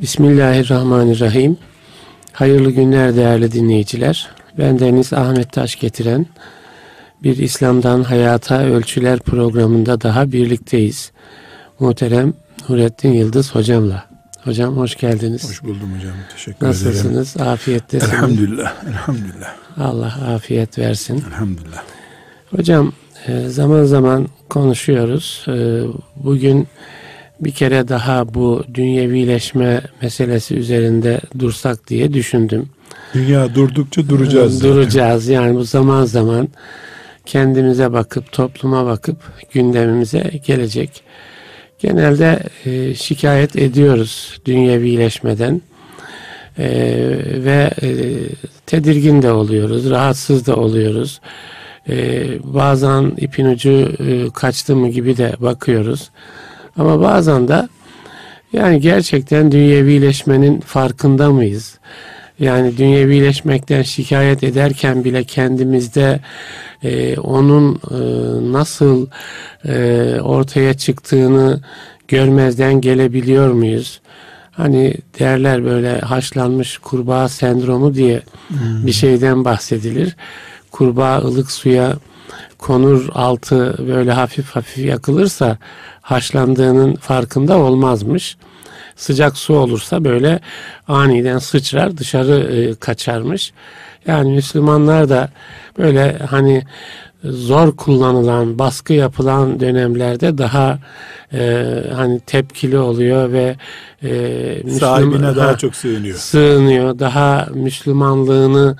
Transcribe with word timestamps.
Bismillahirrahmanirrahim. 0.00 1.56
Hayırlı 2.32 2.70
günler 2.70 3.16
değerli 3.16 3.52
dinleyiciler. 3.52 4.28
Ben 4.58 4.78
Deniz 4.78 5.12
Ahmet 5.12 5.52
Taş 5.52 5.76
getiren 5.80 6.26
bir 7.22 7.36
İslam'dan 7.36 8.02
Hayata 8.02 8.62
Ölçüler 8.64 9.18
programında 9.18 10.00
daha 10.00 10.32
birlikteyiz. 10.32 11.12
Muhterem 11.80 12.34
Nurettin 12.68 13.12
Yıldız 13.12 13.54
hocamla. 13.54 14.04
Hocam 14.44 14.76
hoş 14.76 14.96
geldiniz. 14.96 15.48
Hoş 15.48 15.62
buldum 15.62 15.94
hocam. 15.96 16.12
Teşekkür 16.32 16.66
Nasılsınız? 16.66 16.96
ederim. 17.00 17.16
Nasılsınız? 17.16 17.46
Afiyettesiniz. 17.48 18.12
Elhamdülillah. 18.14 18.72
Elhamdülillah. 18.88 19.54
Allah 19.78 20.18
afiyet 20.34 20.78
versin. 20.78 21.24
Elhamdülillah. 21.28 21.82
Hocam 22.56 22.92
e, 23.26 23.48
zaman 23.48 23.84
zaman 23.84 24.28
konuşuyoruz. 24.50 25.44
E, 25.48 25.82
Bugün 26.16 26.68
bir 27.44 27.52
kere 27.52 27.88
daha 27.88 28.34
bu 28.34 28.64
dünyevileşme 28.74 29.80
meselesi 30.02 30.54
üzerinde 30.54 31.20
dursak 31.38 31.88
diye 31.88 32.12
düşündüm. 32.12 32.68
Dünya 33.14 33.54
durdukça 33.54 34.08
duracağız. 34.08 34.62
Duracağız. 34.62 35.28
Yani 35.28 35.54
bu 35.54 35.64
zaman 35.64 36.04
zaman 36.04 36.48
kendimize 37.26 37.92
bakıp, 37.92 38.32
topluma 38.32 38.86
bakıp 38.86 39.16
gündemimize 39.52 40.30
gelecek. 40.46 41.02
Genelde 41.78 42.40
e, 42.64 42.94
şikayet 42.94 43.56
ediyoruz 43.56 44.40
dünyevileşmeden 44.46 45.60
E, 46.58 46.68
ve 47.44 47.70
e, 47.82 47.88
tedirgin 48.66 49.22
de 49.22 49.32
oluyoruz, 49.32 49.90
rahatsız 49.90 50.46
da 50.46 50.56
oluyoruz. 50.56 51.20
E, 51.88 52.26
bazen 52.44 53.12
ipin 53.16 53.46
ucu 53.46 53.70
e, 53.70 54.30
kaçtı 54.30 54.76
mı 54.76 54.88
gibi 54.88 55.16
de 55.16 55.32
bakıyoruz. 55.40 56.10
Ama 56.76 57.00
bazen 57.00 57.48
de 57.48 57.68
yani 58.52 58.80
gerçekten 58.80 59.52
dünyevileşmenin 59.52 60.60
farkında 60.60 61.30
mıyız? 61.30 61.78
Yani 62.38 62.76
dünyevileşmekten 62.76 63.82
şikayet 63.82 64.44
ederken 64.44 65.04
bile 65.04 65.24
kendimizde 65.24 66.20
e, 66.82 67.18
onun 67.18 67.74
e, 67.74 67.98
nasıl 68.52 69.06
e, 69.64 69.74
ortaya 70.22 70.74
çıktığını 70.74 71.60
görmezden 72.08 72.80
gelebiliyor 72.80 73.52
muyuz? 73.52 74.00
Hani 74.52 74.94
derler 75.18 75.64
böyle 75.64 76.00
haşlanmış 76.00 76.78
kurbağa 76.78 77.28
sendromu 77.28 77.94
diye 77.94 78.22
bir 78.86 78.92
şeyden 78.92 79.44
bahsedilir. 79.44 80.16
Kurbağa 80.70 81.18
ılık 81.18 81.50
suya 81.50 81.96
konur 82.64 83.08
altı 83.14 83.74
böyle 83.88 84.12
hafif 84.12 84.50
hafif 84.50 84.84
yakılırsa 84.84 85.58
haşlandığının 86.02 86.94
farkında 86.94 87.58
olmazmış. 87.58 88.36
Sıcak 88.96 89.36
su 89.36 89.54
olursa 89.54 90.04
böyle 90.04 90.40
aniden 90.88 91.38
sıçrar 91.38 91.96
dışarı 91.98 92.34
e, 92.56 92.74
kaçarmış. 92.74 93.52
Yani 94.06 94.32
Müslümanlar 94.32 95.08
da 95.08 95.28
böyle 95.78 96.18
hani 96.30 96.62
zor 97.24 97.76
kullanılan, 97.76 98.58
baskı 98.58 98.92
yapılan 98.92 99.60
dönemlerde 99.60 100.38
daha 100.38 100.78
e, 101.32 101.64
hani 101.94 102.20
tepkili 102.20 102.78
oluyor 102.78 103.32
ve 103.32 103.56
e, 104.02 104.08
Müslüman- 104.64 104.78
Sahibine 104.78 105.36
daha 105.36 105.48
Ha, 105.48 105.58
çok 105.58 105.76
sığınıyor. 105.76 106.16
sığınıyor, 106.16 106.98
daha 106.98 107.48
Müslümanlığını 107.54 108.76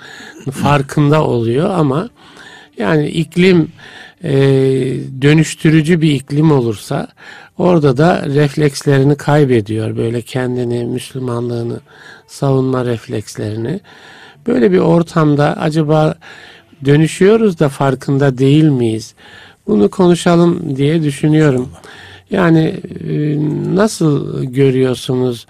farkında 0.53 1.25
oluyor 1.25 1.71
ama 1.71 2.09
yani 2.79 3.09
iklim 3.09 3.73
e, 4.25 4.33
dönüştürücü 5.23 6.01
bir 6.01 6.11
iklim 6.11 6.53
olursa 6.53 7.09
orada 7.59 7.97
da 7.97 8.27
reflekslerini 8.27 9.17
kaybediyor. 9.17 9.97
Böyle 9.97 10.23
kendini, 10.23 10.85
Müslümanlığını 10.85 11.81
savunma 12.27 12.85
reflekslerini. 12.85 13.81
Böyle 14.47 14.73
bir 14.73 14.79
ortamda 14.79 15.57
acaba 15.57 16.15
dönüşüyoruz 16.85 17.59
da 17.59 17.69
farkında 17.69 18.39
değil 18.39 18.65
miyiz? 18.65 19.15
Bunu 19.67 19.91
konuşalım 19.91 20.77
diye 20.77 21.03
düşünüyorum. 21.03 21.69
Yani 22.31 22.81
e, 23.09 23.37
nasıl 23.75 24.45
görüyorsunuz 24.45 25.47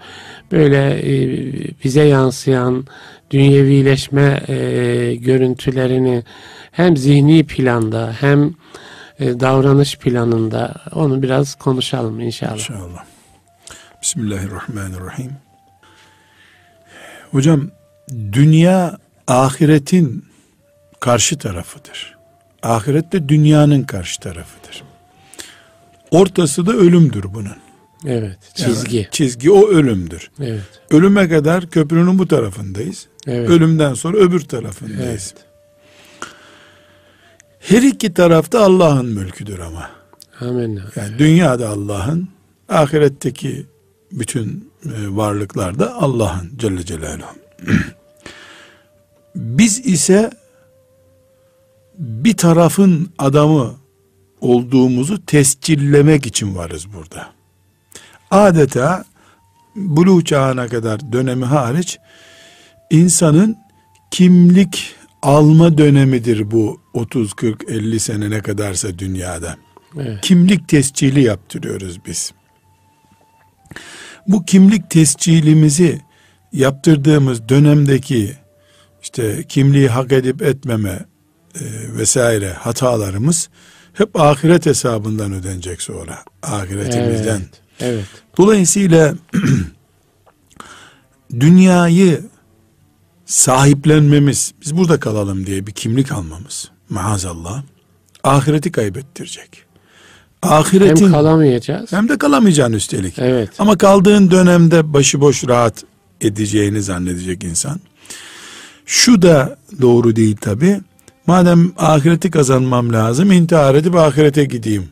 böyle 0.51 0.99
e, 0.99 1.13
bize 1.83 2.03
yansıyan 2.03 2.85
dünyevileşme 3.31 4.39
e, 4.47 5.15
görüntülerini 5.15 6.23
hem 6.75 6.97
zihni 6.97 7.43
planda 7.47 8.15
hem 8.19 8.53
e, 9.19 9.39
davranış 9.39 9.97
planında 9.97 10.73
onu 10.91 11.21
biraz 11.21 11.55
konuşalım 11.55 12.19
inşallah. 12.19 12.53
İnşallah. 12.53 13.03
Bismillahirrahmanirrahim. 14.01 15.31
Hocam 17.31 17.69
dünya 18.11 18.97
ahiretin 19.27 20.25
karşı 20.99 21.37
tarafıdır. 21.37 22.15
Ahiret 22.63 23.11
de 23.11 23.29
dünyanın 23.29 23.83
karşı 23.83 24.19
tarafıdır. 24.19 24.83
Ortası 26.11 26.65
da 26.65 26.73
ölümdür 26.73 27.23
bunun. 27.33 27.55
Evet, 28.05 28.37
Yani 28.57 28.73
çizgi. 28.73 29.07
çizgi 29.11 29.51
o 29.51 29.67
ölümdür. 29.67 30.31
Evet. 30.39 30.61
Ölüme 30.89 31.29
kadar 31.29 31.69
köprünün 31.69 32.19
bu 32.19 32.27
tarafındayız. 32.27 33.07
Evet. 33.27 33.49
Ölümden 33.49 33.93
sonra 33.93 34.17
öbür 34.17 34.39
tarafındayız. 34.39 35.33
Evet. 35.37 35.44
Her 37.67 37.81
iki 37.81 38.13
tarafta 38.13 38.61
Allah'ın 38.61 39.05
mülküdür 39.05 39.59
ama. 39.59 39.89
Amin. 40.41 40.81
Yani 40.95 41.19
dünyada 41.19 41.69
Allah'ın, 41.69 42.29
ahiretteki 42.69 43.65
bütün 44.11 44.71
e, 44.85 44.89
varlıklar 45.15 45.79
da 45.79 45.95
Allah'ın 45.95 46.51
Celle 46.57 46.85
Celaluhu. 46.85 47.27
Biz 49.35 49.85
ise 49.85 50.31
bir 51.97 52.37
tarafın 52.37 53.09
adamı 53.17 53.73
olduğumuzu 54.41 55.25
tescillemek 55.25 56.25
için 56.25 56.55
varız 56.55 56.93
burada. 56.93 57.27
Adeta 58.31 59.05
buluğ 59.75 60.23
çağına 60.23 60.67
kadar 60.67 61.11
dönemi 61.11 61.45
hariç 61.45 61.97
insanın 62.89 63.57
kimlik 64.11 64.95
alma 65.25 65.77
dönemidir 65.77 66.51
bu 66.51 66.81
30 66.93 67.33
40 67.33 67.69
50 67.69 67.99
sene 67.99 68.29
ne 68.29 68.41
kadarsa 68.41 68.99
dünyada 68.99 69.57
Evet. 69.99 70.21
kimlik 70.21 70.67
tescili 70.67 71.21
yaptırıyoruz 71.21 72.05
biz. 72.05 72.33
Bu 74.27 74.45
kimlik 74.45 74.89
tescilimizi 74.89 76.01
yaptırdığımız 76.53 77.49
dönemdeki 77.49 78.33
işte 79.01 79.43
kimliği 79.49 79.87
hak 79.87 80.11
edip 80.11 80.41
etmeme 80.41 81.05
e, 81.55 81.61
vesaire 81.97 82.53
hatalarımız 82.53 83.49
hep 83.93 84.19
ahiret 84.19 84.65
hesabından 84.65 85.33
ödenecek 85.33 85.81
sonra. 85.81 86.23
Ahiretimizden. 86.43 87.35
Evet. 87.35 87.61
Evet. 87.79 88.05
Dolayısıyla 88.37 89.15
dünyayı 91.39 92.21
sahiplenmemiz, 93.25 94.53
biz 94.61 94.77
burada 94.77 94.99
kalalım 94.99 95.45
diye 95.45 95.67
bir 95.67 95.71
kimlik 95.71 96.11
almamız 96.11 96.71
maazallah 96.89 97.63
ahireti 98.23 98.71
kaybettirecek. 98.71 99.65
Ahiretin 100.43 101.05
Hem 101.05 101.11
kalamayacağız. 101.11 101.91
hem 101.91 102.09
de 102.09 102.17
kalamayacaksın 102.17 102.73
üstelik. 102.73 103.19
Evet. 103.19 103.49
Ama 103.59 103.77
kaldığın 103.77 104.31
dönemde 104.31 104.93
başıboş 104.93 105.47
rahat 105.47 105.83
edeceğini 106.21 106.81
zannedecek 106.81 107.43
insan. 107.43 107.79
Şu 108.85 109.21
da 109.21 109.57
doğru 109.81 110.15
değil 110.15 110.37
tabi. 110.37 110.81
Madem 111.27 111.71
ahireti 111.77 112.31
kazanmam 112.31 112.93
lazım 112.93 113.31
intihar 113.31 113.75
edip 113.75 113.95
ahirete 113.95 114.45
gideyim. 114.45 114.89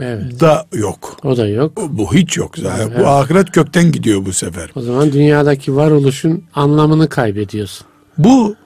Evet. 0.00 0.40
Da 0.40 0.66
yok. 0.72 1.16
O 1.24 1.36
da 1.36 1.48
yok. 1.48 1.72
Bu 1.90 2.14
hiç 2.14 2.36
yok 2.36 2.58
zaten. 2.58 2.88
Evet. 2.88 3.00
Bu 3.00 3.06
ahiret 3.06 3.50
kökten 3.50 3.92
gidiyor 3.92 4.26
bu 4.26 4.32
sefer. 4.32 4.70
O 4.74 4.80
zaman 4.80 5.12
dünyadaki 5.12 5.76
varoluşun 5.76 6.44
anlamını 6.54 7.08
kaybediyorsun. 7.08 7.86
Bu 8.18 8.56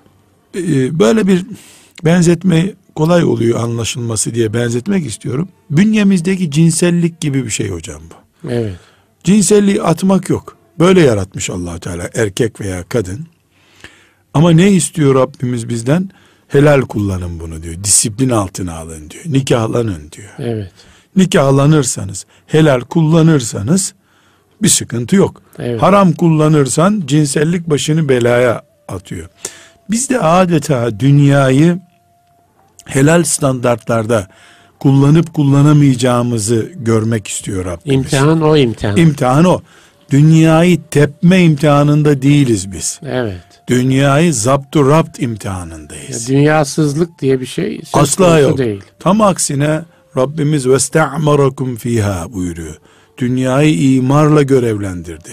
e, 0.56 0.99
böyle 0.99 1.27
bir 1.27 1.47
benzetme 2.05 2.75
kolay 2.95 3.25
oluyor 3.25 3.61
anlaşılması 3.61 4.35
diye 4.35 4.55
benzetmek 4.55 5.06
istiyorum. 5.06 5.49
Bünyemizdeki 5.71 6.51
cinsellik 6.51 7.21
gibi 7.21 7.45
bir 7.45 7.51
şey 7.51 7.71
hocam 7.71 8.03
bu. 8.11 8.49
Evet. 8.51 8.75
Cinselliği 9.25 9.83
atmak 9.83 10.29
yok. 10.29 10.56
Böyle 10.79 11.01
yaratmış 11.01 11.51
allah 11.51 11.79
Teala 11.79 12.11
erkek 12.15 12.61
veya 12.61 12.85
kadın. 12.89 13.27
Ama 14.35 14.51
ne 14.51 14.73
istiyor 14.73 15.15
Rabbimiz 15.15 15.69
bizden? 15.69 16.11
Helal 16.49 16.81
kullanın 16.81 17.41
bunu 17.41 17.62
diyor. 17.62 17.85
Disiplin 17.85 18.31
altına 18.31 18.75
alın 18.77 19.11
diyor. 19.11 19.25
Nikahlanın 19.27 20.11
diyor. 20.12 20.31
Evet. 20.39 20.73
Nikahlanırsanız, 21.17 22.26
helal 22.47 22.81
kullanırsanız 22.81 23.94
bir 24.62 24.69
sıkıntı 24.69 25.17
yok. 25.17 25.43
Evet. 25.59 25.82
Haram 25.82 26.12
kullanırsan 26.12 27.03
cinsellik 27.06 27.70
başını 27.70 28.09
belaya 28.09 28.62
atıyor. 28.88 29.29
Biz 29.91 30.11
de 30.11 30.20
adeta 30.20 31.00
dünyayı 31.00 31.79
helal 32.85 33.23
standartlarda 33.23 34.26
kullanıp 34.81 35.35
kullanamayacağımızı 35.35 36.73
görmek 36.76 37.29
istiyor 37.29 37.65
Rabbimiz. 37.65 37.97
İmtihan 37.99 38.43
o 38.43 38.56
imtihan. 38.56 38.97
İmtihan 38.97 39.44
o. 39.44 39.61
Dünyayı 40.11 40.81
tepme 40.91 41.43
imtihanında 41.43 42.23
değiliz 42.23 42.73
biz. 42.73 43.00
Evet. 43.06 43.43
Dünyayı 43.69 44.35
zaptu 44.35 44.88
rapt 44.88 45.19
Ya 45.19 45.29
imtihanındayız. 45.29 46.29
dünyasızlık 46.29 47.19
diye 47.19 47.41
bir 47.41 47.47
şey 47.47 47.81
söz 47.85 48.03
Asla 48.03 48.38
yok. 48.38 48.58
değil. 48.58 48.82
Tam 48.99 49.20
aksine 49.20 49.81
Rabbimiz 50.17 50.69
vesta'marakum 50.69 51.76
fiha 51.76 52.32
buyuruyor. 52.32 52.76
Dünyayı 53.19 53.94
imarla 53.94 54.43
görevlendirdi. 54.43 55.31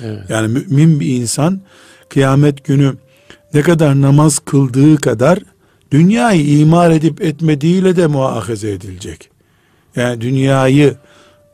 Evet. 0.00 0.22
Yani 0.28 0.48
mümin 0.48 1.00
bir 1.00 1.06
insan 1.06 1.60
kıyamet 2.08 2.64
günü 2.64 2.94
ne 3.54 3.62
kadar 3.62 4.00
namaz 4.00 4.38
kıldığı 4.38 4.96
kadar 4.96 5.38
dünyayı 5.90 6.58
imar 6.58 6.90
edip 6.90 7.22
etmediğiyle 7.22 7.96
de 7.96 8.06
muahaze 8.06 8.70
edilecek. 8.70 9.30
Yani 9.96 10.20
dünyayı 10.20 10.96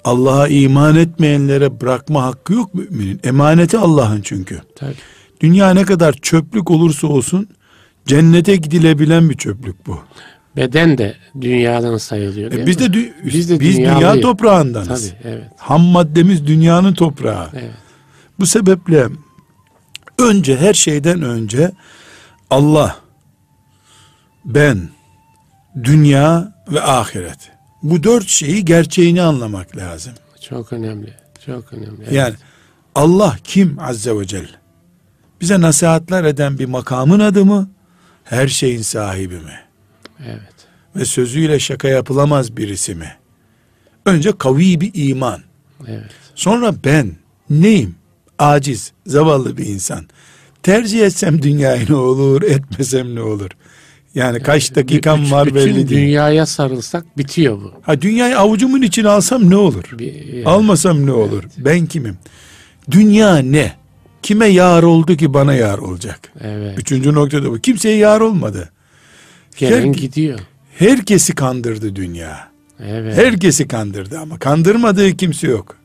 Allah'a 0.05 0.49
iman 0.49 0.97
etmeyenlere 0.97 1.81
bırakma 1.81 2.23
hakkı 2.23 2.53
yok 2.53 2.75
müminin. 2.75 3.20
Emaneti 3.25 3.79
Allah'ın 3.79 4.20
çünkü. 4.23 4.61
Tabii. 4.77 4.94
Dünya 5.41 5.70
ne 5.70 5.82
kadar 5.82 6.12
çöplük 6.12 6.70
olursa 6.70 7.06
olsun 7.06 7.49
cennete 8.06 8.56
gidilebilen 8.56 9.31
bir 9.31 9.37
çöplük 9.37 9.87
bu. 9.87 9.99
Beden 10.56 10.99
de 10.99 11.15
dünyadan 11.41 11.97
sayılıyor. 11.97 12.53
E 12.53 12.56
değil 12.56 12.67
biz 12.67 12.81
mi? 12.81 12.93
de 12.93 12.99
dü- 12.99 13.12
Biz 13.25 13.51
de 13.51 13.61
biz 13.61 13.77
dünya 13.77 13.97
dünyalıyız. 13.97 14.23
toprağındanız. 14.23 15.09
Tabii 15.11 15.29
evet. 15.29 15.45
Ham 15.59 15.81
maddemiz 15.83 16.47
dünyanın 16.47 16.95
toprağı. 16.95 17.49
Evet. 17.53 17.71
Bu 18.39 18.47
sebeple 18.47 19.06
önce 20.19 20.56
her 20.56 20.75
şeyden 20.75 21.23
önce 21.23 21.73
Allah, 22.51 22.97
ben, 24.45 24.89
dünya 25.85 26.53
ve 26.73 26.83
ahiret. 26.83 27.51
Bu 27.83 28.03
dört 28.03 28.27
şeyi 28.29 28.65
gerçeğini 28.65 29.23
anlamak 29.23 29.77
lazım. 29.77 30.12
Çok 30.49 30.73
önemli. 30.73 31.15
Çok 31.47 31.73
önemli. 31.73 32.03
Evet. 32.03 32.12
Yani 32.12 32.35
Allah 32.95 33.37
kim 33.45 33.79
azze 33.79 34.19
ve 34.19 34.27
celle? 34.27 34.49
Bize 35.41 35.61
nasihatler 35.61 36.25
eden 36.25 36.59
bir 36.59 36.65
makamın 36.67 37.21
adı 37.21 37.45
mı? 37.45 37.71
Her 38.25 38.49
şeyin 38.49 38.83
sahibi 38.83 39.35
mi? 39.35 39.61
Evet. 40.27 40.55
Ve 40.97 41.05
sözüyle 41.05 41.59
şaka 41.61 41.89
yapılamaz 41.89 42.57
birisi 42.57 42.95
mi? 42.95 43.13
Önce 44.07 44.33
kavi 44.39 44.81
bir 44.81 44.91
iman. 44.95 45.41
Evet. 45.89 46.11
Sonra 46.35 46.75
ben 46.85 47.13
neyim? 47.51 47.95
Aciz, 48.39 48.93
zavallı 49.07 49.57
bir 49.57 49.67
insan. 49.67 50.07
Tercih 50.63 51.07
etsem 51.07 51.43
dünyayı 51.43 51.87
ne 51.89 51.95
olur, 51.95 52.43
etmesem 52.43 53.15
ne 53.15 53.21
olur? 53.21 53.51
Yani 54.15 54.43
kaç 54.43 54.75
dakikam 54.75 55.21
Bütün- 55.21 55.33
var 55.33 55.47
bütün 55.47 55.57
belli 55.61 55.89
değil. 55.89 56.01
dünyaya 56.01 56.47
sarılsak 56.47 57.19
bitiyor 57.19 57.57
bu. 57.63 57.73
Ha 57.83 58.01
dünyayı 58.01 58.39
avucumun 58.39 58.83
içine 58.83 59.09
alsam 59.09 59.51
ne 59.51 59.57
olur? 59.57 59.85
Bir, 59.99 60.15
yani, 60.15 60.47
Almasam 60.47 61.07
ne 61.07 61.13
olur? 61.13 61.45
Ben 61.59 61.87
kimim? 61.87 62.19
Dünya 62.91 63.37
ne? 63.37 63.73
Kime 64.23 64.47
yar 64.47 64.83
oldu 64.83 65.17
ki 65.17 65.35
bana 65.35 65.55
yar 65.55 65.79
olacak? 65.79 66.33
Evet. 66.41 66.79
Üçüncü 66.79 67.15
noktada 67.15 67.51
bu. 67.51 67.59
Kimseye 67.59 67.97
yar 67.97 68.21
olmadı. 68.21 68.71
Gelen 69.56 69.87
her- 69.87 69.93
gidiyor. 69.93 70.39
Herkesi 70.79 71.35
kandırdı 71.35 71.97
dünya. 71.97 72.49
Evet. 72.81 73.17
Herkesi 73.17 73.69
kandırdı 73.69 74.19
ama 74.19 74.39
kandırmadığı 74.39 75.17
kimse 75.17 75.47
yok. 75.47 75.77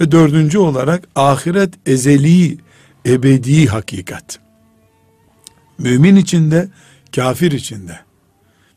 Ve 0.00 0.12
dördüncü 0.12 0.58
olarak 0.58 1.08
ahiret 1.14 1.74
ezeli, 1.86 2.58
ebedi 3.06 3.66
hakikat. 3.66 4.38
Mümin 5.78 6.16
içinde, 6.16 6.68
kafir 7.14 7.52
içinde. 7.52 8.00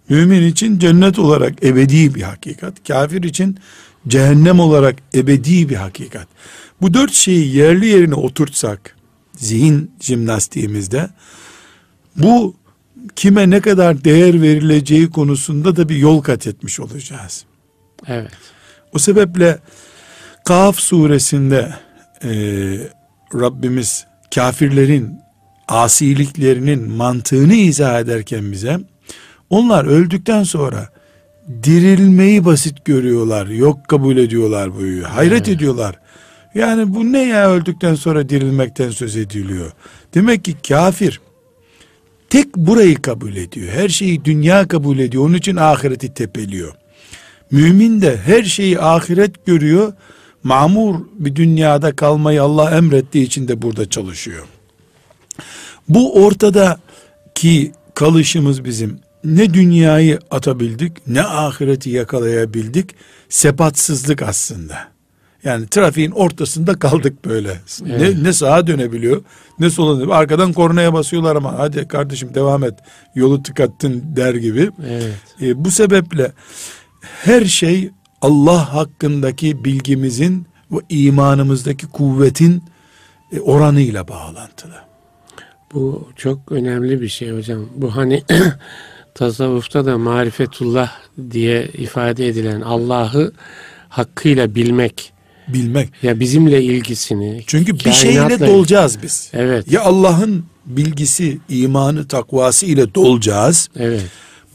Mümin 0.10 0.48
için 0.48 0.80
cennet 0.80 1.20
olarak 1.20 1.64
ebedi 1.64 2.16
bir 2.16 2.22
hakikat. 2.22 2.88
Kafir 2.88 3.24
için 3.24 3.58
cehennem 4.08 4.60
olarak 4.60 4.96
ebedi 5.16 5.70
bir 5.70 5.76
hakikat. 5.76 6.28
Bu 6.82 6.94
dört 6.94 7.14
şeyi 7.14 7.56
yerli 7.56 7.86
yerine 7.86 8.16
oturtsak, 8.16 8.96
zihin 9.36 9.92
jimnastiğimizde, 10.00 11.10
bu 12.16 12.56
kime 13.16 13.50
ne 13.50 13.62
kadar 13.62 14.04
değer 14.04 14.42
verileceği 14.42 15.10
konusunda 15.10 15.76
da 15.76 15.90
bir 15.90 15.96
yol 15.96 16.22
kat 16.22 16.48
etmiş 16.48 16.80
olacağız. 16.80 17.46
Evet. 18.08 18.32
O 18.94 19.00
sebeple 19.00 19.60
Kaf 20.46 20.80
suresinde 20.80 21.74
e, 22.24 22.30
Rabbimiz 23.34 24.06
kafirlerin 24.36 25.20
asiliklerinin 25.68 26.92
mantığını 26.92 27.54
izah 27.54 28.00
ederken 28.00 28.52
bize 28.52 28.80
onlar 29.50 29.86
öldükten 29.86 30.44
sonra 30.44 30.90
dirilmeyi 31.64 32.46
basit 32.46 32.86
görüyorlar. 32.86 33.48
Yok 33.48 33.88
kabul 33.88 34.18
ediyorlar 34.18 34.74
bu. 34.74 35.08
Hayret 35.08 35.34
Evet. 35.34 35.48
ediyorlar. 35.48 36.00
Yani 36.56 36.96
bu 36.96 37.12
ne 37.12 37.24
ya 37.24 37.52
öldükten 37.52 37.96
sonra 37.96 38.30
dirilmekten 38.30 38.90
söz 38.90 39.18
ediliyor. 39.18 39.72
Demek 40.14 40.46
ki 40.46 40.56
kafir 40.68 41.22
tek 42.30 42.56
burayı 42.58 43.02
kabul 43.02 43.36
ediyor. 43.36 43.68
Her 43.74 43.90
şeyi 43.90 44.26
dünya 44.26 44.68
kabul 44.68 45.00
ediyor. 45.00 45.26
Onun 45.26 45.34
için 45.34 45.56
ahireti 45.56 46.14
tepeliyor. 46.14 46.74
Mümin 47.52 48.02
de 48.02 48.18
her 48.18 48.44
şeyi 48.44 48.80
ahiret 48.80 49.46
görüyor. 49.46 49.94
Mamur 50.44 50.96
bir 51.14 51.36
dünyada 51.36 51.96
kalmayı 51.96 52.44
Allah 52.44 52.78
emrettiği 52.78 53.26
için 53.26 53.48
de 53.48 53.62
burada 53.62 53.90
çalışıyor. 53.90 54.46
Bu 55.90 56.24
ortada 56.24 56.80
ki 57.36 57.72
kalışımız 57.96 58.66
bizim 58.66 59.00
ne 59.24 59.54
dünyayı 59.54 60.20
atabildik 60.32 61.08
ne 61.08 61.24
ahireti 61.24 61.90
yakalayabildik 61.90 62.96
sepatsızlık 63.30 64.22
aslında. 64.22 64.99
Yani 65.44 65.68
trafiğin 65.68 66.12
ortasında 66.12 66.80
kaldık 66.80 67.26
böyle. 67.26 67.58
Evet. 67.86 68.16
Ne, 68.18 68.24
ne 68.24 68.34
sağa 68.34 68.68
dönebiliyor 68.68 69.24
ne 69.60 69.70
sola 69.70 69.96
dönebiliyor. 69.96 70.18
Arkadan 70.18 70.54
kornaya 70.54 70.94
basıyorlar 70.94 71.36
ama 71.36 71.60
hadi 71.60 71.88
kardeşim 71.88 72.34
devam 72.34 72.64
et 72.64 72.74
yolu 73.16 73.44
tıkattın 73.44 74.04
der 74.16 74.34
gibi. 74.34 74.72
Evet. 74.88 75.14
E, 75.42 75.66
bu 75.66 75.72
sebeple 75.72 76.32
her 77.02 77.46
şey 77.46 77.92
Allah 78.22 78.74
hakkındaki 78.74 79.66
bilgimizin 79.66 80.48
ve 80.72 80.78
imanımızdaki 80.90 81.88
kuvvetin 81.88 82.64
e, 83.32 83.40
oranıyla 83.40 84.08
bağlantılı. 84.08 84.76
Bu 85.74 86.10
çok 86.16 86.52
önemli 86.52 87.02
bir 87.02 87.08
şey 87.08 87.32
hocam. 87.32 87.66
Bu 87.76 87.96
hani 87.96 88.24
tasavvufta 89.16 89.86
da 89.86 89.98
marifetullah 89.98 90.92
diye 91.32 91.68
ifade 91.68 92.28
edilen 92.28 92.62
Allah'ı 92.62 93.34
hakkıyla 93.90 94.56
bilmek 94.56 95.14
Bilmek. 95.54 95.90
ya 96.04 96.20
bizimle 96.20 96.64
ilgisini 96.64 97.44
Çünkü 97.48 97.74
bir 97.74 97.92
şeyle 97.92 98.40
dolacağız 98.40 98.98
biz. 99.04 99.30
Evet. 99.34 99.72
Ya 99.72 99.82
Allah'ın 99.82 100.46
bilgisi, 100.66 101.38
imanı, 101.50 102.08
takvası 102.08 102.66
ile 102.66 102.96
dolacağız. 102.96 103.70
Evet. 103.76 104.02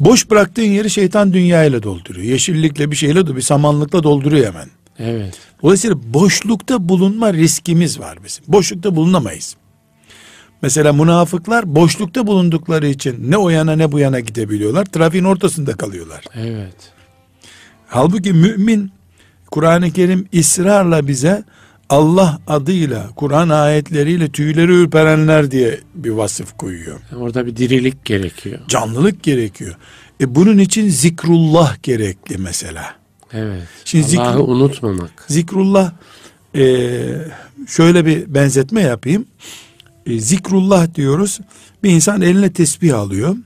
Boş 0.01 0.31
bıraktığın 0.31 0.63
yeri 0.63 0.91
şeytan 0.91 1.33
dünya 1.33 1.65
ile 1.65 1.83
dolduruyor. 1.83 2.27
Yeşillikle 2.27 2.91
bir 2.91 2.97
şeyle, 2.97 3.37
bir 3.37 3.43
samanlıkla 3.43 4.03
dolduruyor 4.03 4.47
hemen. 4.47 4.69
Evet. 4.99 5.35
Dolayısıyla 5.63 5.97
boşlukta 6.15 6.89
bulunma 6.89 7.33
riskimiz 7.33 8.01
var 8.01 8.19
bizim. 8.25 8.45
Boşlukta 8.49 8.97
bulunamayız. 8.97 9.57
Mesela 10.63 10.93
münafıklar 10.93 11.75
boşlukta 11.75 12.27
bulundukları 12.27 12.87
için 12.87 13.31
ne 13.31 13.37
o 13.37 13.49
yana 13.49 13.77
ne 13.77 13.93
bu 13.93 13.99
yana 13.99 14.21
gidebiliyorlar. 14.21 14.85
Trafiğin 14.85 15.25
ortasında 15.25 15.73
kalıyorlar. 15.77 16.25
Evet. 16.35 16.93
Halbuki 17.87 18.33
mümin 18.33 18.91
Kur'an-ı 19.55 19.91
Kerim 19.91 20.29
ısrarla 20.39 21.09
bize 21.09 21.45
Allah 21.89 22.39
adıyla, 22.47 23.11
Kur'an 23.17 23.49
ayetleriyle 23.49 24.29
tüyleri 24.29 24.73
ürperenler 24.73 25.51
diye 25.51 25.81
bir 25.95 26.11
vasıf 26.11 26.59
koyuyor. 26.59 27.01
Orada 27.17 27.47
bir 27.47 27.57
dirilik 27.57 28.05
gerekiyor. 28.05 28.59
Canlılık 28.69 29.23
gerekiyor. 29.23 29.75
E 30.21 30.35
bunun 30.35 30.59
için 30.59 30.89
zikrullah 30.89 31.83
gerekli 31.83 32.39
mesela. 32.39 32.95
Evet. 33.33 33.63
Şimdi 33.85 34.21
Allah'ı 34.21 34.39
zikr- 34.39 34.51
unutmamak. 34.51 35.25
Zikrullah 35.29 35.93
e, 36.55 36.89
şöyle 37.69 38.07
bir 38.07 38.35
benzetme 38.35 38.81
yapayım. 38.81 39.27
E, 40.07 40.19
zikrullah 40.19 40.95
diyoruz. 40.95 41.41
Bir 41.83 41.91
insan 41.91 42.23
eline 42.23 42.53
tesbih 42.53 42.99
alıyor. 42.99 43.37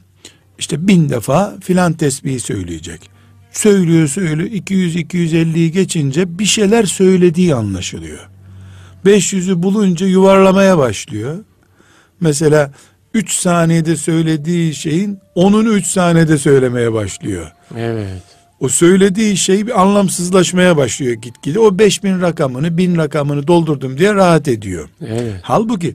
İşte 0.59 0.88
bin 0.88 1.09
defa 1.09 1.57
filan 1.61 1.93
tesbihi 1.93 2.41
söyleyecek. 2.41 3.18
Söylüyor 3.52 4.09
söylüyor 4.09 4.50
200-250'yi 4.50 5.73
geçince 5.73 6.38
bir 6.38 6.45
şeyler 6.45 6.85
söylediği 6.85 7.55
anlaşılıyor. 7.55 8.28
500'ü 9.07 9.62
bulunca 9.62 10.07
yuvarlamaya 10.07 10.78
başlıyor. 10.78 11.37
Mesela 12.21 12.73
3 13.14 13.33
saniyede 13.33 13.97
söylediği 13.97 14.75
şeyin 14.75 15.19
10'unu 15.37 15.69
3 15.69 15.87
saniyede 15.87 16.38
söylemeye 16.38 16.93
başlıyor. 16.93 17.52
Evet. 17.76 18.23
O 18.61 18.69
söylediği 18.69 19.37
şey 19.37 19.67
bir 19.67 19.81
anlamsızlaşmaya 19.81 20.76
başlıyor 20.76 21.12
gitgide. 21.12 21.59
O 21.59 21.78
5000 21.78 22.21
rakamını, 22.21 22.78
1000 22.78 22.97
rakamını 22.97 23.47
doldurdum 23.47 23.99
diye 23.99 24.14
rahat 24.14 24.49
ediyor. 24.49 24.88
Evet. 25.07 25.40
Halbuki 25.43 25.95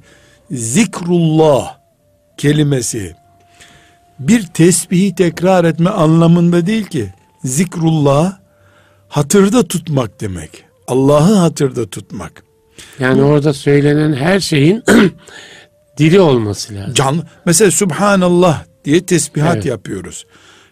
zikrullah 0.52 1.78
kelimesi 2.38 3.16
bir 4.20 4.48
tesbihi 4.48 5.16
tekrar 5.16 5.66
etme 5.66 5.90
anlamında 5.90 6.66
değil 6.66 6.86
ki. 6.86 7.14
Zikrullah 7.46 8.38
hatırda 9.10 9.68
tutmak 9.68 10.22
demek. 10.22 10.64
Allah'ı 10.88 11.34
hatırda 11.36 11.90
tutmak. 11.90 12.44
Yani 13.00 13.22
orada 13.24 13.54
söylenen 13.54 14.14
her 14.14 14.40
şeyin 14.40 14.84
diri 15.98 16.20
olması 16.20 16.76
lazım. 16.76 16.94
Canlı. 16.94 17.24
Mesela 17.46 17.72
Subhanallah 17.72 18.64
diye 18.86 19.06
tesbihat 19.06 19.56
Evet. 19.56 19.66
yapıyoruz. 19.66 20.26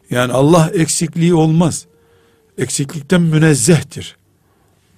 Yani 0.10 0.34
Allah 0.34 0.72
eksikliği 0.74 1.34
olmaz. 1.34 1.86
Eksiklikten 2.58 3.22
münezzehtir. 3.22 4.16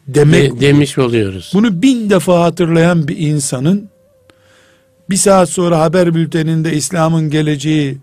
Demek 0.07 0.55
De- 0.55 0.59
demiş 0.61 0.97
oluyoruz. 0.97 1.51
Bunu 1.53 1.81
bin 1.81 2.09
defa 2.09 2.43
hatırlayan 2.43 3.07
bir 3.07 3.17
insanın 3.17 3.89
bir 5.09 5.15
saat 5.15 5.49
sonra 5.49 5.79
haber 5.79 6.15
bülteninde 6.15 6.73
İslam'ın 6.73 7.29
geleceği 7.29 7.97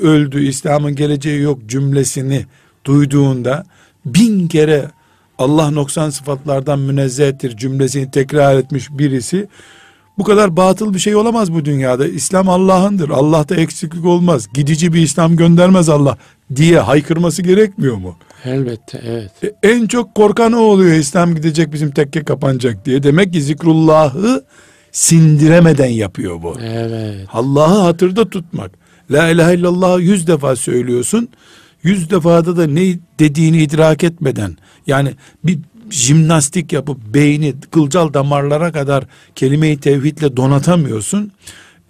öldü, 0.00 0.44
İslam'ın 0.44 0.94
geleceği 0.96 1.40
yok 1.40 1.58
cümlesini 1.66 2.46
duyduğunda 2.86 3.64
bin 4.06 4.48
kere 4.48 4.90
Allah 5.38 5.70
noksan 5.70 6.10
sıfatlardan 6.10 6.78
münezzehtir 6.78 7.56
cümlesini 7.56 8.10
tekrar 8.10 8.56
etmiş 8.56 8.90
birisi 8.90 9.48
bu 10.18 10.24
kadar 10.24 10.56
batıl 10.56 10.94
bir 10.94 10.98
şey 10.98 11.16
olamaz 11.16 11.52
bu 11.52 11.64
dünyada. 11.64 12.08
İslam 12.08 12.48
Allah'ındır. 12.48 13.10
Allah'ta 13.10 13.54
eksiklik 13.54 14.04
olmaz. 14.04 14.48
Gidici 14.54 14.92
bir 14.92 15.02
İslam 15.02 15.36
göndermez 15.36 15.88
Allah 15.88 16.16
diye 16.56 16.78
haykırması 16.78 17.42
gerekmiyor 17.42 17.96
mu? 17.96 18.16
Elbette 18.44 19.00
evet. 19.06 19.30
E, 19.44 19.68
en 19.68 19.86
çok 19.86 20.14
korkan 20.14 20.52
o 20.52 20.58
oluyor. 20.58 20.96
İslam 20.96 21.34
gidecek 21.34 21.72
bizim 21.72 21.90
tekke 21.90 22.24
kapanacak 22.24 22.86
diye. 22.86 23.02
Demek 23.02 23.32
ki 23.32 23.42
zikrullahı 23.42 24.44
sindiremeden 24.92 25.86
yapıyor 25.86 26.42
bu. 26.42 26.56
Evet. 26.60 27.28
Allah'ı 27.32 27.80
hatırda 27.80 28.30
tutmak. 28.30 28.70
La 29.10 29.28
ilahe 29.28 29.54
illallah 29.54 30.00
yüz 30.00 30.26
defa 30.26 30.56
söylüyorsun. 30.56 31.28
Yüz 31.86 32.10
defada 32.10 32.56
da 32.56 32.66
ne 32.66 32.98
dediğini 33.18 33.62
idrak 33.62 34.04
etmeden 34.04 34.56
yani 34.86 35.14
bir 35.44 35.58
jimnastik 35.90 36.72
yapıp 36.72 36.98
beyni 37.14 37.54
kılcal 37.70 38.14
damarlara 38.14 38.72
kadar 38.72 39.04
kelime-i 39.34 39.80
tevhidle 39.80 40.36
donatamıyorsun. 40.36 41.32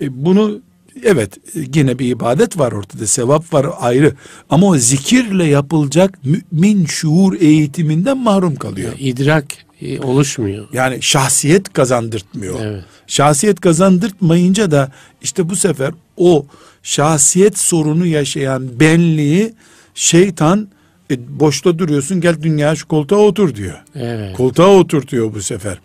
E, 0.00 0.24
bunu 0.24 0.60
evet 1.04 1.38
yine 1.74 1.98
bir 1.98 2.06
ibadet 2.06 2.58
var 2.58 2.72
ortada 2.72 3.06
sevap 3.06 3.54
var 3.54 3.66
ayrı 3.80 4.14
ama 4.50 4.66
o 4.66 4.76
zikirle 4.76 5.44
yapılacak 5.44 6.18
mümin 6.24 6.86
şuur 6.86 7.40
eğitiminden 7.40 8.18
mahrum 8.18 8.56
kalıyor. 8.56 8.92
İdrak 8.98 9.44
e, 9.80 10.00
oluşmuyor. 10.00 10.68
Yani 10.72 11.02
şahsiyet 11.02 11.72
kazandırtmıyor. 11.72 12.60
Evet. 12.60 12.84
Şahsiyet 13.06 13.60
kazandırtmayınca 13.60 14.70
da 14.70 14.92
işte 15.22 15.48
bu 15.48 15.56
sefer 15.56 15.92
o 16.16 16.46
şahsiyet 16.82 17.58
sorunu 17.58 18.06
yaşayan 18.06 18.80
benliği 18.80 19.52
şeytan 19.96 20.68
e, 21.10 21.40
boşta 21.40 21.78
duruyorsun 21.78 22.20
gel 22.20 22.42
dünya 22.42 22.76
şu 22.76 22.88
koltuğa 22.88 23.18
otur 23.18 23.54
diyor. 23.54 23.82
Evet. 23.94 24.36
Koltuğa 24.36 24.66
oturtuyor 24.68 25.34
bu 25.34 25.42
sefer. 25.42 25.78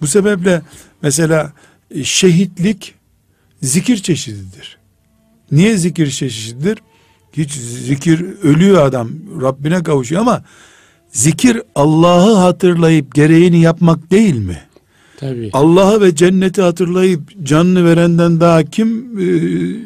Bu 0.00 0.06
sebeple 0.06 0.62
mesela 1.02 1.52
e, 1.94 2.04
şehitlik 2.04 2.94
zikir 3.62 3.96
çeşididir. 3.96 4.78
Niye 5.52 5.76
zikir 5.76 6.10
çeşididir? 6.10 6.78
Hiç 7.32 7.52
zikir 7.86 8.24
ölüyor 8.42 8.82
adam 8.86 9.10
Rabbine 9.42 9.82
kavuşuyor 9.82 10.20
ama 10.20 10.44
zikir 11.12 11.62
Allah'ı 11.74 12.34
hatırlayıp 12.34 13.14
gereğini 13.14 13.60
yapmak 13.60 14.10
değil 14.10 14.34
mi? 14.34 14.58
Tabii. 15.16 15.50
Allah'ı 15.52 16.00
ve 16.00 16.14
cenneti 16.14 16.62
hatırlayıp 16.62 17.20
canını 17.46 17.84
verenden 17.84 18.40
daha 18.40 18.62
kim 18.64 19.18
e, 19.18 19.24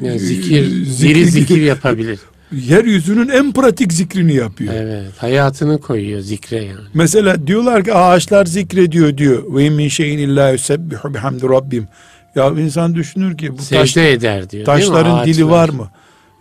Yani 0.06 0.18
zikir, 0.18 0.66
zikir- 0.66 1.08
diri 1.08 1.24
zikir 1.30 1.62
yapabilir. 1.62 2.18
Yeryüzünün 2.56 3.28
en 3.28 3.52
pratik 3.52 3.92
zikrini 3.92 4.34
yapıyor. 4.34 4.74
Evet. 4.74 5.12
Hayatını 5.18 5.80
koyuyor 5.80 6.20
zikre 6.20 6.64
yani. 6.64 6.80
Mesela 6.94 7.46
diyorlar 7.46 7.84
ki 7.84 7.94
ağaçlar 7.94 8.46
zikrediyor 8.46 9.18
diyor. 9.18 9.42
Ve 9.56 9.70
min 9.70 9.88
şeyin 9.88 10.18
illa 10.18 10.50
yusebbihu 10.50 11.14
bihamdi 11.14 11.48
rabbim. 11.48 11.88
Ya 12.34 12.48
insan 12.50 12.94
düşünür 12.94 13.38
ki 13.38 13.58
bu 13.58 13.62
Secde 13.62 13.80
taş, 13.80 13.96
eder 13.96 14.50
diyor. 14.50 14.64
taşların 14.64 15.24
dili 15.26 15.48
var 15.48 15.68
mı? 15.68 15.90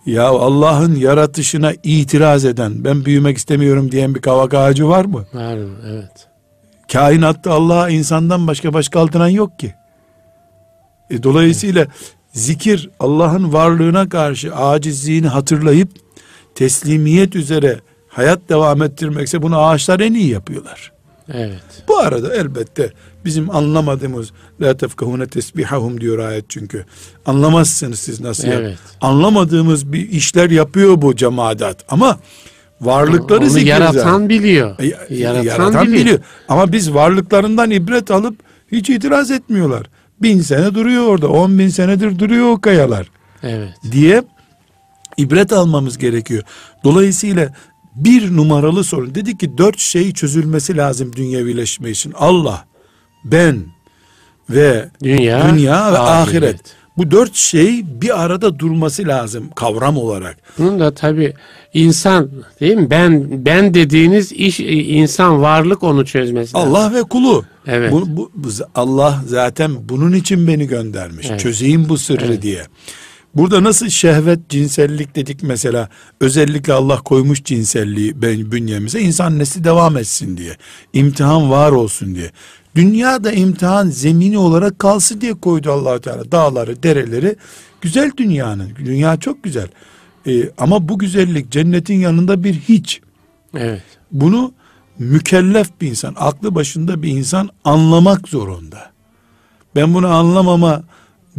Ya 0.05 0.23
Allah'ın 0.23 0.95
yaratışına 0.95 1.73
itiraz 1.83 2.45
eden, 2.45 2.83
ben 2.83 3.05
büyümek 3.05 3.37
istemiyorum 3.37 3.91
diyen 3.91 4.15
bir 4.15 4.21
kavak 4.21 4.53
ağacı 4.53 4.87
var 4.87 5.05
mı? 5.05 5.25
Var 5.33 5.57
mı? 5.57 5.69
Evet. 5.91 6.27
Kainatta 6.91 7.51
Allah'a 7.51 7.89
insandan 7.89 8.47
başka 8.47 8.73
baş 8.73 8.89
kaldıran 8.89 9.27
yok 9.27 9.59
ki. 9.59 9.73
E, 11.09 11.23
dolayısıyla 11.23 11.87
zikir 12.33 12.89
Allah'ın 12.99 13.53
varlığına 13.53 14.09
karşı 14.09 14.55
acizliğini 14.55 15.27
hatırlayıp 15.27 16.02
teslimiyet 16.55 17.35
üzere 17.35 17.79
hayat 18.07 18.39
devam 18.49 18.81
ettirmekse 18.83 19.41
bunu 19.41 19.57
ağaçlar 19.59 19.99
en 19.99 20.13
iyi 20.13 20.29
yapıyorlar. 20.29 20.91
Evet. 21.33 21.61
Bu 21.87 21.97
arada 21.97 22.35
elbette 22.35 22.91
bizim 23.25 23.55
anlamadığımız 23.55 24.31
la 24.61 24.77
tefkahune 24.77 25.27
tesbihahum 25.27 26.01
diyor 26.01 26.19
ayet 26.19 26.45
çünkü. 26.49 26.85
Anlamazsınız 27.25 27.99
siz 27.99 28.21
nasıl 28.21 28.47
yap- 28.47 28.57
Evet. 28.61 28.77
Anlamadığımız 29.01 29.93
bir 29.93 30.09
işler 30.09 30.49
yapıyor 30.49 31.01
bu 31.01 31.15
cemaat 31.15 31.85
ama 31.89 32.19
varlıkları 32.81 33.39
Onu 33.39 33.49
zikir 33.49 33.65
yaratan 33.67 33.91
zaten. 33.93 34.29
biliyor. 34.29 34.75
E, 34.79 35.15
yaratan, 35.15 35.43
yaratan 35.43 35.87
biliyor. 35.87 36.01
biliyor. 36.05 36.19
Ama 36.49 36.71
biz 36.71 36.93
varlıklarından 36.93 37.71
ibret 37.71 38.11
alıp 38.11 38.35
hiç 38.71 38.89
itiraz 38.89 39.31
etmiyorlar. 39.31 39.83
Bin 40.21 40.41
sene 40.41 40.75
duruyor 40.75 41.03
orada. 41.07 41.27
On 41.27 41.59
bin 41.59 41.67
senedir 41.69 42.19
duruyor 42.19 42.49
o 42.49 42.61
kayalar. 42.61 43.11
Evet. 43.43 43.69
Diye 43.91 44.23
ibret 45.17 45.53
almamız 45.53 45.97
gerekiyor. 45.97 46.43
Dolayısıyla 46.83 47.53
bir 47.95 48.35
numaralı 48.35 48.83
sorun. 48.83 49.15
Dedi 49.15 49.37
ki 49.37 49.57
dört 49.57 49.79
şey 49.79 50.13
çözülmesi 50.13 50.77
lazım 50.77 51.11
dünyevileşme 51.15 51.89
için. 51.89 52.13
Allah, 52.15 52.65
ben 53.25 53.65
ve 54.49 54.89
Dünya, 55.03 55.49
dünya 55.53 55.93
ve 55.93 55.97
ahiret. 55.97 56.43
ahiret. 56.43 56.59
Bu 56.97 57.11
dört 57.11 57.35
şey 57.35 57.85
bir 58.01 58.23
arada 58.23 58.59
durması 58.59 59.07
lazım 59.07 59.49
kavram 59.55 59.97
olarak. 59.97 60.37
Bunun 60.57 60.79
da 60.79 60.93
tabi 60.93 61.33
insan 61.73 62.29
değil 62.59 62.75
mi? 62.75 62.89
Ben 62.89 63.45
ben 63.45 63.73
dediğiniz 63.73 64.31
iş 64.31 64.59
e, 64.59 64.63
insan 64.73 65.41
varlık 65.41 65.83
onu 65.83 66.05
çözmesi 66.05 66.53
lazım. 66.55 66.73
Allah 66.73 66.93
ve 66.93 67.03
kulu. 67.03 67.45
Evet. 67.67 67.91
Bu, 67.91 68.17
bu- 68.17 68.31
bu- 68.35 68.49
Allah 68.75 69.23
zaten 69.27 69.89
bunun 69.89 70.13
için 70.13 70.47
beni 70.47 70.67
göndermiş. 70.67 71.27
Evet. 71.29 71.39
Çözeyim 71.39 71.89
bu 71.89 71.97
sırrı 71.97 72.25
Evet. 72.25 72.41
diye. 72.41 72.63
Burada 73.35 73.63
nasıl 73.63 73.89
şehvet, 73.89 74.49
cinsellik 74.49 75.15
dedik 75.15 75.43
mesela. 75.43 75.89
Özellikle 76.21 76.73
Allah 76.73 76.97
koymuş 76.97 77.43
cinselliği 77.43 78.21
bünyemize 78.21 79.01
insan 79.01 79.39
nesli 79.39 79.63
devam 79.63 79.97
etsin 79.97 80.37
diye. 80.37 80.57
İmtihan 80.93 81.49
var 81.51 81.71
olsun 81.71 82.15
diye. 82.15 82.31
Dünyada 82.75 83.31
imtihan 83.31 83.87
zemini 83.87 84.37
olarak 84.37 84.79
kalsın 84.79 85.21
diye 85.21 85.33
koydu 85.33 85.71
allah 85.71 86.01
Teala. 86.01 86.31
Dağları, 86.31 86.83
dereleri. 86.83 87.35
Güzel 87.81 88.11
dünyanın. 88.17 88.69
Dünya 88.85 89.17
çok 89.17 89.43
güzel. 89.43 89.67
Ee, 90.27 90.49
ama 90.57 90.89
bu 90.89 90.99
güzellik 90.99 91.51
cennetin 91.51 91.99
yanında 91.99 92.43
bir 92.43 92.53
hiç. 92.53 93.01
Evet. 93.57 93.83
Bunu 94.11 94.53
mükellef 94.99 95.81
bir 95.81 95.87
insan, 95.87 96.15
aklı 96.17 96.55
başında 96.55 97.03
bir 97.03 97.09
insan 97.09 97.49
anlamak 97.65 98.27
zorunda. 98.27 98.91
Ben 99.75 99.93
bunu 99.93 100.07
anlamama 100.07 100.83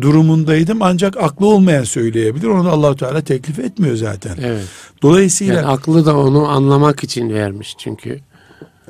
durumundaydım 0.01 0.83
ancak 0.83 1.17
aklı 1.17 1.47
olmayan 1.47 1.85
söyleyebilir. 1.85 2.47
Onu 2.47 2.65
da 2.65 2.71
allah 2.71 2.97
Teala 2.97 3.21
teklif 3.21 3.59
etmiyor 3.59 3.97
zaten. 3.97 4.37
Evet. 4.43 4.65
Dolayısıyla 5.03 5.55
Yani 5.55 5.67
aklı 5.67 6.07
da 6.07 6.17
onu 6.19 6.49
anlamak 6.49 7.05
için 7.05 7.31
vermiş 7.31 7.75
çünkü. 7.79 8.21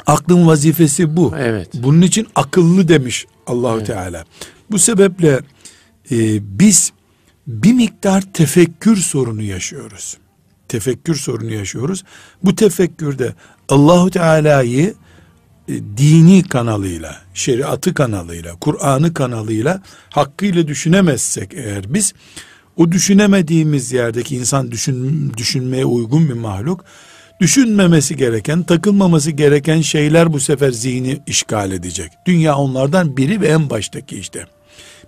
aklın 0.06 0.46
vazifesi 0.46 1.16
bu. 1.16 1.32
Evet. 1.38 1.68
Bunun 1.74 2.02
için 2.02 2.26
akıllı 2.34 2.88
demiş 2.88 3.26
Allahu 3.46 3.84
Teala. 3.84 4.24
Bu 4.70 4.78
sebeple 4.78 5.40
e, 6.10 6.40
biz 6.58 6.92
bir 7.46 7.72
miktar 7.72 8.24
tefekkür 8.32 8.96
sorunu 8.96 9.42
yaşıyoruz. 9.42 10.16
Tefekkür 10.68 11.14
sorunu 11.14 11.52
yaşıyoruz. 11.54 12.04
Bu 12.44 12.54
tefekkürde 12.56 13.34
Allahu 13.68 14.10
Teala'yı 14.10 14.94
e, 15.68 15.72
dini 15.96 16.42
kanalıyla, 16.42 17.16
şeriatı 17.34 17.94
kanalıyla, 17.94 18.56
Kur'an'ı 18.60 19.14
kanalıyla 19.14 19.82
hakkıyla 20.10 20.68
düşünemezsek 20.68 21.54
eğer 21.54 21.94
biz 21.94 22.14
o 22.76 22.92
düşünemediğimiz 22.92 23.92
yerdeki 23.92 24.36
insan 24.36 24.70
düşün, 24.70 25.32
düşünmeye 25.36 25.84
uygun 25.84 26.28
bir 26.28 26.34
mahluk 26.34 26.84
düşünmemesi 27.40 28.16
gereken, 28.16 28.62
takılmaması 28.62 29.30
gereken 29.30 29.80
şeyler 29.80 30.32
bu 30.32 30.40
sefer 30.40 30.70
zihni 30.70 31.20
işgal 31.26 31.72
edecek. 31.72 32.12
Dünya 32.26 32.56
onlardan 32.56 33.16
biri 33.16 33.40
ve 33.40 33.48
en 33.48 33.70
baştaki 33.70 34.18
işte. 34.18 34.46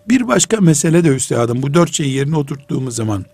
Bir 0.09 0.29
başka 0.29 0.61
mesele 0.61 1.05
de 1.05 1.09
üstadım 1.09 1.63
bu 1.63 1.75
dört 1.75 1.93
şeyi 1.93 2.15
yerine 2.15 2.37
oturttuğumuz 2.37 2.97
zaman 2.97 3.25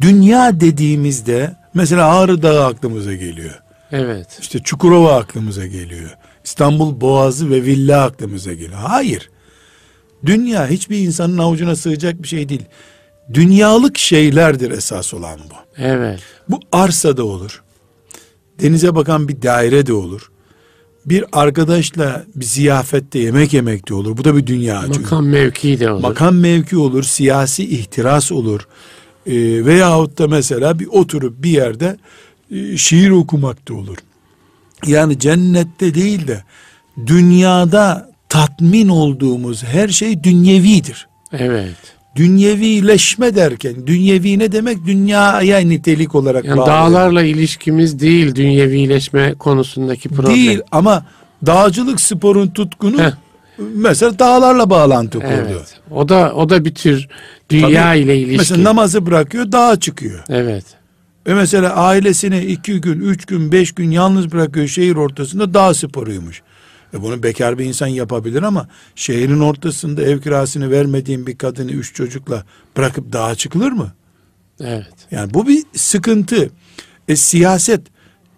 dünya 0.00 0.60
dediğimizde 0.60 1.56
mesela 1.74 2.16
Ağrı 2.16 2.42
Dağı 2.42 2.66
aklımıza 2.66 3.14
geliyor. 3.14 3.62
Evet. 3.92 4.26
İşte 4.40 4.58
Çukurova 4.58 5.16
aklımıza 5.16 5.66
geliyor. 5.66 6.10
İstanbul 6.44 7.00
Boğazı 7.00 7.50
ve 7.50 7.62
villa 7.62 8.04
aklımıza 8.04 8.52
geliyor. 8.52 8.72
Hayır. 8.86 9.30
Dünya 10.26 10.66
hiçbir 10.66 10.98
insanın 10.98 11.38
avucuna 11.38 11.76
sığacak 11.76 12.22
bir 12.22 12.28
şey 12.28 12.48
değil. 12.48 12.64
Dünyalık 13.34 13.98
şeylerdir 13.98 14.70
esas 14.70 15.14
olan 15.14 15.40
bu. 15.50 15.82
Evet. 15.82 16.20
Bu 16.48 16.60
arsa 16.72 17.16
da 17.16 17.24
olur. 17.24 17.62
Denize 18.60 18.94
bakan 18.94 19.28
bir 19.28 19.42
daire 19.42 19.86
de 19.86 19.92
olur. 19.92 20.30
bir 21.06 21.24
arkadaşla 21.32 22.24
bir 22.34 22.44
ziyafette 22.44 23.18
yemek 23.18 23.52
yemek 23.52 23.88
de 23.88 23.94
olur. 23.94 24.16
Bu 24.16 24.24
da 24.24 24.36
bir 24.36 24.46
dünya. 24.46 24.82
çünkü. 24.86 25.00
Makam 25.00 25.26
mevki 25.26 25.80
de 25.80 25.90
olur. 25.90 26.02
Makam 26.02 26.36
mevki 26.36 26.76
olur, 26.76 27.02
siyasi 27.02 27.64
ihtiras 27.64 28.32
olur. 28.32 28.68
Ee, 29.26 29.32
veyahut 29.66 30.18
da 30.18 30.28
mesela 30.28 30.78
bir 30.78 30.86
oturup 30.86 31.42
bir 31.42 31.50
yerde 31.50 31.96
şiir 32.76 33.10
okumak 33.10 33.68
da 33.68 33.74
olur. 33.74 33.96
Yani 34.86 35.18
cennette 35.18 35.94
değil 35.94 36.26
de 36.28 36.42
dünyada 37.06 38.10
tatmin 38.28 38.88
olduğumuz 38.88 39.64
her 39.64 39.88
şey 39.88 40.24
dünyevidir. 40.24 41.08
Evet. 41.32 41.74
Dünyevileşme 42.16 43.34
derken 43.36 43.86
dünyevi 43.86 44.38
ne 44.38 44.52
demek? 44.52 44.86
Dünyaya 44.86 45.58
nitelik 45.58 46.14
olarak 46.14 46.44
Yani 46.44 46.58
bağlı. 46.58 46.66
dağlarla 46.66 47.22
ilişkimiz 47.22 48.00
değil 48.00 48.34
dünyevileşme 48.34 49.34
konusundaki 49.34 50.08
problem. 50.08 50.34
değil 50.34 50.60
ama 50.72 51.06
dağcılık 51.46 52.00
sporun 52.00 52.48
tutkunu 52.48 53.02
Heh. 53.02 53.10
mesela 53.58 54.18
dağlarla 54.18 54.70
bağlantı. 54.70 55.18
Evet. 55.24 55.80
O 55.90 56.08
da 56.08 56.32
o 56.34 56.48
da 56.48 56.64
bir 56.64 56.74
tür 56.74 57.08
dünya 57.50 57.82
Tabii, 57.92 57.98
ile 57.98 58.18
ilişki. 58.18 58.36
Mesela 58.38 58.64
namazı 58.64 59.06
bırakıyor 59.06 59.52
dağa 59.52 59.80
çıkıyor. 59.80 60.24
Evet. 60.28 60.64
Ve 61.26 61.34
mesela 61.34 61.74
ailesini 61.74 62.44
iki 62.44 62.80
gün, 62.80 63.00
üç 63.00 63.24
gün, 63.26 63.52
beş 63.52 63.72
gün 63.72 63.90
yalnız 63.90 64.32
bırakıyor 64.32 64.66
şehir 64.66 64.96
ortasında 64.96 65.54
dağ 65.54 65.74
sporuymuş. 65.74 66.42
E 66.94 67.02
bunu 67.02 67.22
bekar 67.22 67.58
bir 67.58 67.64
insan 67.64 67.86
yapabilir 67.86 68.42
ama 68.42 68.68
şehrin 68.94 69.40
ortasında 69.40 70.02
ev 70.02 70.20
kirasını 70.20 70.70
vermediğin 70.70 71.26
bir 71.26 71.38
kadını 71.38 71.70
üç 71.70 71.94
çocukla 71.94 72.44
bırakıp 72.76 73.12
dağa 73.12 73.34
çıkılır 73.34 73.72
mı? 73.72 73.92
Evet. 74.60 74.94
Yani 75.10 75.34
bu 75.34 75.48
bir 75.48 75.62
sıkıntı. 75.74 76.50
E, 77.08 77.16
siyaset 77.16 77.80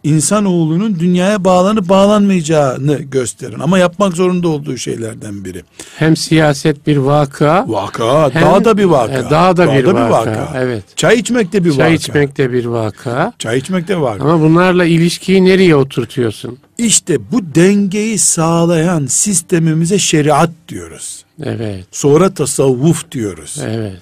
insanoğlunun 0.04 0.98
dünyaya 1.00 1.44
bağlanıp 1.44 1.88
bağlanmayacağını 1.88 2.94
gösterin. 2.96 3.60
Ama 3.60 3.78
yapmak 3.78 4.12
zorunda 4.12 4.48
olduğu 4.48 4.76
şeylerden 4.76 5.44
biri. 5.44 5.62
Hem 5.96 6.16
siyaset 6.16 6.86
bir 6.86 6.96
vaka. 6.96 7.64
Vaka, 7.68 8.30
hem- 8.34 8.42
dağ 8.42 8.64
da 8.64 8.78
bir 8.78 8.84
vaka. 8.84 9.12
E, 9.18 9.30
dağ 9.30 9.56
da 9.56 9.74
bir 9.74 9.84
vaka, 9.84 10.52
evet. 10.56 10.84
Çay 10.96 11.18
içmek 11.18 11.52
de 11.52 11.64
bir 11.64 11.70
Çay 11.70 11.78
vaka. 11.78 11.94
içmek 11.94 12.38
de 12.38 12.52
bir 12.52 12.64
vaka. 12.64 13.32
Çay 13.38 13.58
içmek 13.58 13.88
de 13.88 14.00
vaka. 14.00 14.24
Ama 14.24 14.40
bunlarla 14.40 14.84
ilişkiyi 14.84 15.44
nereye 15.44 15.76
oturtuyorsun? 15.76 16.58
İşte 16.78 17.32
bu 17.32 17.54
dengeyi 17.54 18.18
sağlayan 18.18 19.06
sistemimize 19.06 19.98
şeriat 19.98 20.50
diyoruz. 20.68 21.24
Evet. 21.44 21.84
Sonra 21.90 22.34
tasavvuf 22.34 23.10
diyoruz. 23.10 23.58
Evet. 23.66 24.00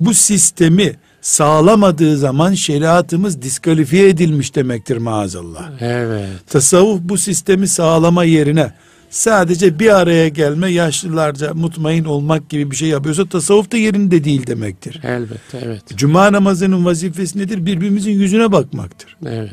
Bu 0.00 0.14
sistemi 0.14 0.96
sağlamadığı 1.22 2.16
zaman 2.16 2.54
şeriatımız 2.54 3.42
diskalifiye 3.42 4.08
edilmiş 4.08 4.54
demektir 4.54 4.96
maazallah. 4.96 5.70
Evet. 5.80 6.28
Tasavvuf 6.46 7.00
bu 7.02 7.18
sistemi 7.18 7.68
sağlama 7.68 8.24
yerine 8.24 8.72
sadece 9.10 9.78
bir 9.78 9.96
araya 10.00 10.28
gelme 10.28 10.70
yaşlılarca 10.70 11.54
mutmain 11.54 12.04
olmak 12.04 12.48
gibi 12.48 12.70
bir 12.70 12.76
şey 12.76 12.88
yapıyorsa 12.88 13.26
tasavvuf 13.28 13.72
da 13.72 13.76
yerinde 13.76 14.24
değil 14.24 14.46
demektir. 14.46 15.00
Elbette. 15.04 15.58
Evet. 15.62 15.82
Cuma 15.96 16.32
namazının 16.32 16.84
vazifesi 16.84 17.38
nedir? 17.38 17.66
Birbirimizin 17.66 18.12
yüzüne 18.12 18.52
bakmaktır. 18.52 19.16
Evet. 19.26 19.50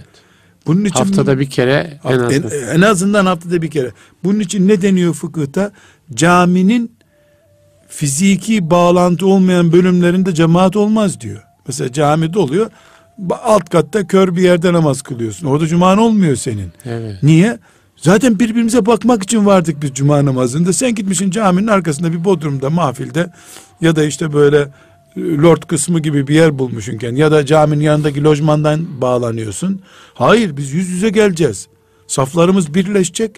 Bunun 0.68 0.86
için 0.86 1.00
Haftada 1.00 1.40
bir 1.40 1.50
kere 1.50 2.00
en 2.04 2.12
en, 2.12 2.20
azından. 2.20 2.52
en 2.76 2.82
azından 2.82 3.26
haftada 3.26 3.62
bir 3.62 3.72
kere. 3.72 3.92
Bunun 4.24 4.40
için 4.40 4.68
ne 4.68 4.82
deniyor 4.82 5.14
fıkıhta? 5.14 5.72
Caminin 6.14 6.92
fiziki 7.88 8.70
bağlantı 8.70 9.28
olmayan 9.28 9.72
bölümlerinde 9.72 10.34
cemaat 10.34 10.76
olmaz 10.76 11.22
diyor. 11.22 11.44
Mesela 11.70 11.92
cami 11.92 12.34
doluyor. 12.34 12.70
ba- 13.28 13.38
Alt 13.44 13.70
katta 13.70 14.08
kör 14.08 14.36
bir 14.36 14.42
yerde 14.42 14.74
namaz 14.74 15.02
kılıyorsun. 15.02 15.48
Orada 15.48 15.68
cuman 15.68 15.98
olmuyor 15.98 16.36
senin. 16.36 16.72
Evet. 16.86 17.24
Niye? 17.24 17.60
Zaten 17.98 18.40
birbirimize 18.40 18.86
bakmak 18.86 19.24
için 19.24 19.46
vardık 19.46 19.82
biz 19.82 19.94
cuma 19.94 20.26
namazında. 20.26 20.74
Sen 20.74 20.96
gitmişsin 20.96 21.32
caminin 21.32 21.68
arkasında 21.68 22.14
bir 22.14 22.24
bodrumda, 22.24 22.70
mahfilde 22.70 23.32
ya 23.82 23.96
da 23.96 24.04
işte 24.04 24.34
böyle 24.34 24.58
e, 25.16 25.22
lord 25.22 25.64
kısmı 25.64 26.00
gibi 26.00 26.28
bir 26.28 26.36
yer 26.36 26.60
bulmuşsunken 26.60 27.16
ya 27.16 27.32
da 27.32 27.46
caminin 27.46 27.84
yanındaki 27.84 28.24
lojmandan 28.24 29.02
bağlanıyorsun. 29.02 29.82
Hayır 30.14 30.58
biz 30.58 30.74
yüz 30.74 30.90
yüze 30.90 31.10
geleceğiz. 31.10 31.68
Saflarımız 32.08 32.74
birleşecek. 32.74 33.32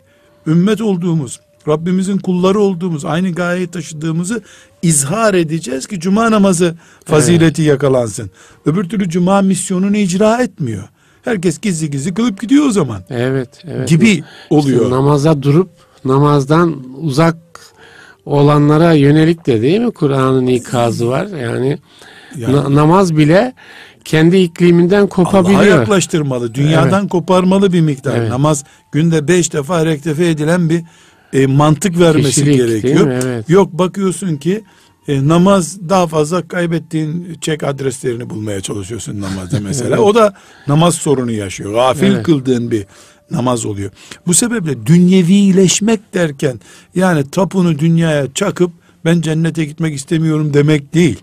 Ümmet 0.47 0.81
olduğumuz, 0.81 1.39
Rabbimizin 1.67 2.17
kulları 2.17 2.59
olduğumuz, 2.59 3.05
aynı 3.05 3.31
gayeyi 3.31 3.67
taşıdığımızı 3.67 4.41
izhar 4.81 5.33
edeceğiz 5.33 5.87
ki 5.87 5.99
cuma 5.99 6.31
namazı 6.31 6.75
fazileti 7.05 7.61
yakalansın. 7.61 8.31
Öbür 8.65 8.89
türlü 8.89 9.09
cuma 9.09 9.41
misyonunu 9.41 9.97
icra 9.97 10.41
etmiyor. 10.43 10.83
Herkes 11.21 11.59
gizli 11.59 11.89
gizli 11.91 12.13
kılıp 12.13 12.41
gidiyor 12.41 12.65
o 12.65 12.71
zaman 12.71 13.01
Evet. 13.09 13.49
evet. 13.67 13.89
gibi 13.89 14.09
İşte 14.09 14.25
oluyor. 14.49 14.89
namaza 14.91 15.43
durup 15.43 15.69
namazdan 16.05 16.75
uzak 17.01 17.37
olanlara 18.25 18.93
yönelik 18.93 19.45
de 19.47 19.61
değil 19.61 19.79
mi 19.79 19.91
Kur'an'ın 19.91 20.47
ikazı 20.47 21.07
var. 21.07 21.25
Yani, 21.25 21.77
Yani- 22.37 22.55
na- 22.55 22.75
namaz 22.75 23.17
bile 23.17 23.53
kendi 24.05 24.37
ikliminden 24.37 24.97
Allah'a 24.97 25.09
kopabiliyor. 25.09 25.63
yaklaştırmalı, 25.79 26.53
dünyadan 26.53 27.07
koparmalı 27.07 27.73
bir 27.73 27.81
miktar. 27.81 28.15
Evet. 28.17 28.29
Namaz 28.29 28.63
günde 28.91 29.27
beş 29.27 29.53
defa 29.53 29.85
rektefe 29.85 30.27
edilen 30.27 30.69
bir 30.69 30.83
e, 31.33 31.47
mantık 31.47 31.99
vermesi 31.99 32.29
Kişilik, 32.43 32.55
gerekiyor. 32.57 33.07
Evet. 33.23 33.49
Yok 33.49 33.73
bakıyorsun 33.73 34.35
ki 34.37 34.63
e, 35.07 35.27
namaz 35.27 35.89
daha 35.89 36.07
fazla 36.07 36.47
kaybettiğin 36.47 37.37
çek 37.41 37.63
adreslerini 37.63 38.29
bulmaya 38.29 38.61
çalışıyorsun 38.61 39.21
namazda 39.21 39.59
mesela. 39.63 39.99
O 39.99 40.15
da 40.15 40.33
namaz 40.67 40.95
sorunu 40.95 41.31
yaşıyor. 41.31 41.73
Gafil 41.73 42.11
Evet. 42.13 42.23
kıldığın 42.23 42.71
bir 42.71 42.85
namaz 43.31 43.65
oluyor. 43.65 43.91
Bu 44.27 44.33
sebeple 44.33 44.85
dünyevileşmek 44.85 46.13
derken 46.13 46.59
yani 46.95 47.29
tapunu 47.29 47.79
dünyaya 47.79 48.33
çakıp 48.33 48.71
ben 49.05 49.21
cennete 49.21 49.65
gitmek 49.65 49.95
istemiyorum 49.95 50.53
demek 50.53 50.93
değil. 50.93 51.19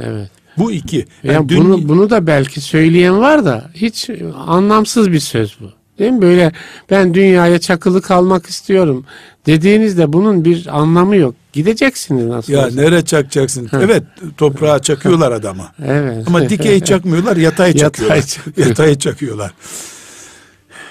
Evet. 0.00 0.30
Bu 0.58 0.72
iki. 0.72 0.96
Yani 1.22 1.34
Yani 1.34 1.48
dün- 1.48 1.64
bunu 1.64 1.88
bunu 1.88 2.10
da 2.10 2.26
belki 2.26 2.60
söyleyen 2.60 3.18
var 3.20 3.44
da 3.44 3.70
hiç 3.74 4.10
anlamsız 4.46 5.12
bir 5.12 5.20
söz 5.20 5.56
bu. 5.60 5.77
Değil 5.98 6.12
mi? 6.12 6.22
Böyle 6.22 6.52
ben 6.90 7.14
dünyaya 7.14 7.58
çakılı 7.58 8.02
kalmak 8.02 8.46
istiyorum 8.46 9.04
dediğinizde 9.46 10.12
bunun 10.12 10.44
bir 10.44 10.78
anlamı 10.78 11.16
yok. 11.16 11.34
Gideceksiniz 11.52 12.26
nasıl 12.26 12.52
Ya 12.52 12.66
olsa. 12.66 12.80
nereye 12.82 13.02
çakacaksın? 13.04 13.68
Evet 13.82 14.02
toprağa 14.36 14.78
çakıyorlar 14.82 15.32
adama. 15.32 15.72
Evet. 15.86 16.24
Ama 16.28 16.48
dikey 16.48 16.80
çakmıyorlar 16.84 17.36
yatay 17.36 17.68
Yatay 17.68 17.80
çakıyorlar. 17.80 18.22
çakıyor. 18.26 18.66
Yatay 18.66 18.98
çakıyorlar. 18.98 19.52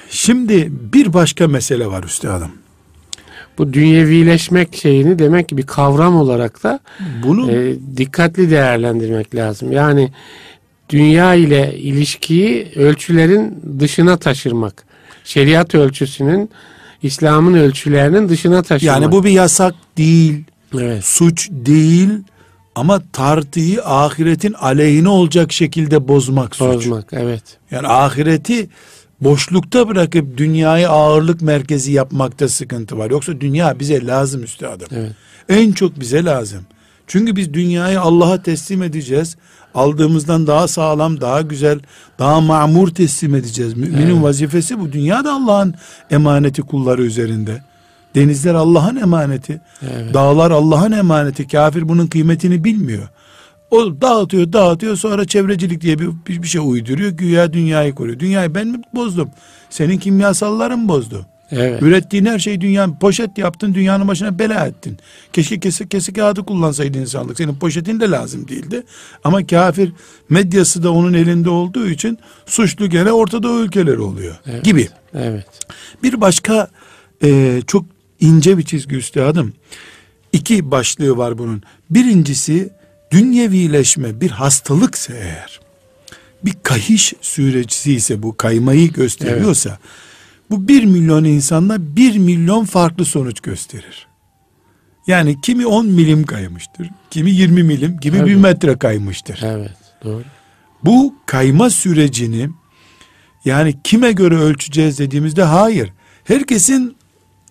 Şimdi 0.09 0.67
bir 0.93 1.13
başka 1.13 1.47
mesele 1.47 1.87
var 1.87 2.03
üstadım. 2.03 2.51
Bu 3.57 3.73
dünyevileşmek 3.73 4.75
şeyini 4.75 5.19
demek 5.19 5.49
ki 5.49 5.57
bir 5.57 5.65
kavram 5.65 6.15
olarak 6.15 6.63
da 6.63 6.79
Bunu 7.23 7.51
e, 7.51 7.75
dikkatli 7.97 8.49
değerlendirmek 8.51 9.35
lazım. 9.35 9.71
Yani 9.71 10.11
dünya 10.89 11.33
ile 11.35 11.77
ilişkiyi 11.77 12.67
ölçülerin 12.75 13.63
dışına 13.79 14.17
taşırmak. 14.17 14.83
Şeriat 15.23 15.75
ölçüsünün 15.75 16.49
İslam'ın 17.03 17.53
ölçülerinin 17.53 18.29
dışına 18.29 18.61
taşırmak. 18.61 18.95
yani 18.95 19.11
bu 19.11 19.23
bir 19.23 19.29
yasak 19.29 19.75
değil, 19.97 20.43
evet. 20.73 21.05
suç 21.05 21.49
değil 21.51 22.09
ama 22.75 23.01
tartıyı 23.13 23.83
ahiretin 23.85 24.53
aleyhine 24.53 25.09
olacak 25.09 25.51
şekilde 25.51 26.07
bozmak 26.07 26.55
suç. 26.55 26.67
Bozmak 26.67 27.07
evet. 27.11 27.43
Yani 27.71 27.87
ahireti 27.87 28.69
boşlukta 29.21 29.89
bırakıp 29.89 30.37
dünyayı 30.37 30.89
ağırlık 30.89 31.41
merkezi 31.41 31.91
yapmakta 31.91 32.49
sıkıntı 32.49 32.97
var. 32.97 33.11
Yoksa 33.11 33.41
dünya 33.41 33.79
bize 33.79 34.05
lazım 34.07 34.43
üstadım. 34.43 34.87
Evet. 34.91 35.11
En 35.49 35.71
çok 35.71 35.99
bize 35.99 36.25
lazım. 36.25 36.65
Çünkü 37.07 37.35
biz 37.35 37.53
dünyayı 37.53 38.01
Allah'a 38.01 38.43
teslim 38.43 38.83
edeceğiz. 38.83 39.37
Aldığımızdan 39.77 40.47
daha 40.47 40.67
sağlam, 40.67 41.21
daha 41.21 41.41
güzel, 41.41 41.79
daha 42.19 42.41
mamur 42.41 42.87
teslim 42.87 43.35
edeceğiz. 43.35 43.73
Müminin 43.77 44.13
Evet. 44.13 44.23
vazifesi 44.23 44.79
bu. 44.79 44.91
Dünya 44.91 45.25
da 45.25 45.33
Allah'ın 45.33 45.73
emaneti 46.11 46.61
kulları 46.61 47.03
üzerinde. 47.03 47.61
Denizler 48.15 48.53
Allah'ın 48.53 48.95
emaneti. 48.95 49.61
Evet. 49.81 50.13
Dağlar 50.13 50.51
Allah'ın 50.51 50.91
emaneti. 50.91 51.47
Kafir 51.47 51.89
bunun 51.89 52.07
kıymetini 52.07 52.63
bilmiyor. 52.63 53.07
O 53.71 54.01
dağıtıyor, 54.01 54.53
dağıtıyor 54.53 54.95
sonra 54.95 55.25
çevrecilik 55.25 55.81
diye 55.81 55.99
bir, 55.99 56.09
bir, 56.27 56.43
bir 56.43 56.47
şey 56.47 56.61
uyduruyor. 56.65 57.11
Güya 57.11 57.53
dünyayı 57.53 57.95
koruyor. 57.95 58.19
Dünyayı 58.19 58.55
ben 58.55 58.67
mi 58.67 58.81
bozdum? 58.95 59.29
Senin 59.69 59.97
kimyasalların 59.97 60.87
bozdu. 60.87 61.25
Evet. 61.51 61.81
Ürettiğin 61.81 62.25
her 62.25 62.39
şeyi 62.39 62.61
dünya 62.61 62.89
poşet 62.99 63.37
yaptın 63.37 63.73
dünyanın 63.73 64.07
başına 64.07 64.39
bela 64.39 64.65
ettin. 64.67 64.97
Keşke 65.33 65.59
kesik 65.59 65.91
kesik 65.91 66.15
kağıdı 66.15 66.43
kullansaydı 66.45 66.97
insanlık. 66.97 67.37
Senin 67.37 67.55
poşetin 67.55 67.99
de 67.99 68.09
lazım 68.09 68.47
değildi. 68.47 68.83
Ama 69.23 69.47
kafir 69.47 69.91
medyası 70.29 70.83
da 70.83 70.91
onun 70.93 71.13
elinde 71.13 71.49
olduğu 71.49 71.87
için 71.89 72.17
suçlu 72.45 72.89
gene 72.89 73.11
ortada 73.11 73.51
ülkeler 73.51 73.97
oluyor 73.97 74.35
Evet. 74.45 74.63
gibi. 74.65 74.89
Evet. 75.13 75.45
Bir 76.03 76.21
başka 76.21 76.67
e, 77.23 77.61
çok 77.67 77.85
ince 78.19 78.57
bir 78.57 78.63
çizgi 78.63 78.95
üstadım. 78.95 79.53
İki 80.33 80.71
başlığı 80.71 81.17
var 81.17 81.37
bunun. 81.37 81.63
Birincisi 81.89 82.69
dünyevileşme 83.11 84.21
bir 84.21 84.31
hastalıksa 84.31 85.13
eğer 85.13 85.59
bir 86.45 86.53
kahiş 86.63 87.13
süreci 87.21 87.93
ise 87.93 88.23
bu 88.23 88.37
kaymayı 88.37 88.93
gösteriyorsa 88.93 89.77
Bu 90.49 90.67
bir 90.67 90.83
milyon 90.83 91.23
insanla 91.23 91.95
bir 91.95 92.17
milyon 92.17 92.65
farklı 92.65 93.05
sonuç 93.05 93.39
gösterir. 93.39 94.07
Yani 95.07 95.41
kimi 95.41 95.65
10 95.65 95.85
milim 95.85 96.25
kaymıştır, 96.25 96.89
kimi 97.11 97.31
20 97.31 97.63
milim, 97.63 97.97
kimi 97.97 98.25
bir 98.25 98.35
metre 98.35 98.77
kaymıştır. 98.77 99.39
Evet. 99.43 99.77
Doğru. 100.03 100.23
Bu 100.83 101.15
kayma 101.25 101.69
sürecini 101.69 102.49
yani 103.45 103.75
kime 103.83 104.11
göre 104.11 104.35
ölçeceğiz 104.35 104.99
dediğimizde 104.99 105.43
hayır. 105.43 105.93
Herkesin 106.23 106.95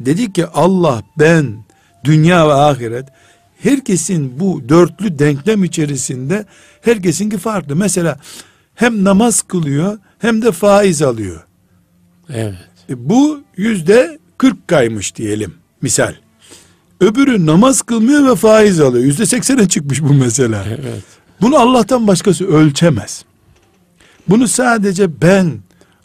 dedik 0.00 0.34
ki 0.34 0.46
Allah, 0.46 1.02
ben, 1.18 1.64
dünya 2.04 2.48
ve 2.48 2.52
ahiret 2.52 3.08
herkesin 3.62 4.40
bu 4.40 4.68
dörtlü 4.68 5.18
denklem 5.18 5.64
içerisinde 5.64 6.46
herkesinki 6.80 7.38
farklı. 7.38 7.76
Mesela 7.76 8.18
hem 8.74 9.04
namaz 9.04 9.42
kılıyor 9.42 9.98
hem 10.18 10.42
de 10.42 10.52
faiz 10.52 11.02
alıyor. 11.02 11.46
Evet. 12.28 12.75
E 12.90 13.08
bu 13.08 13.40
yüzde 13.56 14.18
40 14.38 14.68
kaymış 14.68 15.16
diyelim 15.16 15.54
misal. 15.82 16.14
Öbürü 17.00 17.46
namaz 17.46 17.82
kılmıyor 17.82 18.30
ve 18.30 18.34
faiz 18.36 18.80
alıyor. 18.80 19.04
Yüzde 19.04 19.22
80'e 19.22 19.68
çıkmış 19.68 20.02
bu 20.02 20.12
mesela. 20.14 20.64
Evet. 20.68 21.02
Bunu 21.40 21.56
Allah'tan 21.58 22.06
başkası 22.06 22.46
ölçemez. 22.46 23.24
Bunu 24.28 24.48
sadece 24.48 25.22
ben 25.22 25.52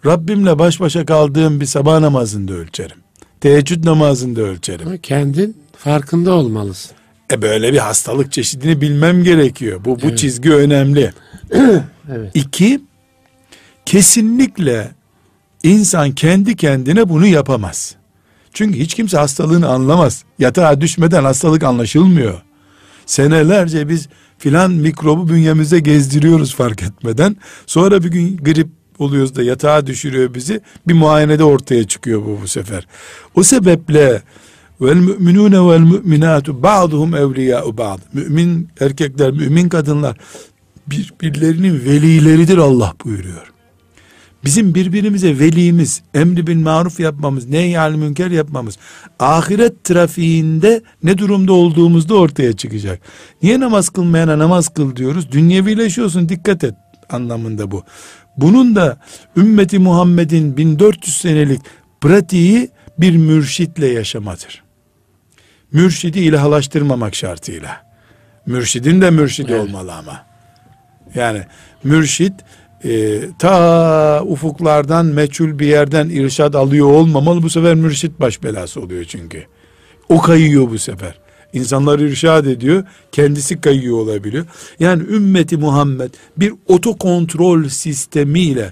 Rabbimle 0.05 0.59
baş 0.59 0.79
başa 0.79 1.05
kaldığım 1.05 1.59
bir 1.61 1.65
sabah 1.65 1.99
namazında 1.99 2.53
ölçerim. 2.53 2.97
Teheccüd 3.41 3.85
namazında 3.85 4.41
ölçerim. 4.41 4.87
Ama 4.87 4.97
kendin 4.97 5.57
farkında 5.77 6.31
olmalısın. 6.33 6.91
E 7.33 7.41
böyle 7.41 7.73
bir 7.73 7.77
hastalık 7.77 8.31
çeşidini 8.31 8.81
bilmem 8.81 9.23
gerekiyor. 9.23 9.85
Bu 9.85 10.01
bu 10.01 10.05
Evet. 10.07 10.17
çizgi 10.17 10.53
önemli. 10.53 11.13
Evet. 12.11 12.31
İki, 12.33 12.81
kesinlikle 13.85 14.91
insan 15.63 16.11
kendi 16.11 16.55
kendine 16.55 17.09
bunu 17.09 17.27
yapamaz. 17.27 17.95
Çünkü 18.53 18.79
hiç 18.79 18.93
kimse 18.93 19.17
hastalığını 19.17 19.67
anlamaz. 19.67 20.23
Yatağa 20.39 20.81
düşmeden 20.81 21.23
hastalık 21.23 21.63
anlaşılmıyor. 21.63 22.41
Senelerce 23.05 23.89
biz 23.89 24.07
filan 24.37 24.71
mikrobu 24.71 25.29
bünyemizde 25.29 25.79
gezdiriyoruz 25.79 26.55
fark 26.55 26.83
etmeden. 26.83 27.37
Sonra 27.65 28.03
bir 28.03 28.11
gün 28.11 28.37
grip 28.37 28.67
oluyoruz 28.99 29.35
da 29.35 29.43
yatağa 29.43 29.87
düşürüyor 29.87 30.33
bizi. 30.33 30.61
Bir 30.87 30.93
muayenede 30.93 31.43
ortaya 31.43 31.87
çıkıyor 31.87 32.21
bu 32.25 32.39
bu 32.43 32.47
sefer. 32.47 32.87
O 33.35 33.43
sebeple 33.43 34.21
vel 34.81 34.95
müminune 34.95 35.69
vel 35.69 35.79
müminatu 35.79 36.63
ba'duhum 36.63 37.15
evliya'u 37.15 37.77
ba'd. 37.77 37.99
Mümin 38.13 38.69
erkekler, 38.79 39.31
mümin 39.31 39.69
kadınlar 39.69 40.17
birbirlerinin 40.87 41.85
velileridir 41.85 42.57
Allah 42.57 42.93
buyuruyor. 43.05 43.50
Bizim 44.45 44.75
birbirimize 44.75 45.39
velimiz, 45.39 46.01
emri 46.13 46.47
bil 46.47 46.55
maruf 46.57 46.99
yapmamız, 46.99 47.49
nehyal 47.49 47.91
münker 47.91 48.31
yapmamız, 48.31 48.77
ahiret 49.19 49.83
trafiğinde 49.83 50.81
ne 51.03 51.17
durumda 51.17 51.53
olduğumuzda 51.53 52.15
ortaya 52.15 52.53
çıkacak. 52.53 53.01
Niye 53.43 53.59
namaz 53.59 53.89
kılmayana 53.89 54.39
namaz 54.39 54.73
kıl 54.73 54.95
diyoruz? 54.95 55.31
Dünyevileşiyorsun 55.31 56.29
dikkat 56.29 56.63
et 56.63 56.75
anlamında 57.09 57.71
bu. 57.71 57.83
Bunun 58.37 58.75
da 58.75 58.97
ümmeti 59.37 59.79
Muhammed'in 59.79 60.57
1400 60.57 61.17
senelik 61.17 61.61
pratiği 62.01 62.69
bir 62.99 63.17
mürşitle 63.17 63.87
yaşamadır. 63.87 64.63
Mürşidi 65.71 66.19
ilahlaştırmamak 66.19 67.15
şartıyla. 67.15 67.91
Mürşidin 68.45 69.01
de 69.01 69.09
mürşidi 69.11 69.51
Evet. 69.51 69.61
olmalı 69.61 69.93
ama. 69.93 70.25
Yani 71.15 71.41
mürşit 71.83 72.33
e, 72.83 73.19
ta 73.39 74.23
ufuklardan 74.23 75.05
meçhul 75.05 75.59
bir 75.59 75.67
yerden 75.67 76.09
irşad 76.09 76.53
alıyor 76.53 76.87
olmamalı. 76.87 77.43
Bu 77.43 77.49
sefer 77.49 77.75
mürşit 77.75 78.19
baş 78.19 78.43
belası 78.43 78.81
oluyor 78.81 79.03
çünkü. 79.03 79.43
O 80.09 80.21
kayıyor 80.21 80.69
bu 80.69 80.79
sefer. 80.79 81.19
İnsanları 81.53 82.09
irşad 82.09 82.45
ediyor, 82.45 82.83
kendisi 83.11 83.61
kayıyor 83.61 83.97
olabiliyor. 83.97 84.45
Yani 84.79 85.03
ümmeti 85.03 85.57
Muhammed 85.57 86.13
bir 86.37 86.53
otokontrol 86.67 87.69
sistemiyle 87.69 88.71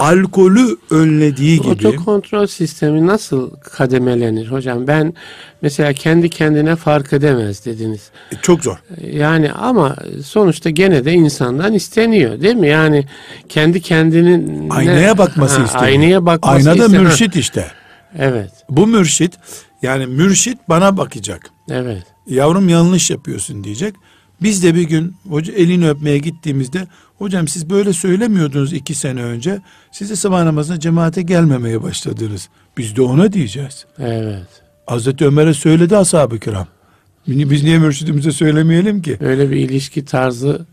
alkolü 0.00 0.76
önlediği 0.90 1.60
gibi 1.60 1.88
Otokontrol 1.88 2.46
sistemi 2.46 3.06
nasıl 3.06 3.50
kademelenir 3.50 4.46
hocam? 4.48 4.86
Ben 4.86 5.14
mesela 5.62 5.92
kendi 5.92 6.30
kendine 6.30 6.76
fark 6.76 7.12
edemez 7.12 7.66
dediniz. 7.66 8.10
e, 8.32 8.36
çok 8.42 8.62
zor. 8.64 8.76
Yani 9.12 9.52
ama 9.52 9.96
sonuçta 10.24 10.70
gene 10.70 11.04
de 11.04 11.12
insandan 11.12 11.74
isteniyor 11.74 12.40
değil 12.40 12.54
mi? 12.54 12.68
Yani 12.68 13.04
kendi 13.48 13.80
kendinin 13.80 14.70
Aynaya 14.70 15.18
bakması 15.18 15.56
Ha, 15.58 15.64
isteniyor. 15.64 15.88
Aynaya 15.88 16.26
bakması 16.26 16.70
Aynada 16.70 16.84
isteniyor. 16.84 17.02
mürşit 17.02 17.36
işte. 17.36 17.66
Evet. 18.18 18.50
Bu 18.70 18.86
mürşit 18.86 19.32
yani 19.82 20.06
mürşit 20.06 20.58
bana 20.68 20.96
bakacak. 20.96 21.50
Evet. 21.70 22.02
Yavrum 22.26 22.68
yanlış 22.68 23.10
yapıyorsun 23.10 23.64
diyecek. 23.64 23.94
Biz 24.42 24.62
de 24.62 24.74
bir 24.74 24.82
gün 24.82 25.16
hoca 25.28 25.52
elini 25.52 25.90
öpmeye 25.90 26.18
gittiğimizde 26.18 26.86
hocam 27.18 27.48
siz 27.48 27.70
böyle 27.70 27.92
söylemiyordunuz 27.92 28.72
iki 28.72 28.94
sene 28.94 29.22
önce. 29.22 29.60
Siz 29.92 30.10
de 30.10 30.16
sabah 30.16 30.44
namazına 30.44 30.80
cemaate 30.80 31.22
gelmemeye 31.22 31.82
başladınız. 31.82 32.48
Biz 32.78 32.96
de 32.96 33.02
ona 33.02 33.32
diyeceğiz. 33.32 33.86
Evet. 33.98 34.48
Hazreti 34.86 35.26
Ömer'e 35.26 35.54
söyledi 35.54 35.96
ashab-ı 35.96 36.38
kiram. 36.38 36.66
Biz 37.26 37.62
niye 37.62 37.78
mürşidimize 37.78 38.32
söylemeyelim 38.32 39.02
ki? 39.02 39.16
Öyle 39.20 39.50
bir 39.50 39.56
ilişki 39.56 40.04
tarzı 40.04 40.66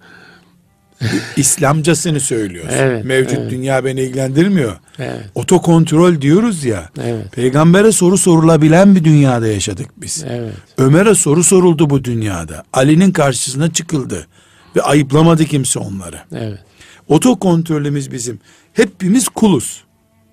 İslamcasını 1.37 2.19
söylüyoruz. 2.19 2.73
Evet, 2.77 3.05
Mevcut 3.05 3.37
evet. 3.37 3.51
dünya 3.51 3.85
beni 3.85 4.01
ilgilendirmiyor. 4.01 4.77
evet. 4.99 5.25
Otokontrol 5.35 6.21
diyoruz 6.21 6.63
ya. 6.63 6.89
Evet. 7.03 7.31
Peygambere 7.31 7.91
soru 7.91 8.17
sorulabilen 8.17 8.95
bir 8.95 9.03
dünyada 9.03 9.47
yaşadık 9.47 9.89
biz. 9.97 10.25
Evet. 10.29 10.53
Ömer'e 10.77 11.15
soru 11.15 11.43
soruldu 11.43 11.89
bu 11.89 12.03
dünyada. 12.03 12.63
Ali'nin 12.73 13.11
karşısına 13.11 13.73
çıkıldı. 13.73 14.27
Ve 14.75 14.81
ayıplamadı 14.81 15.45
kimse 15.45 15.79
onları. 15.79 16.19
Evet. 16.35 16.59
Otokontrolümüz 17.07 18.11
bizim. 18.11 18.39
Hepimiz 18.73 19.29
kuluz. 19.29 19.83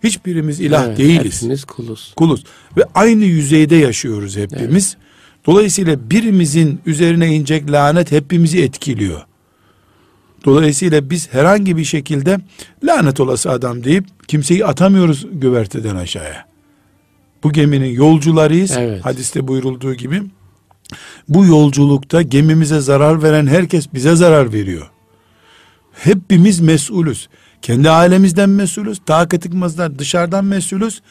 Hiçbirimiz 0.04 0.60
ilah 0.60 0.86
evet. 0.86 0.98
değiliz. 0.98 1.36
Hepimiz 1.36 1.64
kuluz. 1.64 2.12
Kuluz. 2.16 2.44
Ve 2.76 2.82
aynı 2.94 3.24
yüzeyde 3.24 3.76
yaşıyoruz 3.76 4.36
hepimiz. 4.36 4.96
Dolayısıyla 5.46 6.10
birimizin 6.10 6.80
üzerine 6.86 7.34
inecek 7.34 7.70
lanet 7.70 8.12
hepimizi 8.12 8.62
etkiliyor. 8.62 9.20
Dolayısıyla 10.44 11.10
biz 11.10 11.32
herhangi 11.32 11.76
bir 11.76 11.84
şekilde 11.84 12.40
lanet 12.84 13.20
olası 13.20 13.50
adam 13.50 13.84
deyip 13.84 14.28
kimseyi 14.28 14.66
atamıyoruz 14.66 15.26
güverteden 15.32 15.96
aşağıya. 15.96 16.46
Bu 17.42 17.52
geminin 17.52 17.90
yolcularıyız. 17.90 18.70
Evet. 18.76 19.04
Hadiste 19.04 19.48
buyurulduğu 19.48 19.94
gibi. 19.94 20.22
Bu 21.28 21.46
yolculukta 21.46 22.22
gemimize 22.22 22.80
zarar 22.80 23.22
veren 23.22 23.46
herkes 23.46 23.94
bize 23.94 24.16
zarar 24.16 24.52
veriyor. 24.52 24.90
Hepimiz 25.92 26.60
mesulüz. 26.60 27.28
Kendi 27.62 27.90
ailemizden 27.90 28.50
mesulüz. 28.50 28.98
Takatıkmazlar 29.06 29.98
dışarıdan 29.98 30.44
mesulüz. 30.44 31.02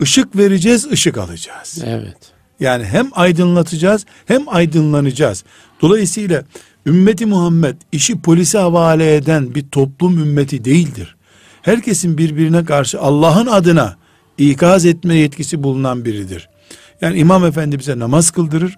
Işık 0.00 0.36
vereceğiz, 0.36 0.86
ışık 0.92 1.18
alacağız. 1.18 1.78
Evet. 1.86 2.16
Yani 2.60 2.84
hem 2.84 3.10
aydınlatacağız 3.12 4.06
hem 4.26 4.48
aydınlanacağız. 4.48 5.44
Dolayısıyla 5.80 6.44
ümmeti 6.86 7.26
Muhammed 7.26 7.76
işi 7.92 8.20
polise 8.20 8.58
havale 8.58 9.16
eden 9.16 9.54
bir 9.54 9.68
toplum 9.68 10.18
ümmeti 10.18 10.64
değildir. 10.64 11.16
Herkesin 11.62 12.18
birbirine 12.18 12.64
karşı 12.64 13.00
Allah'ın 13.00 13.46
adına 13.46 13.96
ikaz 14.38 14.86
etme 14.86 15.14
yetkisi 15.14 15.62
bulunan 15.62 16.04
biridir. 16.04 16.48
Yani 17.00 17.18
imam 17.18 17.44
efendi 17.44 17.78
bize 17.78 17.98
namaz 17.98 18.30
kıldırır. 18.30 18.76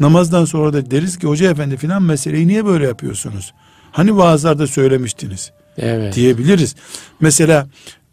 Namazdan 0.00 0.44
sonra 0.44 0.72
da 0.72 0.90
deriz 0.90 1.18
ki 1.18 1.26
hoca 1.26 1.50
efendi 1.50 1.76
filan 1.76 2.02
meseleyi 2.02 2.48
niye 2.48 2.64
böyle 2.64 2.86
yapıyorsunuz? 2.86 3.54
Hani 3.92 4.16
vaazlarda 4.16 4.66
söylemiştiniz 4.66 5.52
Evet. 5.78 6.14
diyebiliriz. 6.14 6.76
Mesela 7.20 7.66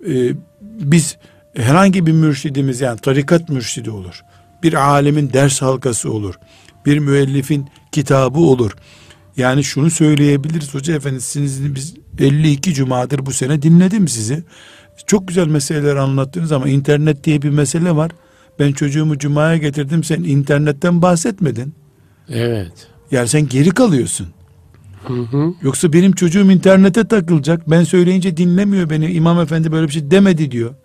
e, 0.07 0.31
biz 0.61 1.17
herhangi 1.55 2.05
bir 2.05 2.11
mürşidimiz 2.11 2.81
yani 2.81 2.99
tarikat 2.99 3.49
mürşidi 3.49 3.91
olur. 3.91 4.21
Bir 4.63 4.73
alemin 4.73 5.33
ders 5.33 5.61
halkası 5.61 6.11
olur. 6.11 6.35
Bir 6.85 6.99
müellifin 6.99 7.67
kitabı 7.91 8.39
olur. 8.39 8.71
Yani 9.37 9.63
şunu 9.63 9.89
söyleyebiliriz 9.91 10.73
hoca 10.73 10.95
efendi 10.95 11.21
sizin 11.21 11.75
biz 11.75 11.93
52 12.19 12.73
cumadır 12.73 13.25
bu 13.25 13.31
sene 13.31 13.61
dinledim 13.61 14.07
sizi. 14.07 14.43
Çok 15.07 15.27
güzel 15.27 15.47
meseleler 15.47 15.95
anlattınız 15.95 16.51
ama 16.51 16.67
internet 16.67 17.23
diye 17.23 17.41
bir 17.41 17.49
mesele 17.49 17.95
var. 17.95 18.11
Ben 18.59 18.71
çocuğumu 18.71 19.17
cumaya 19.17 19.57
getirdim 19.57 20.03
sen 20.03 20.23
internetten 20.23 21.01
bahsetmedin. 21.01 21.73
Evet. 22.29 22.87
Yani 23.11 23.27
sen 23.27 23.47
geri 23.47 23.69
kalıyorsun. 23.69 24.27
Hı 25.03 25.13
hı. 25.13 25.53
Yoksa 25.61 25.93
benim 25.93 26.11
çocuğum 26.11 26.51
internete 26.51 27.07
takılacak. 27.07 27.69
Ben 27.69 27.83
söyleyince 27.83 28.37
dinlemiyor 28.37 28.89
beni. 28.89 29.11
İmam 29.11 29.39
efendi 29.39 29.71
böyle 29.71 29.87
bir 29.87 29.91
şey 29.93 30.11
demedi 30.11 30.51
diyor. 30.51 30.75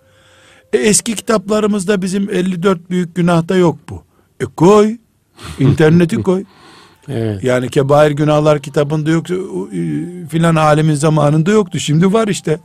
E 0.73 0.79
eski 0.79 1.15
kitaplarımızda 1.15 2.03
bizim 2.03 2.31
54 2.31 2.91
büyük 2.91 3.15
günahta 3.15 3.57
yok 3.57 3.79
bu. 3.89 4.03
E 4.41 4.45
koy. 4.45 4.97
İnterneti 5.59 6.17
koy. 6.23 6.45
Evet. 7.09 7.45
Yani 7.45 7.69
kebair 7.69 8.11
günahlar 8.11 8.63
kitabında 8.63 9.11
yoktu. 9.11 9.69
Filan 10.29 10.55
alemin 10.55 10.95
zamanında 10.95 11.51
yoktu. 11.51 11.79
Şimdi 11.79 12.13
var 12.13 12.29
işte. 12.29 12.61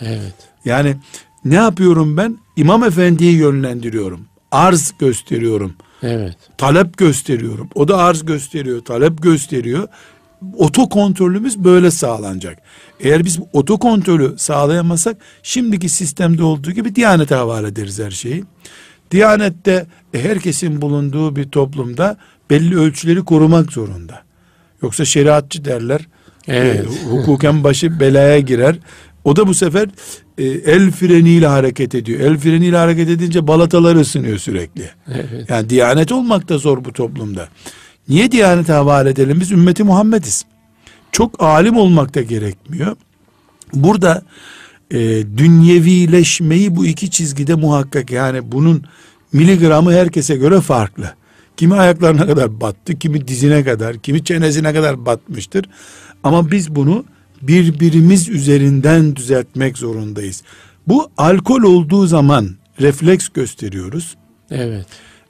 Evet. 0.00 0.34
Yani 0.64 0.96
ne 1.44 1.54
yapıyorum 1.54 2.16
ben? 2.16 2.38
İmam 2.56 2.84
efendiyi 2.84 3.36
yönlendiriyorum. 3.36 4.26
Arz 4.50 4.94
gösteriyorum. 4.98 5.74
Evet. 6.02 6.36
Talep 6.58 6.98
gösteriyorum. 6.98 7.68
O 7.74 7.88
da 7.88 7.96
arz 7.96 8.24
gösteriyor, 8.24 8.80
talep 8.84 9.22
gösteriyor. 9.22 9.88
Oto 10.56 10.88
kontrolümüz 10.88 11.58
böyle 11.58 11.90
sağlanacak. 11.90 12.58
Eğer 13.00 13.24
biz 13.24 13.38
oto 13.52 13.78
kontrolü 13.78 14.38
sağlayamazsak 14.38 15.16
şimdiki 15.42 15.88
sistemde 15.88 16.42
olduğu 16.42 16.70
gibi 16.70 16.94
Diyanet'e 16.94 17.34
havale 17.34 17.68
ederiz 17.68 17.98
her 17.98 18.10
şeyi. 18.10 18.44
Diyanet'te 19.10 19.86
e, 20.14 20.22
herkesin 20.22 20.82
bulunduğu 20.82 21.36
bir 21.36 21.50
toplumda 21.50 22.16
belli 22.50 22.78
ölçüleri 22.78 23.24
korumak 23.24 23.72
zorunda. 23.72 24.22
Yoksa 24.82 25.04
şeriatçı 25.04 25.64
derler. 25.64 26.06
Evet. 26.48 26.86
E, 26.86 27.10
hukuken 27.10 27.64
başı 27.64 28.00
belaya 28.00 28.38
girer. 28.38 28.78
O 29.24 29.36
da 29.36 29.46
bu 29.46 29.54
sefer 29.54 29.88
e, 30.38 30.44
el 30.44 30.90
freniyle 30.90 31.46
hareket 31.46 31.94
ediyor. 31.94 32.20
El 32.20 32.38
freniyle 32.38 32.76
hareket 32.76 33.08
edince 33.08 33.46
balatalar 33.46 33.96
ısınıyor 33.96 34.38
sürekli. 34.38 34.90
Evet. 35.08 35.50
Yani 35.50 35.70
diyanet 35.70 36.12
olmak 36.12 36.48
da 36.48 36.58
zor 36.58 36.84
bu 36.84 36.92
toplumda. 36.92 37.48
Niye 38.08 38.32
diyanete 38.32 38.72
havale 38.72 39.10
edelim? 39.10 39.40
Biz 39.40 39.50
ümmeti 39.52 39.84
Muhammediz. 39.84 40.44
Çok 41.12 41.42
alim 41.42 41.76
olmak 41.76 42.14
da 42.14 42.22
gerekmiyor. 42.22 42.96
Burada 43.74 44.22
e, 44.90 44.98
dünyevileşmeyi 45.36 46.76
bu 46.76 46.86
iki 46.86 47.10
çizgide 47.10 47.54
muhakkak 47.54 48.10
yani 48.10 48.52
bunun 48.52 48.84
miligramı 49.32 49.92
herkese 49.92 50.36
göre 50.36 50.60
farklı. 50.60 51.14
Kimi 51.58 51.74
ayaklarına 51.74 52.26
kadar 52.26 52.60
battı, 52.60 52.98
kimi 52.98 53.28
dizine 53.28 53.64
kadar, 53.64 53.98
kimi 53.98 54.24
çenesine 54.24 54.74
kadar 54.74 55.06
batmıştır. 55.06 55.66
Ama 56.22 56.50
biz 56.50 56.74
bunu 56.74 57.04
birbirimiz 57.42 58.28
üzerinden 58.28 59.16
düzeltmek 59.16 59.78
zorundayız. 59.78 60.42
Bu 60.88 61.10
alkol 61.16 61.62
olduğu 61.62 62.06
zaman 62.06 62.48
refleks 62.80 63.28
gösteriyoruz. 63.28 64.16
Evet. 64.50 64.86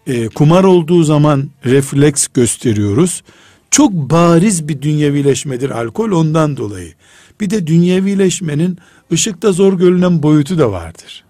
E, 0.06 0.28
kumar 0.28 0.64
olduğu 0.64 1.04
zaman 1.04 1.50
refleks 1.64 2.26
gösteriyoruz. 2.26 3.22
Çok 3.70 3.92
bariz 3.92 4.68
bir 4.68 4.82
dünyevileşmedir 4.82 5.70
alkol 5.70 6.10
ondan 6.10 6.56
dolayı. 6.56 6.92
Bir 7.40 7.50
de 7.50 7.66
dünyevileşmenin 7.66 8.78
ışıkta 9.12 9.52
zor 9.52 9.78
görünen 9.78 10.22
boyutu 10.22 10.58
da 10.58 10.72
vardır. 10.72 11.24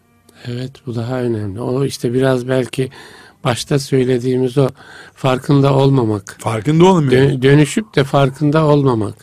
Evet 0.47 0.73
bu 0.87 0.95
daha 0.95 1.21
önemli. 1.21 1.61
O 1.61 1.85
işte 1.85 2.15
biraz 2.15 2.49
belki 2.49 2.91
başta 3.45 3.79
söylediğimiz 3.79 4.59
o 4.59 4.69
farkında 5.15 5.75
olmamak. 5.75 6.37
Farkında 6.41 6.85
olmuyor. 6.85 7.13
Dö- 7.13 7.43
dönüşüp 7.43 7.97
de 7.97 8.05
farkında 8.05 8.65
olmamak. 8.67 9.15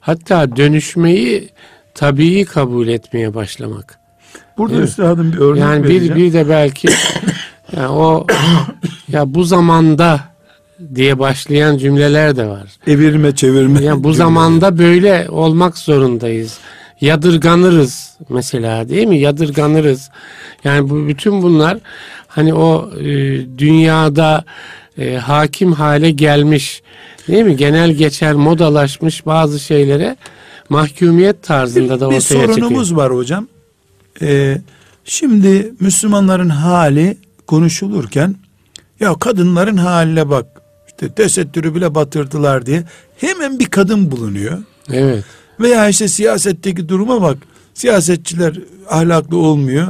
Hatta 0.00 0.56
dönüşmeyi 0.56 1.50
tabii 1.94 2.44
kabul 2.44 2.88
etmeye 2.88 3.34
başlamak. 3.34 3.98
Burada 4.58 4.74
Evet. 4.76 4.88
üstadım 4.88 5.32
bir 5.32 5.38
örnek 5.38 5.60
yani 5.60 5.84
vereceğim. 5.84 6.14
bir 6.14 6.20
bir 6.20 6.32
de 6.32 6.48
belki 6.48 6.88
yani 7.76 7.88
o 7.88 8.26
ya 9.08 9.34
bu 9.34 9.44
zamanda 9.44 10.20
diye 10.94 11.18
başlayan 11.18 11.78
cümleler 11.78 12.36
de 12.36 12.46
var. 12.46 12.66
Evirme 12.86 13.34
çevirme. 13.34 13.80
Yani 13.82 14.04
bu 14.04 14.12
zamanda 14.12 14.78
böyle 14.78 15.26
olmak 15.30 15.78
zorundayız. 15.78 16.58
Yadırganırız 17.00 18.10
mesela 18.28 18.88
değil 18.88 19.06
mi? 19.06 19.18
Yadırganırız. 19.18 20.10
Yani 20.64 20.90
bu 20.90 21.08
bütün 21.08 21.42
bunlar 21.42 21.78
hani 22.36 22.54
o 22.54 22.90
e, 23.00 23.04
dünyada 23.58 24.44
e, 24.98 25.14
hakim 25.14 25.72
hale 25.72 26.10
gelmiş 26.10 26.82
değil 27.28 27.44
mi? 27.44 27.56
Genel 27.56 27.92
geçer 27.92 28.34
modalaşmış 28.34 29.26
bazı 29.26 29.60
şeylere 29.60 30.16
mahkumiyet 30.68 31.42
tarzında 31.42 32.00
da 32.00 32.10
bir 32.10 32.16
ortaya 32.16 32.20
sorunumuz 32.20 32.88
çıkıyor. 32.88 33.06
var 33.06 33.16
hocam. 33.16 33.48
Ee, 34.22 34.58
şimdi 35.04 35.72
Müslümanların 35.80 36.48
hali 36.48 37.18
konuşulurken 37.46 38.34
ya 39.00 39.14
kadınların 39.14 39.76
haline 39.76 40.30
bak 40.30 40.46
işte 40.86 41.14
tesettürü 41.14 41.74
bile 41.74 41.94
batırdılar 41.94 42.66
diye 42.66 42.84
hemen 43.16 43.58
bir 43.58 43.66
kadın 43.66 44.10
bulunuyor. 44.10 44.58
Evet. 44.92 45.24
Veya 45.60 45.88
işte 45.88 46.08
siyasetteki 46.08 46.88
duruma 46.88 47.22
bak. 47.22 47.38
Siyasetçiler 47.74 48.58
ahlaklı 48.90 49.36
olmuyor. 49.36 49.88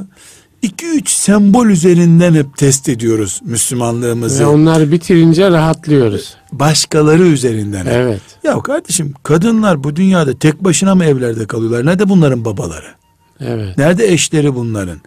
2-3 0.67 1.03
sembol 1.07 1.67
üzerinden 1.67 2.35
hep 2.35 2.57
test 2.57 2.89
ediyoruz 2.89 3.41
Müslümanlığımızı. 3.45 4.43
Ve 4.43 4.47
onları 4.47 4.93
bitirince 4.93 5.51
rahatlıyoruz. 5.51 6.37
Başkaları 6.53 7.23
üzerinden. 7.23 7.87
hep. 7.87 7.93
Evet. 7.93 8.21
Ya 8.45 8.59
kardeşim 8.59 9.15
kadınlar 9.23 9.85
bu 9.85 9.97
dünyada 9.97 10.39
tek 10.39 10.65
başına 10.65 10.95
mı 10.95 11.05
evlerde 11.05 11.47
kalıyorlar? 11.47 11.87
Nerede 11.87 12.09
bunların 12.09 12.45
babaları? 12.45 12.87
Evet. 13.41 13.79
Nerede 13.79 14.13
eşleri 14.13 14.55
bunların? 14.55 14.99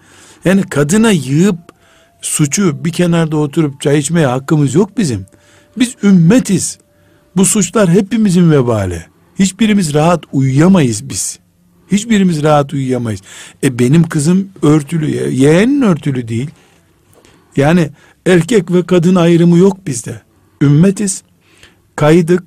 Yani 0.46 0.62
kadına 0.62 1.12
yığıp 1.12 1.60
suçu 2.22 2.86
bir 2.86 2.92
kenarda 2.92 3.38
oturup 3.38 3.82
çay 3.82 4.00
içmeye 4.00 4.28
hakkımız 4.28 4.76
yok 4.76 4.98
bizim. 4.98 5.26
Biz 5.78 5.96
ümmetiz. 6.04 6.78
Bu 7.36 7.46
suçlar 7.46 7.90
hepimizin 7.90 8.52
vebali. 8.52 9.06
Hiçbirimiz 9.40 9.94
rahat 9.94 10.24
uyuyamayız 10.32 11.10
biz. 11.10 11.40
Hiçbirimiz 11.92 12.44
rahat 12.44 12.74
uyuyamayız. 12.74 13.22
E 13.64 13.80
benim 13.80 14.04
kızım 14.04 14.50
örtülü, 14.62 15.12
ye- 15.12 15.30
yeğenin 15.32 15.82
örtülü 15.82 16.28
değil. 16.28 16.50
Yani 17.58 17.90
erkek 18.26 18.72
ve 18.72 18.86
kadın 18.86 19.16
ayrımı 19.16 19.58
yok 19.58 19.88
bizde. 19.88 20.22
Ümmetiz. 20.62 21.24
Kaydık, 21.96 22.44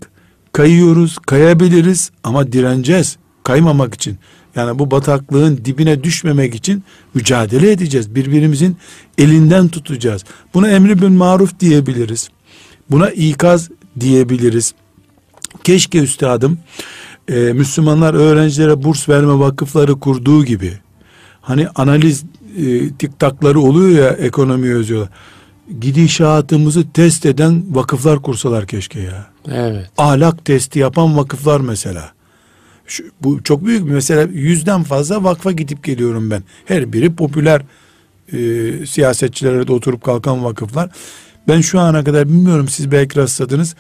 kayıyoruz, 0.53 1.19
kayabiliriz 1.19 2.11
ama 2.25 2.53
direneceğiz. 2.53 3.17
Kaymamak 3.45 3.95
için. 3.95 4.19
Yani 4.57 4.79
bu 4.79 4.91
bataklığın 4.91 5.61
dibine 5.65 6.05
düşmemek 6.05 6.55
için 6.55 6.85
mücadele 7.15 7.71
edeceğiz. 7.71 8.15
Birbirimizin 8.15 8.77
elinden 9.19 9.69
tutacağız. 9.69 10.25
Buna 10.55 10.69
emri 10.69 11.03
bin 11.03 11.13
maruf 11.13 11.61
diyebiliriz. 11.61 12.29
Buna 12.91 13.11
ikaz 13.11 13.71
diyebiliriz. 14.01 14.75
Keşke 15.65 15.99
üstadım 15.99 16.59
e, 17.29 17.35
Müslümanlar 17.35 18.15
öğrencilere 18.15 18.83
burs 18.83 19.09
verme 19.09 19.39
vakıfları 19.39 20.01
kurduğu 20.01 20.45
gibi 20.45 20.73
hani 21.41 21.69
analiz 21.69 22.25
e, 22.57 22.91
tiktakları 22.91 23.61
oluyor 23.61 24.05
ya 24.05 24.11
ekonomi 24.11 24.75
özüyorlar. 24.75 25.11
Gidişatımızı 25.81 26.93
test 26.93 27.27
eden 27.27 27.65
vakıflar 27.71 28.23
kursalar 28.23 28.67
keşke 28.67 29.01
ya. 29.01 29.27
Evet. 29.49 29.91
Ahlak 29.99 30.45
testi 30.45 30.79
yapan 30.79 31.17
vakıflar 31.17 31.61
mesela. 31.61 32.13
Şu, 32.87 33.05
bu 33.23 33.43
çok 33.43 33.67
büyük 33.67 33.87
bir 33.87 33.93
mesela 33.93 34.23
yüzden 34.23 34.83
fazla 34.83 35.25
vakfa 35.25 35.53
gidip 35.53 35.85
geliyorum 35.85 36.31
ben. 36.31 36.43
Her 36.65 36.93
biri 36.93 37.15
popüler 37.15 37.63
e, 38.33 38.39
siyasetçilere 38.87 39.67
de 39.67 39.73
oturup 39.73 40.05
kalkan 40.05 40.45
vakıflar. 40.45 40.91
Ben 41.49 41.61
şu 41.61 41.81
ana 41.81 42.05
kadar 42.05 42.29
bilmiyorum 42.29 42.69
siz 42.69 42.93
belki 42.93 43.19
rastladınız. 43.19 43.75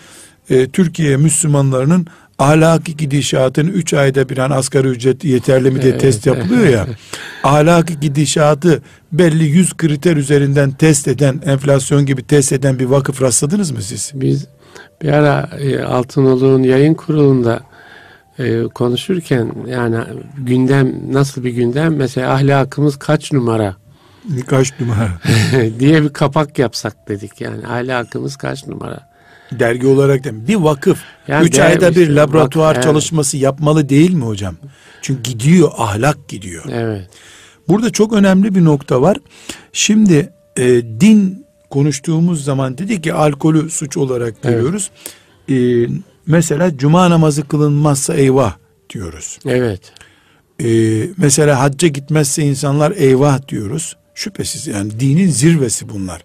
E, 0.50 0.68
Türkiye 0.68 1.16
Müslümanlarının 1.16 2.07
ahlaki 2.42 2.96
gidişatını 2.96 3.70
3 3.70 3.94
ayda 3.94 4.28
bir 4.28 4.38
an 4.38 4.50
asgari 4.50 4.88
ücret 4.88 5.24
yeterli 5.24 5.70
mi 5.70 5.83
diye 5.83 5.92
Evet. 5.92 6.00
test 6.00 6.26
yapılıyor 6.26 6.66
ya. 6.66 6.87
ahlaki 7.44 8.00
gidişatı 8.00 8.83
belli 9.12 9.44
100 9.44 9.76
kriter 9.76 10.16
üzerinden 10.16 10.70
test 10.70 11.09
eden, 11.09 11.40
enflasyon 11.46 12.07
gibi 12.07 12.26
test 12.26 12.52
eden 12.52 12.78
bir 12.78 12.85
vakıf 12.85 13.22
rastladınız 13.22 13.70
mı 13.70 13.83
siz? 13.83 14.11
Biz 14.14 14.46
bir 15.02 15.12
ara 15.12 15.48
e, 15.61 15.83
Altınoluk'un 15.83 16.62
yayın 16.62 16.94
kurulunda 16.94 17.61
e, 18.38 18.62
konuşurken 18.62 19.52
yani 19.68 19.96
gündem 20.38 20.94
nasıl 21.12 21.44
bir 21.44 21.50
gündem 21.50 21.96
mesela 21.96 22.33
ahlakımız 22.33 22.96
kaç 22.98 23.33
numara 23.33 23.76
Kaç 24.46 24.81
numara? 24.81 25.11
diye 25.78 26.02
bir 26.02 26.09
kapak 26.09 26.59
yapsak 26.59 27.09
dedik 27.09 27.40
yani 27.40 27.66
ahlakımız 27.66 28.37
kaç 28.37 28.66
numara. 28.66 29.12
Dergi 29.59 29.87
olarak 29.87 30.25
da 30.25 30.49
bir 30.49 30.55
vakıf 30.55 30.99
Yani 31.29 31.47
3 31.47 31.57
der- 31.57 31.67
ayda 31.67 31.91
bir 31.91 32.01
işte 32.01 32.15
laboratuvar 32.15 32.75
evet. 32.75 32.85
çalışması 32.85 33.37
yapmalı 33.37 33.88
değil 33.88 34.12
mi 34.15 34.25
hocam? 34.25 34.57
Çünkü 35.03 35.23
gidiyor 35.23 35.71
ahlak 35.77 36.29
gidiyor. 36.29 36.65
Evet. 36.73 37.09
Burada 37.69 37.91
çok 37.91 38.12
önemli 38.12 38.55
bir 38.55 38.65
nokta 38.65 39.03
var. 39.03 39.17
Şimdi 39.73 40.33
e, 40.57 40.65
din 41.01 41.47
konuştuğumuz 41.71 42.45
zaman 42.45 42.79
dedik 42.79 43.05
ki 43.05 43.15
alkolü 43.15 43.71
suç 43.71 43.97
olarak 43.97 44.35
Evet. 44.45 44.55
görüyoruz. 44.55 44.91
E, 45.51 45.87
mesela 46.27 46.77
cuma 46.77 47.11
namazı 47.11 47.49
kılınmazsa 47.49 48.15
eyvah 48.15 48.57
diyoruz. 48.91 49.38
Evet. 49.47 49.93
E, 50.65 50.69
mesela 51.17 51.61
hacca 51.61 51.88
gitmezse 51.88 52.43
insanlar 52.43 52.91
eyvah 52.97 53.49
diyoruz. 53.49 53.97
Şüphesiz 54.15 54.67
yani 54.67 55.01
dinin 55.01 55.29
zirvesi 55.31 55.88
bunlar. 55.88 56.25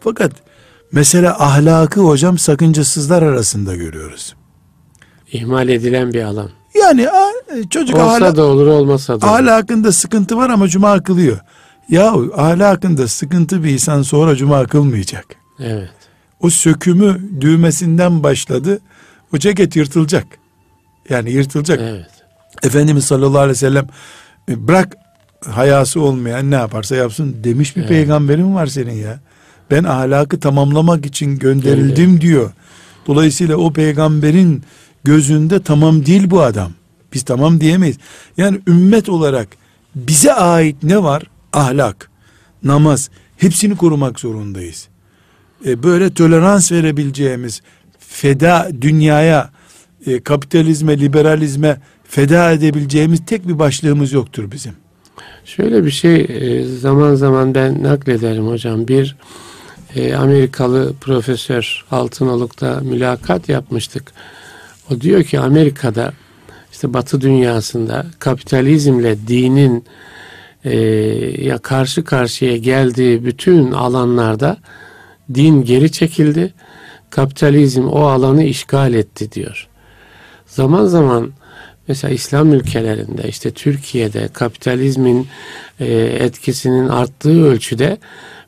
Fakat 0.00 0.32
mesela 0.92 1.36
ahlakı 1.44 2.00
hocam 2.00 2.38
sakıncasızlar 2.38 3.22
arasında 3.22 3.76
görüyoruz. 3.76 4.34
İhmal 5.32 5.68
edilen 5.68 6.12
bir 6.12 6.22
alan. 6.22 6.50
Yani 6.74 7.08
çocuk 7.70 7.96
Olsa 7.96 8.06
ahlak, 8.14 8.36
da 8.36 8.44
olur 8.44 8.66
olmasa 8.66 9.20
da 9.20 9.26
olur. 9.26 9.34
ahlakında 9.34 9.92
sıkıntı 9.92 10.36
var 10.36 10.50
ama 10.50 10.68
cuma 10.68 11.02
kılıyor. 11.02 11.38
Yahu 11.88 12.32
ahlakında 12.36 13.08
sıkıntı 13.08 13.64
bir 13.64 13.70
insan 13.70 14.02
sonra 14.02 14.36
cuma 14.36 14.66
kılmayacak. 14.66 15.24
Evet. 15.60 15.90
O 16.40 16.50
sökümü 16.50 17.20
düğmesinden 17.40 18.22
başladı. 18.22 18.78
O 19.34 19.38
ceket 19.38 19.76
yırtılacak. 19.76 20.26
Yani 21.08 21.30
yırtılacak. 21.30 21.80
Evet. 21.82 22.06
Efendimiz 22.62 23.04
sallallahu 23.04 23.38
aleyhi 23.38 23.50
ve 23.50 23.54
sellem 23.54 23.86
e, 24.48 24.68
bırak 24.68 24.96
hayası 25.46 26.00
olmayan 26.00 26.50
ne 26.50 26.54
yaparsa 26.54 26.96
yapsın 26.96 27.36
demiş 27.44 27.76
bir 27.76 27.80
Evet. 27.80 27.88
peygamberin 27.90 28.54
var 28.54 28.66
senin 28.66 28.94
ya. 28.94 29.20
Ben 29.70 29.84
ahlakı 29.84 30.40
tamamlamak 30.40 31.06
için 31.06 31.38
gönderildim 31.38 32.20
diyor. 32.20 32.52
Dolayısıyla 33.06 33.56
o 33.56 33.72
peygamberin 33.72 34.62
gözünde 35.04 35.62
tamam 35.62 36.06
değil 36.06 36.30
bu 36.30 36.42
adam. 36.42 36.72
Biz 37.12 37.22
tamam 37.22 37.60
diyemeyiz. 37.60 37.96
Yani 38.36 38.60
ümmet 38.68 39.08
olarak 39.08 39.48
bize 39.94 40.32
ait 40.32 40.82
ne 40.82 41.02
var? 41.02 41.22
Ahlak, 41.52 42.10
namaz 42.62 43.10
hepsini 43.36 43.76
korumak 43.76 44.20
zorundayız. 44.20 44.88
E, 45.66 45.82
böyle 45.82 46.14
tolerans 46.14 46.72
verebileceğimiz 46.72 47.62
feda 47.98 48.70
dünyaya 48.80 49.50
e, 50.06 50.22
kapitalizme, 50.22 50.98
liberalizme 50.98 51.80
feda 52.04 52.52
edebileceğimiz 52.52 53.20
tek 53.26 53.48
bir 53.48 53.58
başlığımız 53.58 54.12
yoktur 54.12 54.50
bizim. 54.52 54.72
Şöyle 55.44 55.84
bir 55.84 55.90
şey 55.90 56.26
e, 56.28 56.64
zaman 56.64 57.14
zaman 57.14 57.54
ben 57.54 57.82
naklederim 57.82 58.46
hocam. 58.46 58.88
Bir 58.88 59.16
e, 59.96 60.14
Amerikalı 60.14 60.94
profesör 61.00 61.84
Altınoluk'ta 61.90 62.80
mülakat 62.80 63.48
yapmıştık. 63.48 64.12
O 64.90 65.00
diyor 65.00 65.22
ki 65.22 65.40
Amerika'da 65.40 66.12
işte 66.72 66.94
Batı 66.94 67.20
dünyasında 67.20 68.06
kapitalizmle 68.18 69.16
dinin 69.28 69.84
e, 70.64 70.76
ya 71.44 71.58
karşı 71.58 72.04
karşıya 72.04 72.56
geldiği 72.56 73.24
bütün 73.24 73.72
alanlarda 73.72 74.56
din 75.34 75.64
geri 75.64 75.92
çekildi. 75.92 76.54
Kapitalizm 77.10 77.88
o 77.88 78.00
alanı 78.06 78.44
işgal 78.44 78.94
etti 78.94 79.32
diyor. 79.32 79.68
Zaman 80.46 80.84
zaman 80.86 81.32
mesela 81.88 82.14
İslam 82.14 82.52
ülkelerinde 82.52 83.28
işte 83.28 83.50
Türkiye'de 83.50 84.28
kapitalizmin 84.28 85.28
e, 85.80 85.94
etkisinin 85.96 86.88
arttığı 86.88 87.44
ölçüde 87.44 87.98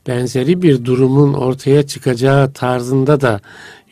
benzeri 0.09 0.63
bir 0.63 0.85
durumun 0.85 1.33
ortaya 1.33 1.87
çıkacağı 1.87 2.53
tarzında 2.53 3.21
da 3.21 3.41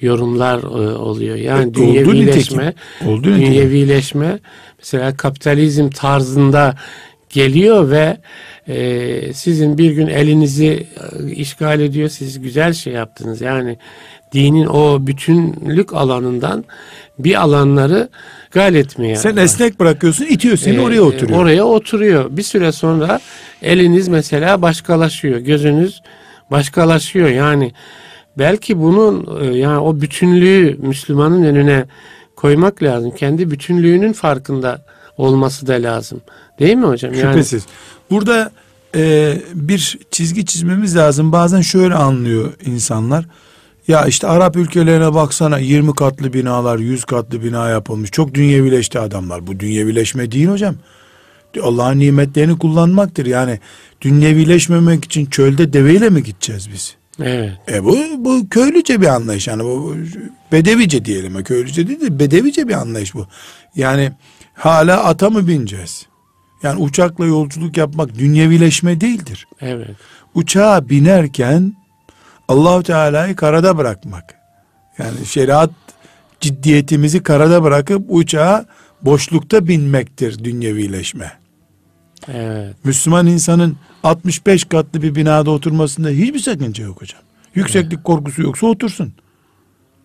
yorumlar 0.00 0.62
e, 0.62 0.96
oluyor. 0.96 1.36
Yani 1.36 1.70
E, 1.70 1.74
dünyevileşme. 1.74 2.74
Oldu 3.06 3.24
dünyevileşme 3.24 4.38
mesela 4.78 5.16
kapitalizm 5.16 5.90
tarzında 5.90 6.74
geliyor 7.28 7.90
ve 7.90 8.16
e, 8.68 9.32
sizin 9.32 9.78
bir 9.78 9.90
gün 9.90 10.06
elinizi 10.06 10.86
e, 11.26 11.32
işgal 11.32 11.80
ediyor. 11.80 12.08
Siz 12.08 12.40
güzel 12.40 12.72
şey 12.72 12.92
yaptınız. 12.92 13.40
Yani 13.40 13.76
dinin 14.32 14.66
o 14.66 15.06
bütünlük 15.06 15.92
alanından 15.94 16.64
bir 17.18 17.42
alanları 17.42 18.08
gal 18.50 18.74
etmeye. 18.74 19.16
Sen 19.16 19.36
esnek 19.36 19.80
bırakıyorsun, 19.80 20.24
itiyor 20.24 20.56
seni 20.56 20.76
e, 20.76 20.80
oraya 20.80 21.02
oturuyor. 21.02 21.40
Oraya 21.40 21.64
oturuyor. 21.64 22.36
Bir 22.36 22.42
süre 22.42 22.72
sonra 22.72 23.20
eliniz 23.62 24.08
mesela 24.08 24.62
başkalaşıyor. 24.62 25.38
Gözünüz 25.38 26.02
başkalaşıyor. 26.50 27.28
Yani 27.28 27.72
belki 28.38 28.78
bunun 28.78 29.40
e, 29.40 29.56
yani 29.58 29.78
o 29.78 30.00
bütünlüğü 30.00 30.76
Müslümanın 30.80 31.44
önüne 31.44 31.84
koymak 32.36 32.82
lazım. 32.82 33.10
Kendi 33.10 33.50
bütünlüğünün 33.50 34.12
farkında 34.12 34.84
olması 35.16 35.66
da 35.66 35.72
lazım. 35.72 36.20
Değil 36.58 36.76
mi 36.76 36.86
hocam? 36.86 37.14
Yani, 37.14 37.32
Şüphesiz. 37.32 37.66
Burada 38.10 38.50
e, 38.94 39.34
bir 39.54 39.98
çizgi 40.10 40.46
çizmemiz 40.46 40.96
lazım. 40.96 41.32
Bazen 41.32 41.60
şöyle 41.60 41.94
anlıyor 41.94 42.52
insanlar. 42.64 43.24
Ya 43.88 44.06
işte 44.06 44.26
Arap 44.26 44.56
ülkelerine 44.56 45.14
baksana 45.14 45.58
20 45.58 45.94
katlı 45.94 46.32
binalar, 46.32 46.78
100 46.78 47.04
katlı 47.04 47.44
bina 47.44 47.68
yapılmış. 47.68 48.10
Çok 48.10 48.34
dünyevileşti 48.34 48.98
adamlar. 48.98 49.46
Bu 49.46 49.60
dünyevileşme 49.60 50.32
değil 50.32 50.46
hocam. 50.46 50.74
Allah'ın 51.62 51.98
nimetlerini 51.98 52.58
kullanmaktır. 52.58 53.26
Yani 53.26 53.60
dünyevileşmemek 54.00 55.04
için 55.04 55.26
çölde 55.26 55.72
deveyle 55.72 56.10
mi 56.10 56.22
gideceğiz 56.22 56.68
biz? 56.72 56.96
Evet. 57.22 57.52
E 57.72 57.84
bu, 57.84 57.98
bu 58.18 58.48
köylüce 58.48 59.00
bir 59.00 59.06
anlayış 59.06 59.48
yani 59.48 59.64
bu 59.64 59.96
bedevice 60.52 61.04
diyelim 61.04 61.42
köylüce 61.44 61.88
değil 61.88 62.00
de 62.00 62.18
bedevice 62.18 62.68
bir 62.68 62.74
anlayış 62.74 63.14
bu. 63.14 63.26
Yani 63.76 64.12
hala 64.54 65.04
ata 65.04 65.30
mı 65.30 65.48
bineceğiz? 65.48 66.06
Yani 66.62 66.80
uçakla 66.80 67.26
yolculuk 67.26 67.76
yapmak 67.76 68.18
dünyevileşme 68.18 69.00
değildir. 69.00 69.46
Evet. 69.60 69.90
Uçağa 70.34 70.88
binerken 70.88 71.77
Allahu 72.48 72.82
Teala'yı 72.82 73.36
karada 73.36 73.76
bırakmak. 73.76 74.34
Yani 74.98 75.26
şeriat 75.26 75.70
ciddiyetimizi 76.40 77.22
karada 77.22 77.62
bırakıp 77.62 78.04
uçağa 78.08 78.66
boşlukta 79.02 79.68
binmektir 79.68 80.44
dünyevileşme. 80.44 81.32
Evet. 82.28 82.76
Müslüman 82.84 83.26
insanın 83.26 83.76
65 84.02 84.64
katlı 84.64 85.02
bir 85.02 85.14
binada 85.14 85.50
oturmasında 85.50 86.08
hiçbir 86.08 86.38
sakınca 86.38 86.84
yok 86.84 87.02
hocam. 87.02 87.20
Yükseklik 87.54 88.04
korkusu 88.04 88.42
yoksa 88.42 88.66
otursun. 88.66 89.12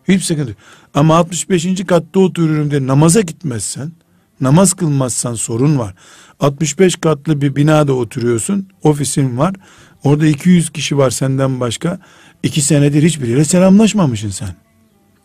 Hiçbir 0.07 0.21
sıkıntı 0.21 0.49
yok. 0.49 0.59
Ama 0.93 1.15
65. 1.17 1.85
katta 1.85 2.19
oturuyorum 2.19 2.71
diye 2.71 2.87
namaza 2.87 3.21
gitmezsen, 3.21 3.91
namaz 4.41 4.73
kılmazsan 4.73 5.33
sorun 5.33 5.79
var. 5.79 5.95
65 6.39 6.95
katlı 6.95 7.41
bir 7.41 7.55
binada 7.55 7.93
oturuyorsun, 7.93 8.67
ofisin 8.83 9.37
var. 9.37 9.55
Orada 10.03 10.25
200 10.25 10.69
kişi 10.69 10.97
var 10.97 11.09
senden 11.09 11.59
başka. 11.59 11.99
İki 12.43 12.61
senedir 12.61 13.03
hiçbiriyle 13.03 13.45
selamlaşmamışsın 13.45 14.29
sen. 14.29 14.49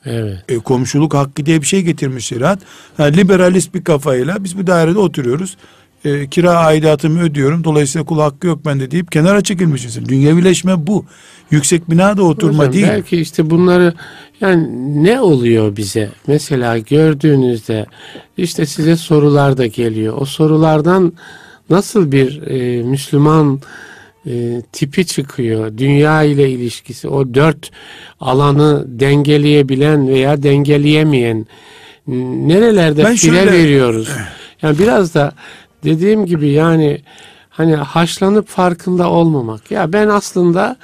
Evet. 0.05 0.39
E, 0.49 0.59
komşuluk 0.59 1.15
hakkı 1.15 1.47
diye 1.47 1.61
bir 1.61 1.67
şey 1.67 1.83
getirmiş 1.83 2.27
şeriat. 2.27 2.59
Ha, 2.97 3.05
liberalist 3.05 3.75
bir 3.75 3.85
kafayla 3.85 4.45
biz 4.45 4.59
bu 4.59 4.67
dairede 4.67 4.99
oturuyoruz. 4.99 5.57
E, 6.05 6.29
kira 6.29 6.53
aidatımı 6.53 7.23
ödüyorum. 7.23 7.65
Dolayısıyla 7.65 8.05
kul 8.05 8.21
hakkı 8.21 8.47
yok 8.47 8.67
bende 8.67 8.91
deyip 8.91 9.13
kenara 9.13 9.41
çekilmişsin. 9.41 10.09
Dünyevileşme 10.09 10.87
bu. 10.87 11.05
Yüksek 11.51 11.91
binada 11.91 12.23
oturma 12.23 12.59
Hocam, 12.59 12.73
değil. 12.73 12.87
Belki 12.89 13.17
işte 13.17 13.51
bunları 13.51 13.95
yani 14.41 14.69
ne 15.05 15.21
oluyor 15.21 15.77
bize? 15.77 16.11
Mesela 16.27 16.79
gördüğünüzde 16.79 17.87
işte 18.37 18.67
size 18.67 18.97
sorular 18.97 19.57
da 19.57 19.67
geliyor. 19.67 20.15
O 20.19 20.25
sorulardan 20.25 21.13
nasıl 21.71 22.13
bir 22.13 22.43
e, 22.43 22.83
Müslüman 22.83 23.61
e, 24.27 24.63
tipi 24.73 25.07
çıkıyor? 25.07 25.79
Dünya 25.79 26.23
ile 26.23 26.51
ilişkisi, 26.51 27.09
o 27.09 27.35
dört 27.35 27.71
alanı 28.21 28.85
dengeleyebilen 29.01 30.09
veya 30.09 30.43
dengeleyemeyen 30.43 31.47
nerelerde 32.47 33.05
Ben 33.05 33.15
şöyle- 33.15 33.53
veriyoruz? 33.53 34.09
Yani 34.63 34.79
biraz 34.79 35.15
da 35.15 35.33
dediğim 35.85 36.27
gibi 36.27 36.49
yani 36.49 37.01
hani 37.59 37.77
haşlanıp 37.77 38.49
farkında 38.49 39.11
olmamak. 39.11 39.71
Ya 39.71 39.93
ben 39.93 40.09
aslında 40.09 40.77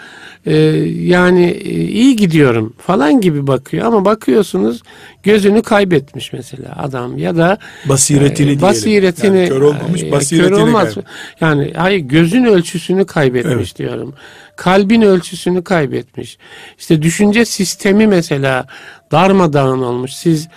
e, 0.47 0.57
yani 0.57 1.45
e, 1.45 1.71
iyi 1.71 2.17
gidiyorum 2.17 2.75
falan 2.79 3.21
gibi 3.21 3.47
bakıyor 3.47 3.87
ama 3.87 4.05
bakıyorsunuz 4.05 4.83
gözünü 5.23 5.63
kaybetmiş 5.63 6.33
mesela 6.33 6.77
adam 6.77 7.19
ya 7.19 7.37
da 7.37 7.59
Basiretini 7.89 8.53
e, 8.53 8.61
basiretini 8.61 9.37
Yani 9.39 9.49
kör 9.49 9.61
olmamış, 9.61 10.03
e, 10.03 10.13
basiretini 10.13 10.49
kör 10.49 10.61
olmaz. 10.61 10.83
kaybetmiş. 10.83 11.07
Yani 11.41 11.73
hayır 11.77 11.99
gözün 11.99 12.45
ölçüsünü 12.45 13.07
kaybetmiş 13.07 13.79
diyorum. 13.79 14.15
Kalbin 14.57 15.03
ölçüsünü 15.03 15.65
kaybetmiş. 15.65 16.39
İşte 16.79 17.03
düşünce 17.03 17.45
sistemi 17.45 18.07
mesela 18.07 18.67
darmadağın 19.13 19.83
olmuş. 19.83 20.13
Siz 20.13 20.49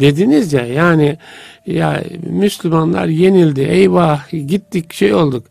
dediniz 0.00 0.52
ya 0.52 0.66
yani 0.66 1.18
ya 1.66 2.02
Müslümanlar 2.30 3.06
yenildi. 3.06 3.60
Eyvah 3.60 4.30
gittik 4.30 4.92
şey 4.92 5.14
olduk. 5.14 5.44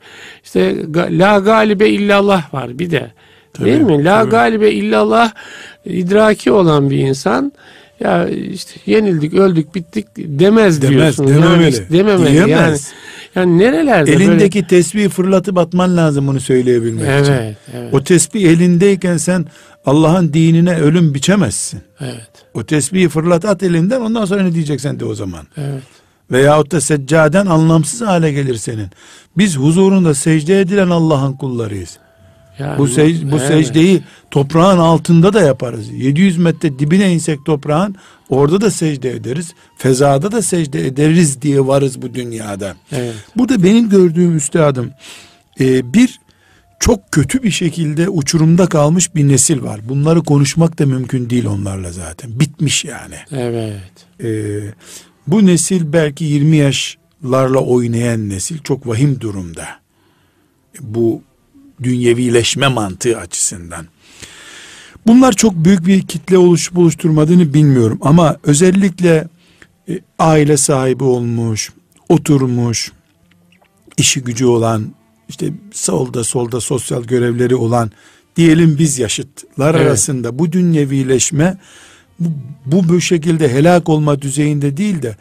İşte 0.43 0.75
la 0.95 1.39
galibe 1.39 1.89
illallah 1.89 2.53
var 2.53 2.79
bir 2.79 2.91
de. 2.91 3.11
Değil 3.59 3.79
Tabii, 3.81 3.93
mi? 3.97 4.03
La 4.05 4.19
tabii. 4.19 4.31
galibe 4.31 4.71
illallah 4.71 5.31
idraki 5.85 6.51
olan 6.51 6.89
bir 6.89 6.97
insan 6.97 7.53
ya 7.99 8.29
işte 8.29 8.71
yenildik, 8.85 9.33
öldük, 9.33 9.75
bittik 9.75 10.07
demez, 10.17 10.81
Demez, 10.81 10.95
diyorsunuz. 10.97 11.29
dememeli. 11.31 11.75
Yani 11.75 11.89
dememeli. 11.91 12.31
Diyemez. 12.33 12.91
Yani, 13.35 13.49
yani 13.49 13.57
nerelerde 13.63 14.11
böyle 14.11 14.23
Elindeki 14.23 14.67
tesbihi 14.67 15.09
fırlatıp 15.09 15.57
atman 15.57 15.97
lazım 15.97 16.27
bunu 16.27 16.39
söyleyebilmek 16.39 17.21
için. 17.21 17.33
Evet, 17.33 17.55
evet, 17.77 17.93
O 17.93 18.03
tesbih 18.03 18.43
elindeyken 18.43 19.17
sen 19.17 19.45
Allah'ın 19.85 20.33
dinine 20.33 20.75
ölüm 20.79 21.13
biçemezsin. 21.13 21.81
evet, 22.01 22.29
O 22.53 22.63
tesbihi 22.63 23.09
fırlat 23.09 23.45
at 23.45 23.63
elinden 23.63 24.01
ondan 24.01 24.25
sonra 24.25 24.43
ne 24.43 24.53
diyeceksen 24.53 24.99
de 24.99 25.05
o 25.05 25.15
zaman. 25.15 25.47
evet. 25.57 25.83
Veyahut 26.33 26.71
da 26.71 26.81
seccaden 26.81 27.45
anlamsız 27.45 28.01
hale 28.01 28.31
gelir 28.31 28.55
senin. 28.55 28.87
Biz 29.37 29.57
huzurunda 29.57 30.13
secde 30.13 30.59
edilen 30.61 30.89
Allah'ın 30.89 31.33
kullarıyız. 31.33 31.97
Yani, 32.59 32.77
Bu, 32.77 32.87
sec- 32.87 33.31
bu 33.31 33.35
evet. 33.37 33.47
secdeyi 33.47 34.01
toprağın 34.31 34.77
altında 34.77 35.33
da 35.33 35.41
yaparız. 35.41 35.89
700 35.91 36.37
metre 36.37 36.79
dibine 36.79 37.13
insek 37.13 37.45
toprağın 37.45 37.95
orada 38.29 38.61
da 38.61 38.71
secde 38.71 39.11
ederiz. 39.11 39.53
Fezada 39.77 40.31
da 40.31 40.41
secde 40.41 40.87
ederiz 40.87 41.41
diye 41.41 41.67
varız 41.67 42.01
bu 42.01 42.13
dünyada. 42.13 42.75
Evet, 42.91 43.13
Burada 43.35 43.63
benim 43.63 43.89
gördüğüm 43.89 44.37
üstadım 44.37 44.91
e, 45.59 45.93
bir 45.93 46.19
çok 46.79 47.11
kötü 47.11 47.43
bir 47.43 47.51
şekilde 47.51 48.09
uçurumda 48.09 48.65
kalmış 48.65 49.15
bir 49.15 49.27
nesil 49.27 49.63
var. 49.63 49.79
Bunları 49.89 50.23
konuşmak 50.23 50.79
da 50.79 50.85
mümkün 50.85 51.29
değil 51.29 51.45
onlarla 51.45 51.91
zaten. 51.91 52.39
Bitmiş 52.39 52.85
yani. 52.85 53.15
evet, 53.31 53.83
E, 54.23 54.29
bu 55.27 55.45
nesil 55.45 55.93
belki 55.93 56.25
20 56.25 56.57
yaşlarla 56.57 57.59
oynayan 57.59 58.29
nesil 58.29 58.59
çok 58.59 58.87
vahim 58.87 59.19
durumda. 59.19 59.67
Bu 60.79 61.21
dünyevileşme 61.83 62.67
mantığı 62.67 63.17
açısından. 63.17 63.85
Bunlar 65.07 65.33
çok 65.33 65.55
büyük 65.55 65.85
bir 65.85 66.01
kitle 66.01 66.37
oluşup 66.37 66.77
oluşturmadığını 66.77 67.53
bilmiyorum 67.53 67.99
ama 68.01 68.37
özellikle 68.43 69.27
e, 69.89 69.99
aile 70.19 70.57
sahibi 70.57 71.03
olmuş, 71.03 71.71
oturmuş, 72.09 72.91
işi 73.97 74.21
gücü 74.21 74.45
olan, 74.45 74.93
işte 75.29 75.53
solda 75.71 76.23
solda 76.23 76.61
sosyal 76.61 77.03
görevleri 77.03 77.55
olan 77.55 77.91
diyelim 78.35 78.77
biz 78.79 78.99
yaşıtlar 78.99 79.75
evet. 79.75 79.87
arasında 79.87 80.39
bu 80.39 80.51
dünyevileşme 80.51 81.57
bu, 82.19 82.29
bu 82.65 82.89
bu 82.89 83.01
şekilde 83.01 83.53
helak 83.53 83.89
olma 83.89 84.21
düzeyinde 84.21 84.77
değil 84.77 85.01
de 85.01 85.15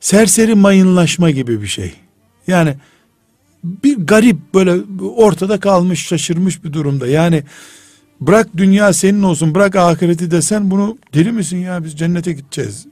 serseri 0.00 0.54
mayınlaşma 0.54 1.30
gibi 1.30 1.62
bir 1.62 1.66
şey. 1.66 1.92
Yani 2.46 2.74
bir 3.64 3.96
garip 3.96 4.54
böyle 4.54 4.74
ortada 5.16 5.60
kalmış 5.60 6.06
şaşırmış 6.06 6.64
bir 6.64 6.72
durumda. 6.72 7.06
Yani 7.06 7.42
bırak 8.20 8.48
dünya 8.56 8.92
senin 8.92 9.22
olsun 9.22 9.54
bırak 9.54 9.76
ahireti 9.76 10.30
desen 10.30 10.70
bunu 10.70 10.98
deli 11.14 11.32
misin 11.32 11.58
ya 11.58 11.84
biz 11.84 11.96
cennete 11.98 12.32
gideceğiz 12.32 12.86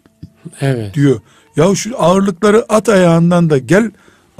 evet. 0.61 0.95
diyor. 0.95 1.20
Ya 1.57 1.74
şu 1.74 2.03
ağırlıkları 2.03 2.64
at 2.68 2.89
ayağından 2.89 3.51
da 3.51 3.59
gel 3.59 3.91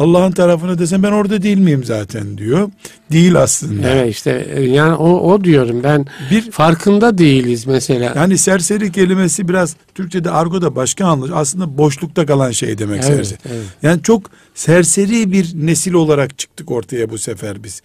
Allah'ın 0.03 0.33
tarafına 0.33 0.79
desen 0.79 1.03
ben 1.03 1.13
orada 1.13 1.43
değil 1.43 1.59
miyim 1.59 1.85
zaten 1.85 2.39
diyor. 2.39 2.71
Değil 3.13 3.37
aslında. 3.37 3.89
Evet 3.89 4.15
işte 4.15 4.61
yani 4.61 4.95
o, 4.95 5.33
o 5.33 5.45
diyorum 5.45 5.83
ben 5.83 6.07
bir 6.31 6.51
farkında 6.51 7.19
değiliz 7.19 7.67
mesela. 7.67 8.13
Yani 8.17 8.39
serseri 8.39 8.93
kelimesi 8.93 9.49
biraz 9.49 9.77
Türkçe'de 9.95 10.31
argoda 10.31 10.77
başka 10.77 11.07
anlaşılıyor. 11.07 11.41
Aslında 11.41 11.79
boşlukta 11.79 12.27
kalan 12.27 12.51
şey 12.51 12.79
demek 12.79 13.05
evet, 13.05 13.17
serseri. 13.17 13.39
Evet. 13.53 13.67
Yani 13.83 14.03
çok 14.03 14.31
serseri 14.55 15.33
bir 15.33 15.53
nesil 15.55 15.93
olarak 15.93 16.39
çıktık 16.39 16.71
ortaya 16.71 17.11
bu 17.11 17.19
sefer 17.19 17.65
biz. 17.65 17.83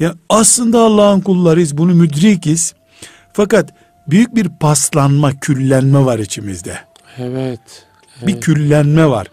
Yani 0.00 0.14
aslında 0.28 0.80
Allah'ın 0.80 1.20
kullarıyız 1.20 1.78
bunu 1.78 1.94
müdrikiz. 1.94 2.74
Fakat 3.32 3.74
büyük 4.06 4.34
bir 4.34 4.48
paslanma, 4.60 5.40
küllenme 5.40 6.04
var 6.04 6.18
içimizde. 6.18 6.78
Evet. 7.18 7.60
evet. 8.18 8.26
Bir 8.26 8.40
küllenme 8.40 9.06
var. 9.08 9.26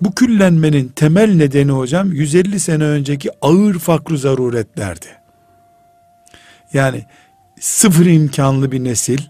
Bu 0.00 0.14
küllenmenin 0.14 0.88
temel 0.88 1.34
nedeni 1.34 1.72
hocam 1.72 2.12
150 2.12 2.60
sene 2.60 2.84
önceki 2.84 3.30
ağır 3.40 3.78
fakru 3.78 4.16
zaruretlerdi. 4.16 5.06
Yani 6.72 7.04
sıfır 7.60 8.06
imkanlı 8.06 8.72
bir 8.72 8.84
nesil, 8.84 9.20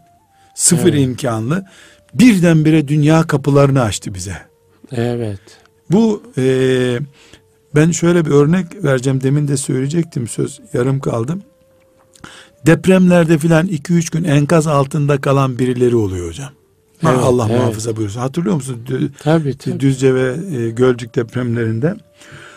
sıfır 0.55 0.93
evet. 0.93 1.01
imkanlı 1.01 1.65
birdenbire 2.15 2.89
dünya 2.89 3.23
kapılarını 3.23 3.83
açtı 3.83 4.15
bize. 4.15 4.37
Evet. 4.93 5.41
Bu 5.91 6.23
e, 6.39 6.99
ben 7.75 7.91
şöyle 7.91 8.25
bir 8.25 8.31
örnek 8.31 8.85
vereceğim 8.85 9.23
demin 9.23 9.49
de 9.49 9.57
söyleyecektim 9.57 10.29
söz 10.29 10.61
yarım 10.73 11.01
kaldım. 11.01 11.43
Depremlerde 12.67 13.39
filan 13.39 13.67
2-3 13.67 14.13
gün 14.13 14.25
enkaz 14.25 14.67
altında 14.67 15.21
kalan 15.21 15.59
birileri 15.59 15.97
oluyor 15.97 16.29
hocam. 16.29 16.51
Evet, 17.03 17.19
Allah 17.23 17.47
evet. 17.51 17.61
muhafaza 17.61 17.97
buyursun. 17.97 18.21
Hatırlıyor 18.21 18.55
musun? 18.55 18.87
Tabii, 19.23 19.57
tabii. 19.57 19.81
Düzce 19.81 20.15
ve 20.15 20.37
e, 20.57 20.71
Gölcük 20.71 21.15
depremlerinde. 21.15 21.95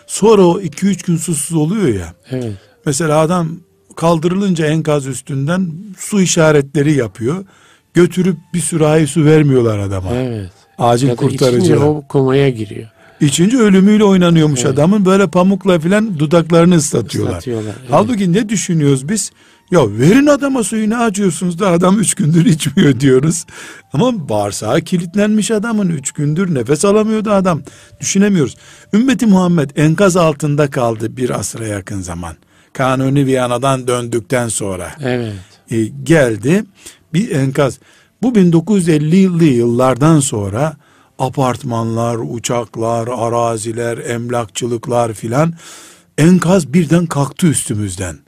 Sonra 0.08 0.42
o 0.42 0.62
2-3 0.62 1.06
gün 1.06 1.18
susuz 1.18 1.58
oluyor 1.58 1.88
ya. 1.88 2.14
Evet. 2.32 2.54
Mesela 2.86 3.20
adam 3.20 3.50
kaldırılınca 3.96 4.66
enkaz 4.66 5.08
üstünden 5.08 5.72
su 5.98 6.22
işaretleri 6.22 6.94
yapıyor. 6.94 7.46
Götürüp 7.94 8.38
bir 8.54 8.60
sürahi 8.60 9.08
su 9.08 9.26
vermiyorlar 9.26 9.80
adama. 9.80 10.14
Evet. 10.14 10.52
Acil 10.78 11.16
kurtarıcı. 11.16 11.80
o 11.80 12.08
komaya 12.08 12.50
giriyor. 12.50 12.90
İçince 13.22 13.58
ölümüyle 13.58 14.04
oynanıyormuş 14.04 14.60
evet. 14.60 14.74
adamın. 14.74 15.06
Böyle 15.06 15.28
pamukla 15.28 15.80
filan 15.80 16.20
dudaklarını 16.20 16.76
ıslatıyorlar. 16.76 17.32
ıslatıyorlar 17.32 17.74
evet. 17.80 17.90
Halbuki 17.90 18.34
ne 18.34 18.50
düşünüyoruz 18.50 19.10
biz? 19.10 19.32
Ya 19.72 19.98
verin 20.00 20.28
adama 20.28 20.64
suyu 20.64 20.90
ne 20.90 20.98
acıyorsunuz 20.98 21.60
da 21.60 21.70
adam 21.70 22.00
üç 22.00 22.14
gündür 22.14 22.46
içmiyor 22.46 23.00
diyoruz. 23.00 23.46
Ama 23.94 24.30
bağırsağı 24.30 24.82
kilitlenmiş 24.82 25.52
adamın 25.52 25.90
üç 25.90 26.12
gündür 26.12 26.56
nefes 26.56 26.86
alamıyordu 26.86 27.32
adam. 27.32 27.62
Düşünemiyoruz. 28.02 28.58
Ümmeti 28.94 29.26
Muhammed 29.26 29.70
enkaz 29.76 30.18
altında 30.18 30.70
kaldı 30.70 31.18
bir 31.18 31.30
asra 31.30 31.68
yakın 31.68 32.02
zaman. 32.02 32.36
Kanuni 32.74 33.26
Viyana'dan 33.26 33.88
döndükten 33.88 34.48
sonra. 34.48 34.92
Evet. 35.02 35.34
E, 35.72 35.84
geldi 35.84 36.64
bir 37.14 37.32
enkaz. 37.32 37.80
Bu 38.22 38.32
1950'li 38.32 39.46
yıllardan 39.46 40.20
sonra 40.20 40.78
apartmanlar, 41.20 42.16
uçaklar, 42.16 43.08
araziler, 43.08 43.98
emlakçılıklar 43.98 45.14
filan 45.14 45.54
enkaz 46.18 46.74
birden 46.74 47.06
kalktı 47.06 47.48
üstümüzden. 47.48 48.27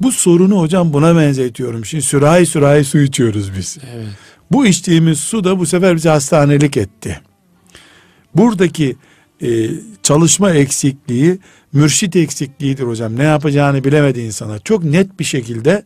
Bu 0.00 0.12
sorunu 0.12 0.60
hocam 0.60 0.92
buna 0.92 1.16
benzetiyorum. 1.16 1.84
Şimdi 1.84 2.04
sürahi 2.04 2.46
sürahi 2.46 2.84
su 2.84 2.98
içiyoruz 2.98 3.56
biz. 3.56 3.78
Evet. 3.94 4.08
Bu 4.50 4.66
içtiğimiz 4.66 5.18
su 5.20 5.44
da 5.44 5.58
bu 5.58 5.66
sefer 5.66 5.96
bizi 5.96 6.08
hastanelik 6.08 6.76
etti. 6.76 7.20
Buradaki 8.34 8.96
e, 9.42 9.70
çalışma 10.02 10.50
eksikliği 10.50 11.38
mürşit 11.72 12.16
eksikliğidir 12.16 12.82
hocam. 12.84 13.18
Ne 13.18 13.22
yapacağını 13.22 13.84
bilemedi 13.84 14.20
insana. 14.20 14.58
Çok 14.58 14.84
net 14.84 15.18
bir 15.20 15.24
şekilde 15.24 15.84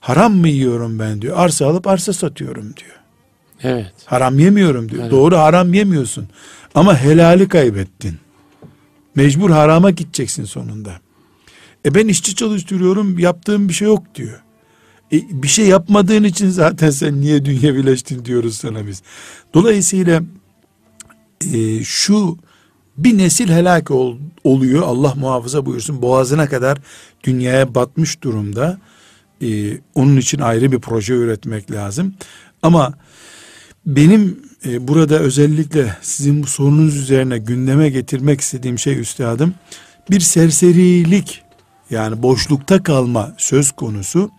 haram 0.00 0.34
mı 0.34 0.48
yiyorum 0.48 0.98
ben 0.98 1.22
diyor. 1.22 1.36
Arsa 1.38 1.66
alıp 1.66 1.86
arsa 1.86 2.12
satıyorum 2.12 2.74
diyor. 2.76 2.96
Evet. 3.62 3.92
Haram 4.04 4.38
yemiyorum 4.38 4.88
diyor. 4.88 5.02
Evet. 5.02 5.12
Doğru 5.12 5.36
haram 5.36 5.74
yemiyorsun. 5.74 6.28
Ama 6.74 6.96
helali 6.98 7.48
kaybettin. 7.48 8.18
Mecbur 9.14 9.50
harama 9.50 9.90
gideceksin 9.90 10.44
sonunda. 10.44 10.92
E 11.84 11.94
ben 11.94 12.08
işçi 12.08 12.34
çalıştırıyorum 12.34 13.18
yaptığım 13.18 13.68
bir 13.68 13.74
şey 13.74 13.88
yok 13.88 14.02
diyor. 14.14 14.42
E 15.12 15.42
bir 15.42 15.48
şey 15.48 15.66
yapmadığın 15.66 16.24
için 16.24 16.50
zaten 16.50 16.90
sen 16.90 17.20
niye 17.20 17.44
dünya 17.44 17.74
birleştin 17.74 18.24
diyoruz 18.24 18.56
sana 18.56 18.86
biz. 18.86 19.02
Dolayısıyla 19.54 20.22
e, 21.52 21.84
şu 21.84 22.38
bir 22.96 23.18
nesil 23.18 23.48
helak 23.48 23.90
ol, 23.90 24.16
oluyor 24.44 24.82
Allah 24.82 25.14
muhafaza 25.14 25.66
buyursun 25.66 26.02
boğazına 26.02 26.48
kadar 26.48 26.78
dünyaya 27.24 27.74
batmış 27.74 28.22
durumda. 28.22 28.78
E, 29.42 29.78
onun 29.94 30.16
için 30.16 30.38
ayrı 30.38 30.72
bir 30.72 30.78
proje 30.78 31.14
üretmek 31.14 31.70
lazım. 31.70 32.14
Ama 32.62 32.94
benim 33.86 34.40
e, 34.66 34.88
burada 34.88 35.18
özellikle 35.18 35.96
sizin 36.02 36.42
bu 36.42 36.46
sorunuz 36.46 36.96
üzerine 36.96 37.38
gündeme 37.38 37.90
getirmek 37.90 38.40
istediğim 38.40 38.78
şey 38.78 39.00
üstadım 39.00 39.54
bir 40.10 40.20
serserilik 40.20 41.42
yani 41.92 42.22
boşlukta 42.22 42.82
kalma 42.82 43.32
söz 43.36 43.72
konusu 43.72 44.30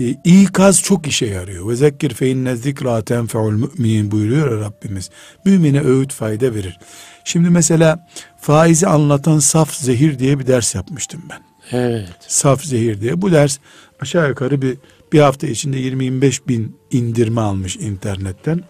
e, 0.00 0.04
ikaz 0.24 0.82
çok 0.82 1.06
işe 1.06 1.26
yarıyor. 1.26 1.68
Ve 1.68 1.76
zekkir 1.76 2.14
fe 2.14 2.28
inne 2.28 2.56
zikra 2.56 3.02
tenfeul 3.02 3.52
müminin 3.52 4.10
buyuruyor 4.10 4.60
Rabbimiz. 4.60 5.10
Mümine 5.44 5.80
öğüt 5.80 6.12
fayda 6.12 6.54
verir. 6.54 6.78
Şimdi 7.24 7.50
mesela 7.50 8.08
faizi 8.40 8.86
anlatan 8.86 9.38
saf 9.38 9.74
zehir 9.74 10.18
diye 10.18 10.38
bir 10.38 10.46
ders 10.46 10.74
yapmıştım 10.74 11.22
ben. 11.30 11.40
Evet. 11.72 12.16
Saf 12.20 12.64
zehir 12.64 13.00
diye. 13.00 13.22
Bu 13.22 13.32
ders 13.32 13.58
aşağı 14.00 14.28
yukarı 14.28 14.62
bir 14.62 14.78
bir 15.12 15.20
hafta 15.20 15.46
içinde 15.46 15.80
20-25 15.80 16.48
bin 16.48 16.76
indirme 16.90 17.40
almış 17.40 17.76
internetten. 17.76 18.60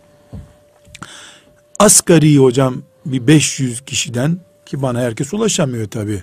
Asgari 1.79 2.39
hocam 2.39 2.83
bir 3.07 3.27
500 3.27 3.81
kişiden 3.81 4.39
ki 4.67 4.83
bana 4.83 5.01
herkes 5.01 5.35
ulaşamıyor 5.35 5.89
tabi. 5.89 6.23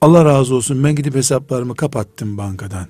Allah 0.00 0.24
razı 0.24 0.54
olsun 0.54 0.84
ben 0.84 0.94
gidip 0.94 1.14
hesaplarımı 1.14 1.76
kapattım 1.76 2.38
bankadan. 2.38 2.86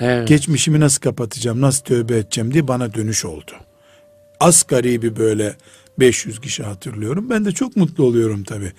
Evet. 0.00 0.28
Geçmişimi 0.28 0.80
nasıl 0.80 1.00
kapatacağım, 1.00 1.60
nasıl 1.60 1.84
tövbe 1.84 2.16
edeceğim 2.18 2.54
diye 2.54 2.68
bana 2.68 2.94
dönüş 2.94 3.24
oldu. 3.24 3.52
Asgari 4.40 5.02
bir 5.02 5.16
böyle 5.16 5.56
500 5.98 6.40
kişi 6.40 6.62
hatırlıyorum. 6.62 7.30
Ben 7.30 7.44
de 7.44 7.52
çok 7.52 7.76
mutlu 7.76 8.04
oluyorum 8.04 8.44
tabi. 8.44 8.72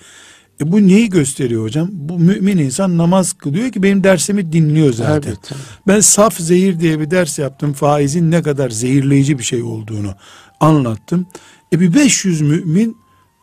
E 0.60 0.72
bu 0.72 0.86
neyi 0.86 1.10
gösteriyor 1.10 1.62
hocam? 1.62 1.88
Bu 1.92 2.18
mümin 2.18 2.58
insan 2.58 2.98
namaz 2.98 3.32
kılıyor 3.32 3.72
ki 3.72 3.82
benim 3.82 4.04
dersimi 4.04 4.52
dinliyor 4.52 4.92
zaten. 4.92 5.34
Tabii. 5.42 5.58
Ben 5.86 6.00
saf 6.00 6.36
zehir 6.38 6.80
diye 6.80 7.00
bir 7.00 7.10
ders 7.10 7.38
yaptım. 7.38 7.72
Faizin 7.72 8.30
ne 8.30 8.42
kadar 8.42 8.70
zehirleyici 8.70 9.38
bir 9.38 9.44
şey 9.44 9.62
olduğunu 9.62 10.14
anlattım. 10.60 11.26
E 11.72 11.80
bir 11.80 11.94
500 11.94 12.40
mümin 12.40 12.96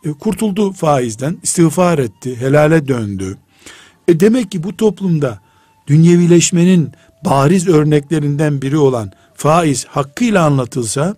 e, 0.04 0.12
kurtuldu 0.12 0.72
faizden, 0.72 1.38
istiğfar 1.42 1.98
etti, 1.98 2.36
helale 2.40 2.88
döndü. 2.88 3.38
E 4.08 4.20
demek 4.20 4.50
ki 4.50 4.62
bu 4.62 4.76
toplumda 4.76 5.40
dünyevileşmenin 5.86 6.92
bariz 7.24 7.68
örneklerinden 7.68 8.62
biri 8.62 8.76
olan 8.76 9.12
faiz 9.34 9.84
hakkıyla 9.84 10.44
anlatılsa 10.44 11.16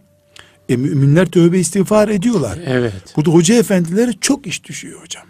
e, 0.69 0.77
müminler 0.77 1.27
tövbe 1.27 1.59
istiğfar 1.59 2.09
ediyorlar. 2.09 2.59
Evet. 2.67 3.15
Bu 3.17 3.25
da 3.25 3.31
hoca 3.31 3.55
efendilere 3.55 4.13
çok 4.21 4.47
iş 4.47 4.65
düşüyor 4.65 5.03
hocam. 5.03 5.25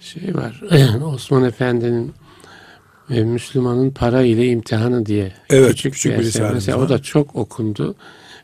Şey 0.00 0.34
var 0.34 0.60
Osman 1.04 1.44
Efendi'nin 1.44 2.14
e, 3.10 3.24
Müslümanın 3.24 3.90
para 3.90 4.22
ile 4.22 4.46
imtihanı 4.46 5.06
diye 5.06 5.32
evet, 5.50 5.70
küçük, 5.70 5.92
küçük 5.92 6.18
bir 6.18 6.24
eser. 6.24 6.52
Mesela 6.54 6.78
o 6.78 6.88
da 6.88 7.02
çok 7.02 7.36
okundu 7.36 7.94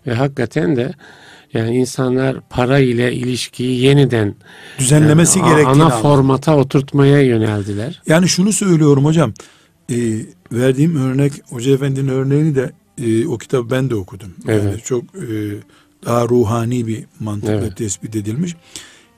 ve 0.07 0.15
hakikaten 0.15 0.77
de 0.77 0.95
yani 1.53 1.77
insanlar 1.77 2.37
para 2.51 2.79
ile 2.79 3.15
ilişkiyi 3.15 3.81
yeniden 3.81 4.35
düzenlemesi 4.79 5.39
yani, 5.39 5.51
gerektiğini 5.51 5.83
ana 5.85 5.91
formata 5.91 6.57
oturtmaya 6.57 7.23
yöneldiler. 7.23 8.03
Yani 8.07 8.29
şunu 8.29 8.53
söylüyorum 8.53 9.05
hocam. 9.05 9.33
e, 9.91 9.97
verdiğim 10.53 10.97
örnek 10.97 11.33
Hoca 11.51 11.73
Efendi'nin 11.73 12.09
örneğini 12.09 12.55
de 12.55 12.73
e, 13.05 13.27
o 13.27 13.39
kitabı 13.39 13.71
ben 13.71 13.91
de 13.91 13.95
okudum. 13.95 14.35
Evet. 14.49 14.65
Yani 14.65 14.81
çok 14.85 15.05
e, 15.05 15.29
daha 16.07 16.29
ruhani 16.29 16.87
bir 16.87 17.05
mantıkla 17.21 17.53
Evet. 17.53 17.77
tespit 17.77 18.17
edilmiş. 18.17 18.57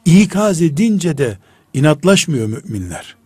İkaz 0.05 0.63
edince 0.63 1.19
de 1.19 1.39
inatlaşmıyor 1.75 2.47
müminler. 2.47 3.17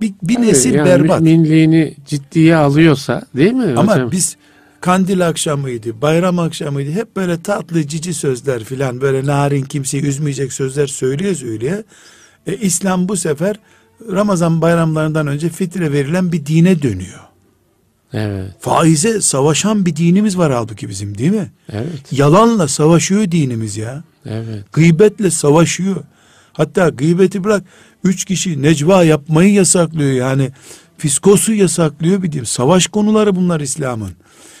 Bir, 0.00 0.14
bir 0.22 0.40
nesil 0.40 0.74
yani 0.74 0.86
berbat. 0.88 1.20
müminliğini 1.20 1.94
ciddiye 2.06 2.56
alıyorsa 2.56 3.22
değil 3.36 3.52
mi 3.52 3.74
Ama 3.76 3.92
hocam? 3.94 4.10
biz 4.12 4.36
kandil 4.80 5.28
akşamıydı, 5.28 6.02
bayram 6.02 6.38
akşamıydı. 6.38 6.90
Hep 6.90 7.16
böyle 7.16 7.42
tatlı 7.42 7.86
cici 7.86 8.14
sözler 8.14 8.64
filan 8.64 9.00
böyle 9.00 9.26
narin 9.26 9.64
kimseyi 9.64 10.02
üzmeyecek 10.02 10.52
sözler 10.52 10.86
söyleye 10.86 11.34
söyleye. 11.34 11.84
E, 12.46 12.56
İslam 12.56 13.08
bu 13.08 13.16
sefer 13.16 13.56
Ramazan 14.12 14.60
bayramlarından 14.60 15.26
önce 15.26 15.48
fitre 15.48 15.92
verilen 15.92 16.32
bir 16.32 16.46
dine 16.46 16.82
dönüyor. 16.82 17.20
Evet, 18.12 18.50
Faize 18.60 19.20
savaşan 19.20 19.86
bir 19.86 19.96
dinimiz 19.96 20.38
var 20.38 20.52
halbuki 20.52 20.88
bizim 20.88 21.18
değil 21.18 21.30
mi? 21.30 21.50
evet, 21.72 22.12
Yalanla 22.12 22.68
savaşıyor 22.68 23.30
dinimiz 23.30 23.76
ya. 23.76 24.02
evet. 24.26 24.64
Gıybetle 24.72 25.30
savaşıyor. 25.30 25.96
Hatta 26.52 26.88
gıybeti 26.88 27.44
bırak 27.44 27.62
üç 28.04 28.24
kişi 28.24 28.62
necva 28.62 29.04
yapmayı 29.04 29.52
yasaklıyor 29.52 30.12
yani. 30.12 30.50
Fiskosu 30.98 31.54
yasaklıyor 31.54 32.22
bir 32.22 32.32
diyeyim. 32.32 32.46
Savaş 32.46 32.86
konuları 32.86 33.36
bunlar 33.36 33.60
İslam'ın. 33.60 34.10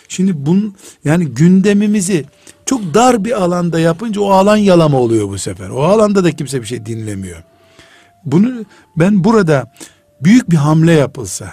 Şimdi 0.08 0.46
bun 0.46 0.74
yani 1.04 1.26
gündemimizi 1.26 2.24
çok 2.66 2.94
dar 2.94 3.24
bir 3.24 3.42
alanda 3.42 3.80
yapınca 3.80 4.20
o 4.20 4.30
alan 4.30 4.56
yalama 4.56 4.98
oluyor 4.98 5.28
bu 5.28 5.38
sefer. 5.38 5.68
O 5.68 5.82
alanda 5.82 6.24
da 6.24 6.32
kimse 6.32 6.60
bir 6.60 6.66
şey 6.66 6.86
dinlemiyor. 6.86 7.42
Bunu 8.24 8.64
ben 8.96 9.24
burada 9.24 9.72
büyük 10.20 10.50
bir 10.50 10.56
hamle 10.56 10.92
yapılsa 10.92 11.52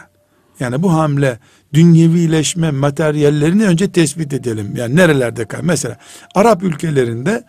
yani 0.60 0.84
bu 0.84 0.93
hamle 0.93 1.39
dünyevileşme 1.74 2.72
materyallerini 2.72 3.66
önce 3.66 3.91
tespit 3.91 4.34
edelim. 4.34 4.74
Yani 4.76 4.95
nerelerde 4.95 5.45
kal? 5.45 5.60
Mesela 5.64 5.97
Arap 6.36 6.64
ülkelerinde 6.64 7.43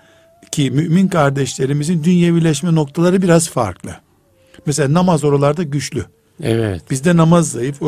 ki 0.50 0.70
mümin 0.70 1.08
kardeşlerimizin 1.08 2.04
dünyevileşme 2.04 2.74
noktaları 2.74 3.22
biraz 3.22 3.48
farklı. 3.50 3.90
Mesela 4.66 4.94
namaz 4.94 5.24
oralarda 5.24 5.62
güçlü. 5.62 6.04
Evet. 6.42 6.90
Bizde 6.90 7.16
namaz 7.16 7.50
zayıf. 7.50 7.80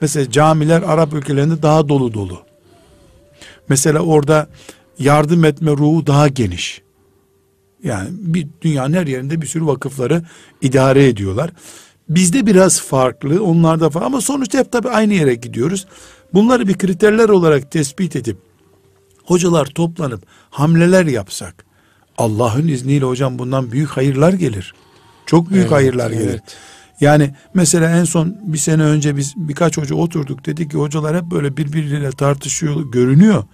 Mesela 0.00 0.30
camiler 0.30 0.82
Arap 0.82 1.12
ülkelerinde 1.14 1.62
daha 1.62 1.88
dolu 1.88 2.14
dolu. 2.14 2.51
Mesela 3.68 4.00
orada 4.00 4.48
yardım 4.98 5.44
etme 5.44 5.70
ruhu 5.70 6.06
daha 6.06 6.28
geniş. 6.28 6.82
Yani 7.84 8.08
bir 8.10 8.48
dünyanın 8.62 8.92
her 8.92 9.06
yerinde 9.06 9.42
bir 9.42 9.46
sürü 9.46 9.66
vakıfları 9.66 10.22
idare 10.60 11.08
ediyorlar. 11.08 11.50
Bizde 12.08 12.46
biraz 12.46 12.80
farklı, 12.80 13.44
onlarda 13.44 13.90
farklı 13.90 14.06
ama 14.06 14.20
sonuçta 14.20 14.58
hep 14.58 14.72
tabii 14.72 14.88
aynı 14.88 15.14
yere 15.14 15.34
gidiyoruz. 15.34 15.86
Bunları 16.34 16.68
bir 16.68 16.78
kriterler 16.78 17.28
olarak 17.28 17.70
tespit 17.70 18.16
edip 18.16 18.36
hocalar 19.24 19.66
toplanıp 19.66 20.22
hamleler 20.50 21.06
yapsak 21.06 21.64
Allah'ın 22.18 22.68
izniyle 22.68 23.04
hocam 23.04 23.38
bundan 23.38 23.72
büyük 23.72 23.90
hayırlar 23.90 24.32
gelir. 24.32 24.74
Çok 25.26 25.50
büyük 25.50 25.62
Evet, 25.62 25.72
hayırlar 25.72 26.10
gelir. 26.10 26.40
Yani 27.02 27.30
mesela 27.54 27.90
en 27.98 28.04
son 28.04 28.36
bir 28.42 28.58
sene 28.58 28.82
önce 28.82 29.16
biz 29.16 29.34
birkaç 29.36 29.78
hoca 29.78 29.94
oturduk 29.94 30.46
dedik 30.46 30.70
ki 30.70 30.76
hocalar 30.76 31.16
hep 31.16 31.24
böyle 31.24 31.56
birbiriyle 31.56 32.10
tartışıyor 32.10 32.92
görünüyor. 32.92 33.44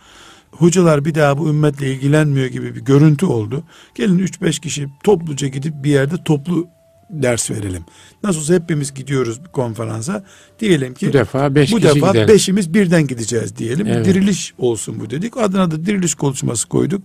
Hocalar 0.51 1.05
bir 1.05 1.15
daha 1.15 1.39
bu 1.39 1.49
ümmetle 1.49 1.93
ilgilenmiyor 1.93 2.47
gibi 2.47 2.75
bir 2.75 2.81
görüntü 2.81 3.27
oldu. 3.27 3.63
Gelin 3.95 4.19
3-5 4.19 4.61
kişi 4.61 4.89
topluca 5.05 5.49
gidip 5.49 5.85
bir 5.85 5.91
yerde 5.91 6.25
toplu 6.25 6.69
ders 7.11 7.51
verelim. 7.51 7.85
Nasıl 8.23 8.41
olsa 8.41 8.55
hepimiz 8.55 8.95
gidiyoruz 8.95 9.45
bir 9.45 9.49
konferansa. 9.49 10.25
Diyelim 10.61 10.95
ki 10.95 11.09
Bu 11.09 11.13
defa 11.13 11.55
beş 11.55 11.73
bu 11.73 11.83
defa 11.83 12.09
gidelim. 12.09 12.29
beşimiz 12.29 12.75
birden 12.75 13.07
gideceğiz 13.07 13.57
diyelim. 13.57 13.87
Evet. 13.87 14.07
Diriliş 14.07 14.55
olsun 14.59 15.01
bu 15.01 15.11
dedik. 15.11 15.37
Adına 15.37 15.71
da 15.71 15.87
diriliş 15.87 16.15
konuşması 16.15 16.69
koyduk. 16.69 17.03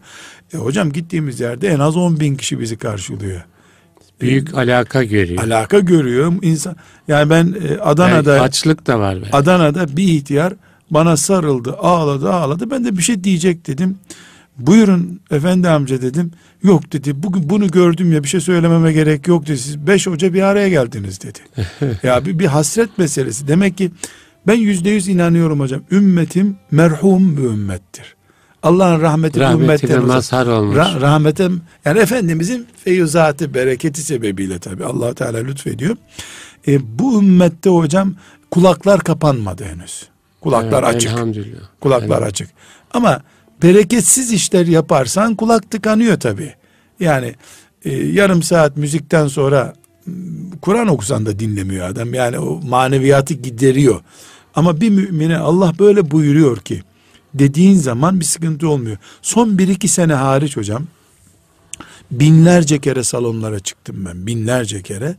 E 0.53 0.57
hocam 0.57 0.91
gittiğimiz 0.91 1.39
yerde 1.39 1.67
en 1.67 1.79
az 1.79 1.97
10 1.97 2.19
bin 2.19 2.35
kişi 2.35 2.59
bizi 2.59 2.77
karşılıyor. 2.77 3.41
Büyük 4.21 4.53
alaka 4.53 5.03
görüyor. 5.03 5.43
Alaka 5.43 5.79
görüyor 5.79 6.33
insan. 6.41 6.75
Yani 7.07 7.29
ben 7.29 7.55
e, 7.69 7.77
Adana'da 7.77 8.41
açlık 8.41 8.87
da 8.87 8.99
var. 8.99 9.15
belki. 9.21 9.35
Adana'da 9.35 9.97
bir 9.97 10.03
ihtiyar 10.03 10.53
bana 10.91 11.17
sarıldı, 11.17 11.73
ağladı, 11.73 12.33
ağladı. 12.33 12.71
Ben 12.71 12.85
de 12.85 12.97
bir 12.97 13.01
şey 13.03 13.23
diyecek 13.23 13.67
dedim. 13.67 13.97
Buyurun 14.57 15.19
efendi 15.31 15.69
amca 15.69 16.01
dedim. 16.01 16.31
Yok 16.63 16.93
dedi. 16.93 17.23
Bugün 17.23 17.49
bunu 17.49 17.67
gördüm 17.67 18.11
ya 18.11 18.23
bir 18.23 18.27
şey 18.27 18.39
söylememe 18.39 18.93
gerek 18.93 19.27
yok 19.27 19.47
dedi. 19.47 19.57
Siz 19.57 19.87
beş 19.87 20.07
hoca 20.07 20.33
bir 20.33 20.41
araya 20.41 20.69
geldiniz 20.69 21.21
dedi. 21.21 21.39
ya 22.03 22.25
bir, 22.25 22.39
bir 22.39 22.45
hasret 22.45 22.97
meselesi. 22.97 23.47
Demek 23.47 23.77
ki 23.77 23.91
ben 24.47 24.55
yüzde 24.55 24.89
yüz 24.89 25.07
inanıyorum 25.07 25.59
hocam. 25.59 25.81
Ümmetim 25.91 26.55
merhum 26.71 27.37
bir 27.37 27.43
ümmettir. 27.43 28.15
Allah'ın 28.63 29.01
rahmeti 29.01 29.39
Rahmetine 29.39 29.97
mazhar 29.97 30.47
olmuş. 30.47 30.77
Ra- 30.77 31.01
rahmete 31.01 31.49
yani 31.85 31.99
Efendimizin 31.99 32.67
feyuzatı 32.83 33.53
bereketi 33.53 34.01
sebebiyle 34.01 34.59
tabi 34.59 34.85
allah 34.85 35.13
Teala 35.13 35.37
lütfediyor. 35.37 35.97
E, 36.67 36.99
bu 36.99 37.19
ümmette 37.19 37.69
hocam 37.69 38.15
kulaklar 38.51 38.99
kapanmadı 38.99 39.63
henüz. 39.65 40.07
Kulaklar 40.41 40.83
Evet, 40.83 40.95
açık. 40.95 41.11
Elhamdülillah. 41.11 41.59
Kulaklar 41.81 42.17
Evet. 42.17 42.27
açık. 42.27 42.49
Ama 42.93 43.21
bereketsiz 43.63 44.31
işler 44.31 44.65
yaparsan 44.67 45.35
kulak 45.35 45.71
tıkanıyor 45.71 46.19
tabi. 46.19 46.53
Yani 46.99 47.35
e, 47.85 47.95
yarım 47.95 48.43
saat 48.43 48.77
müzikten 48.77 49.27
sonra 49.27 49.73
Kur'an 50.61 50.87
okusan 50.87 51.25
da 51.25 51.39
dinlemiyor 51.39 51.89
adam. 51.89 52.13
Yani 52.13 52.39
o 52.39 52.61
maneviyatı 52.69 53.33
gideriyor. 53.33 54.01
Ama 54.55 54.81
bir 54.81 54.89
mümine 54.89 55.37
Allah 55.37 55.73
böyle 55.79 56.11
buyuruyor 56.11 56.57
ki 56.57 56.83
dediğin 57.33 57.75
zaman 57.75 58.19
bir 58.19 58.25
sıkıntı 58.25 58.69
olmuyor. 58.69 58.97
Son 59.21 59.57
bir 59.57 59.67
iki 59.67 59.87
sene 59.87 60.13
hariç 60.13 60.57
hocam 60.57 60.87
binlerce 62.11 62.79
kere 62.79 63.03
salonlara 63.03 63.59
çıktım 63.59 64.05
ben 64.05 64.27
binlerce 64.27 64.81
kere. 64.81 65.15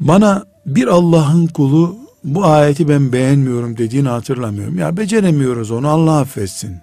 Bana 0.00 0.44
bir 0.66 0.86
Allah'ın 0.86 1.46
kulu 1.46 1.96
bu 2.24 2.44
ayeti 2.44 2.88
ben 2.88 3.12
beğenmiyorum 3.12 3.76
dediğini 3.78 4.08
hatırlamıyorum. 4.08 4.78
Ya 4.78 4.96
beceremiyoruz 4.96 5.70
onu 5.70 5.88
Allah 5.88 6.18
affetsin. 6.18 6.76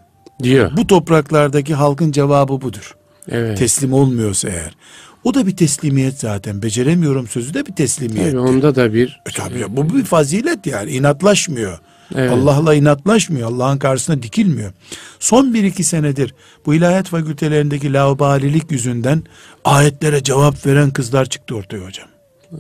Diyor. 0.44 0.72
Bu 0.78 0.88
topraklardaki 0.88 1.74
halkın 1.74 2.12
cevabı 2.12 2.62
budur. 2.62 2.96
Evet. 3.30 3.58
Teslim 3.58 3.94
olmuyorsa 3.94 4.50
eğer. 4.50 4.76
O 5.24 5.34
da 5.34 5.48
bir 5.48 5.58
teslimiyet 5.58 6.20
zaten. 6.20 6.62
Beceremiyorum 6.62 7.28
sözü 7.28 7.54
de 7.54 7.66
bir 7.66 7.74
teslimiyet. 7.76 8.32
Tabii 8.32 8.40
onda 8.40 8.76
da 8.76 8.94
bir 8.94 9.22
E 9.30 9.32
tabii 9.32 9.60
ya, 9.60 9.78
bu 9.78 9.96
bir 9.96 10.04
fazilet 10.04 10.66
yani 10.66 10.92
inatlaşmıyor. 10.92 11.80
Evet. 12.16 12.32
Allah'la 12.32 12.74
inatlaşmıyor. 12.76 13.52
Allah'ın 13.52 13.78
karşısına 13.78 14.24
dikilmiyor. 14.24 14.72
Son 15.20 15.54
bir 15.54 15.64
iki 15.64 15.84
senedir 15.84 16.34
bu 16.66 16.74
ilahiyat 16.74 17.08
fakültelerindeki 17.08 17.94
laubalilik 17.94 18.72
yüzünden 18.72 19.24
ayetlere 19.66 20.24
cevap 20.24 20.66
veren 20.66 20.92
kızlar 20.92 21.26
çıktı 21.26 21.56
ortaya 21.56 21.86
hocam. 21.86 22.08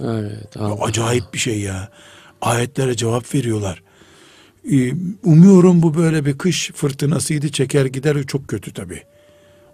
evet. 0.03 0.57
Allah. 0.57 0.83
Acayip 0.85 1.23
bir 1.33 1.39
şey 1.39 1.59
ya. 1.59 1.89
Ayetlere 2.41 2.95
cevap 2.95 3.35
veriyorlar. 3.35 3.83
Ee, 4.71 4.91
Umuyorum 5.23 5.81
bu 5.81 5.97
böyle 5.97 6.25
bir 6.25 6.37
kış 6.37 6.71
fırtınasıydı 6.75 7.49
çeker 7.49 7.85
gider 7.85 8.23
çok 8.23 8.47
kötü 8.47 8.73
tabii. 8.73 9.03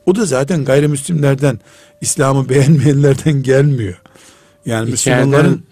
O 0.06 0.16
da 0.16 0.26
zaten 0.26 0.66
gayrimüslimlerden 0.66 1.60
İslam'ı 2.02 2.50
beğenmeyenlerden 2.50 3.44
gelmiyor. 3.44 4.02
Yani 4.66 4.90
İçeriden- 4.90 5.26
Müslümanların 5.26 5.64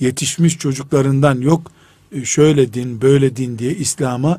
yetişmiş 0.00 0.58
çocuklarından 0.58 1.40
yok 1.40 1.72
şöyle 2.24 2.72
din 2.72 3.00
böyle 3.02 3.36
din 3.36 3.58
diye 3.58 3.74
İslam'a 3.74 4.38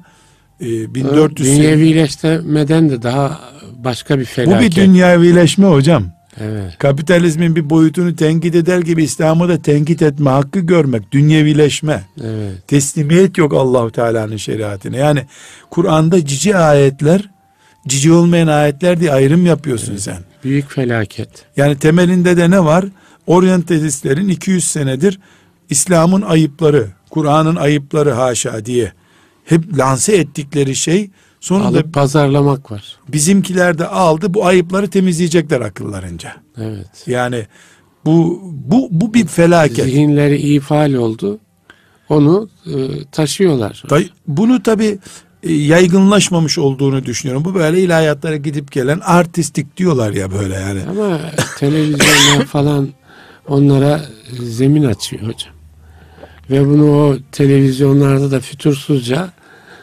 e, 0.61 0.95
1400 0.95 1.47
sene- 1.49 1.57
Dünyevileştirmeden 1.57 2.89
de 2.89 3.03
daha 3.03 3.39
başka 3.83 4.19
bir 4.19 4.23
bu 4.23 4.27
felaket. 4.29 4.71
bir 4.71 4.75
dünyavileşme 4.81 5.65
hocam. 5.67 6.03
Evet. 6.41 6.77
Kapitalizmin 6.77 7.55
bir 7.55 7.69
boyutunu 7.69 8.15
tenkit 8.15 8.55
eder 8.55 8.79
gibi 8.79 9.03
İslam'ı 9.03 9.49
da 9.49 9.61
tenkit 9.61 10.01
etme 10.01 10.29
hakkı 10.29 10.59
görmek 10.59 11.11
dünyevileşme. 11.11 12.03
Evet. 12.23 12.67
Teslimiyet 12.67 13.37
yok 13.37 13.53
Allahu 13.53 13.91
Teala'nın 13.91 14.37
şeriatine. 14.37 14.97
Yani 14.97 15.25
Kur'an'da 15.69 16.25
cici 16.25 16.57
ayetler, 16.57 17.29
cici 17.87 18.11
olmayan 18.11 18.47
ayetler 18.47 18.99
diye 18.99 19.11
ayrım 19.11 19.45
yapıyorsun 19.45 19.97
sen. 19.97 20.17
Büyük 20.43 20.71
felaket. 20.71 21.29
Yani 21.57 21.79
temelinde 21.79 22.37
de 22.37 22.49
ne 22.51 22.65
var? 22.65 22.85
Oryantalistlerin 23.27 24.27
200 24.27 24.63
senedir 24.67 25.19
İslam'ın 25.69 26.21
ayıpları, 26.21 26.87
Kur'an'ın 27.13 27.55
ayıpları 27.55 28.11
haşa 28.11 28.65
diye 28.65 28.93
hep 29.45 29.77
lanse 29.77 30.15
ettikleri 30.15 30.75
şey 30.75 31.09
sonunda 31.39 31.67
Alıp 31.67 31.93
pazarlamak 31.93 32.71
var. 32.71 32.97
bizimkiler 33.07 33.77
de 33.77 33.87
aldı 33.87 34.33
bu 34.33 34.45
ayıpları 34.45 34.89
temizleyecekler 34.89 35.61
akıllarınca. 35.61 36.35
Evet. 36.57 37.03
Yani 37.07 37.47
bu 38.05 38.41
bu 38.43 38.87
bu 38.91 39.13
bir 39.13 39.27
felaket. 39.27 39.85
Zihinleri 39.85 40.37
ifal 40.37 40.93
oldu. 40.93 41.39
Onu 42.09 42.49
e, 42.65 42.73
taşıyorlar. 43.11 43.83
Bunu 44.27 44.63
tabi 44.63 44.99
yaygınlaşmamış 45.43 46.57
olduğunu 46.57 47.05
düşünüyorum. 47.05 47.45
Bu 47.45 47.55
böyle 47.55 47.81
ilahiyatlara 47.81 48.37
gidip 48.37 48.71
gelen 48.71 48.99
artistik 48.99 49.77
diyorlar 49.77 50.11
ya 50.13 50.31
böyle 50.31 50.55
yani. 50.55 50.81
Ama 50.89 51.19
televizyonlar 51.59 52.45
falan 52.47 52.89
onlara 53.47 54.01
zemin 54.41 54.83
açıyor 54.83 55.21
hocam. 55.21 55.53
Ve 56.53 56.67
bunu 56.67 56.91
o 56.91 57.17
televizyonlarda 57.31 58.31
da 58.31 58.39
fütursuzca 58.39 59.31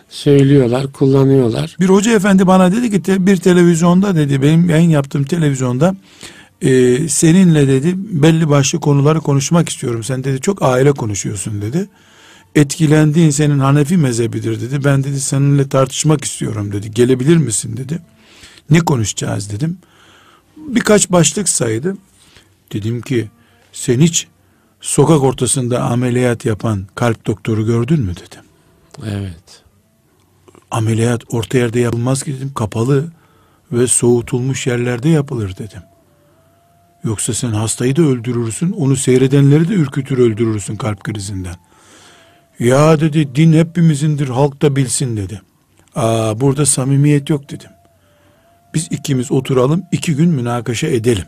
söylüyorlar, 0.08 0.92
kullanıyorlar. 0.92 1.76
Bir 1.80 1.88
hoca 1.88 2.12
efendi 2.12 2.46
bana 2.46 2.72
dedi 2.72 3.02
ki 3.02 3.26
bir 3.26 3.36
televizyonda 3.36 4.14
dedi 4.14 4.42
benim 4.42 4.70
yayın 4.70 4.90
yaptığım 4.90 5.24
televizyonda 5.24 5.96
e, 6.62 6.98
seninle 7.08 7.68
dedi 7.68 7.94
belli 7.96 8.48
başlı 8.48 8.80
konuları 8.80 9.20
konuşmak 9.20 9.68
istiyorum. 9.68 10.04
Sen 10.04 10.24
dedi 10.24 10.40
çok 10.40 10.62
aile 10.62 10.92
konuşuyorsun 10.92 11.62
dedi. 11.62 11.88
Etkilendiğin 12.54 13.30
senin 13.30 13.58
Hanefi 13.58 13.96
mezhebidir 13.96 14.60
dedi. 14.60 14.84
Ben 14.84 15.04
dedi 15.04 15.20
seninle 15.20 15.68
tartışmak 15.68 16.24
istiyorum 16.24 16.72
dedi. 16.72 16.90
Gelebilir 16.90 17.36
misin 17.36 17.76
dedi. 17.76 17.98
Ne 18.70 18.80
konuşacağız 18.80 19.50
dedim. 19.50 19.78
Birkaç 20.56 21.10
başlık 21.10 21.48
saydı. 21.48 21.96
Dedim 22.72 23.00
ki 23.00 23.28
sen 23.72 24.00
hiç 24.00 24.26
sokak 24.81 25.22
ortasında 25.22 25.83
ameliyat 25.83 26.45
yapan 26.45 26.87
kalp 26.95 27.26
doktoru 27.26 27.66
gördün 27.66 28.01
mü 28.01 28.14
dedim. 28.16 28.45
Evet. 29.07 29.62
Ameliyat 30.70 31.22
orta 31.35 31.59
yerde 31.59 31.81
yapılmaz 31.81 32.22
ki 32.22 32.37
dedim. 32.37 32.53
Kapalı 32.55 33.12
ve 33.72 33.87
soğutulmuş 33.87 34.66
yerlerde 34.66 35.09
yapılır 35.09 35.57
dedim. 35.57 35.83
Yoksa 37.05 37.35
sen 37.35 37.51
hastayı 37.51 37.97
da 37.97 38.03
öldürürsün, 38.03 38.72
onu 38.72 38.97
seyredenleri 38.97 39.68
de 39.68 39.74
ürkütür 39.74 40.18
öldürürsün 40.18 40.76
kalp 40.76 41.05
krizinden. 41.05 41.57
Ya 42.59 43.01
dedi 43.01 43.35
din 43.35 43.53
hepimizindir, 43.53 44.28
halk 44.28 44.62
da 44.62 44.76
bilsin 44.76 45.16
dedi. 45.16 45.43
Aa 45.95 46.41
burada 46.41 46.66
samimiyet 46.66 47.31
yok 47.31 47.51
dedim. 47.51 47.70
Biz 48.74 48.89
ikimiz 48.91 49.33
oturalım, 49.33 49.83
iki 49.93 50.16
gün 50.16 50.28
münakaşa 50.28 50.87
edelim. 50.87 51.24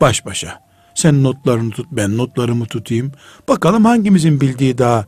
Baş 0.00 0.26
başa. 0.26 0.67
Sen 0.98 1.22
notlarını 1.22 1.70
tut, 1.70 1.86
ben 1.92 2.16
notlarımı 2.16 2.66
tutayım. 2.66 3.12
Bakalım 3.48 3.84
hangimizin 3.84 4.40
bildiği 4.40 4.78
daha 4.78 5.06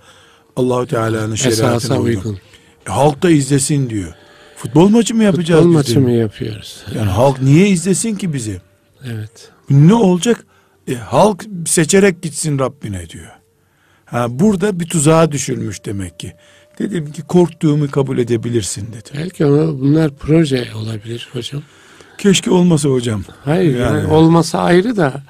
Allahu 0.56 0.86
Teala'nın 0.86 1.34
şeriatına 1.34 1.98
uygun. 1.98 2.38
E, 2.86 2.90
halk 2.90 3.22
da 3.22 3.30
izlesin 3.30 3.90
diyor. 3.90 4.14
Futbol 4.56 4.88
maçı 4.88 5.14
mı 5.14 5.24
yapacağız 5.24 5.62
Futbol 5.62 5.78
maçı 5.78 6.00
mı 6.00 6.10
yapıyoruz? 6.10 6.84
Yani 6.94 7.10
halk 7.10 7.42
niye 7.42 7.68
izlesin 7.68 8.16
ki 8.16 8.32
bizi? 8.32 8.60
Evet. 9.04 9.50
Ne 9.70 9.94
olacak? 9.94 10.46
E, 10.88 10.94
halk 10.94 11.44
seçerek 11.66 12.22
gitsin 12.22 12.58
Rabbine 12.58 13.08
diyor. 13.08 13.30
Ha, 14.04 14.26
burada 14.30 14.80
bir 14.80 14.86
tuzağa 14.86 15.32
düşülmüş 15.32 15.84
demek 15.84 16.20
ki. 16.20 16.32
Dedim 16.78 17.12
ki 17.12 17.22
korktuğumu 17.22 17.90
kabul 17.90 18.18
edebilirsin 18.18 18.86
dedim. 18.86 19.14
Belki 19.16 19.44
ama 19.44 19.80
bunlar 19.80 20.10
proje 20.18 20.68
olabilir 20.76 21.28
hocam. 21.32 21.62
Keşke 22.18 22.50
olmasa 22.50 22.88
hocam. 22.88 23.24
Hayır 23.44 23.78
yani, 23.78 23.98
Yani- 23.98 24.12
olmasa 24.12 24.58
ayrı 24.58 24.96
da 24.96 25.22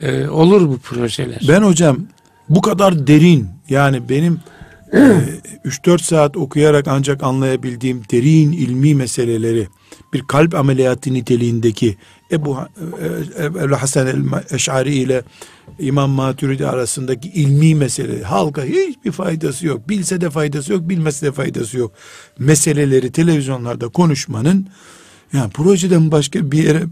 e, 0.00 0.28
olur 0.28 0.68
bu 0.68 0.78
projeler. 0.78 1.40
Ben 1.48 1.62
hocam 1.62 1.98
bu 2.48 2.60
kadar 2.60 3.06
derin 3.06 3.48
yani 3.68 4.08
benim 4.08 4.40
e, 4.92 4.98
3-4 5.64 6.02
saat 6.02 6.36
okuyarak 6.36 6.88
ancak 6.88 7.22
anlayabildiğim 7.22 8.02
derin 8.12 8.52
ilmi 8.52 8.94
meseleleri 8.94 9.68
bir 10.12 10.22
kalp 10.22 10.54
ameliyatı 10.54 11.12
niteliğindeki 11.12 11.96
Ebu 12.32 12.58
e, 12.58 13.06
e, 13.42 13.46
Ebu 13.46 13.76
Hasan 13.76 14.06
el-Eş'ari 14.06 14.94
ile 14.94 15.22
İmam 15.78 16.10
Maturidi 16.10 16.66
arasındaki 16.66 17.28
ilmi 17.28 17.74
mesele 17.74 18.22
halka 18.22 18.64
hiçbir 18.64 19.12
faydası 19.12 19.66
yok. 19.66 19.88
Bilse 19.88 20.20
de 20.20 20.30
faydası 20.30 20.72
yok, 20.72 20.88
bilmese 20.88 21.26
de 21.26 21.32
faydası 21.32 21.78
yok. 21.78 21.92
Meseleleri 22.38 23.12
televizyonlarda 23.12 23.88
konuşmanın 23.88 24.68
yani 25.32 25.50
projeden 25.50 26.12
başka 26.12 26.52
bir 26.52 26.64
yere 26.64 26.82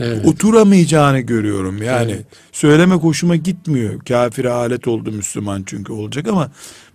Evet. 0.00 0.26
oturamayacağını 0.26 1.20
görüyorum. 1.20 1.82
Yani 1.82 2.12
Evet. 2.12 2.24
söylemek 2.52 3.02
hoşuma 3.02 3.36
gitmiyor. 3.36 4.00
Kafire 4.00 4.50
alet 4.50 4.88
oldu 4.88 5.12
Müslüman 5.12 5.62
çünkü 5.66 5.92
olacak 5.92 6.28
ama 6.28 6.50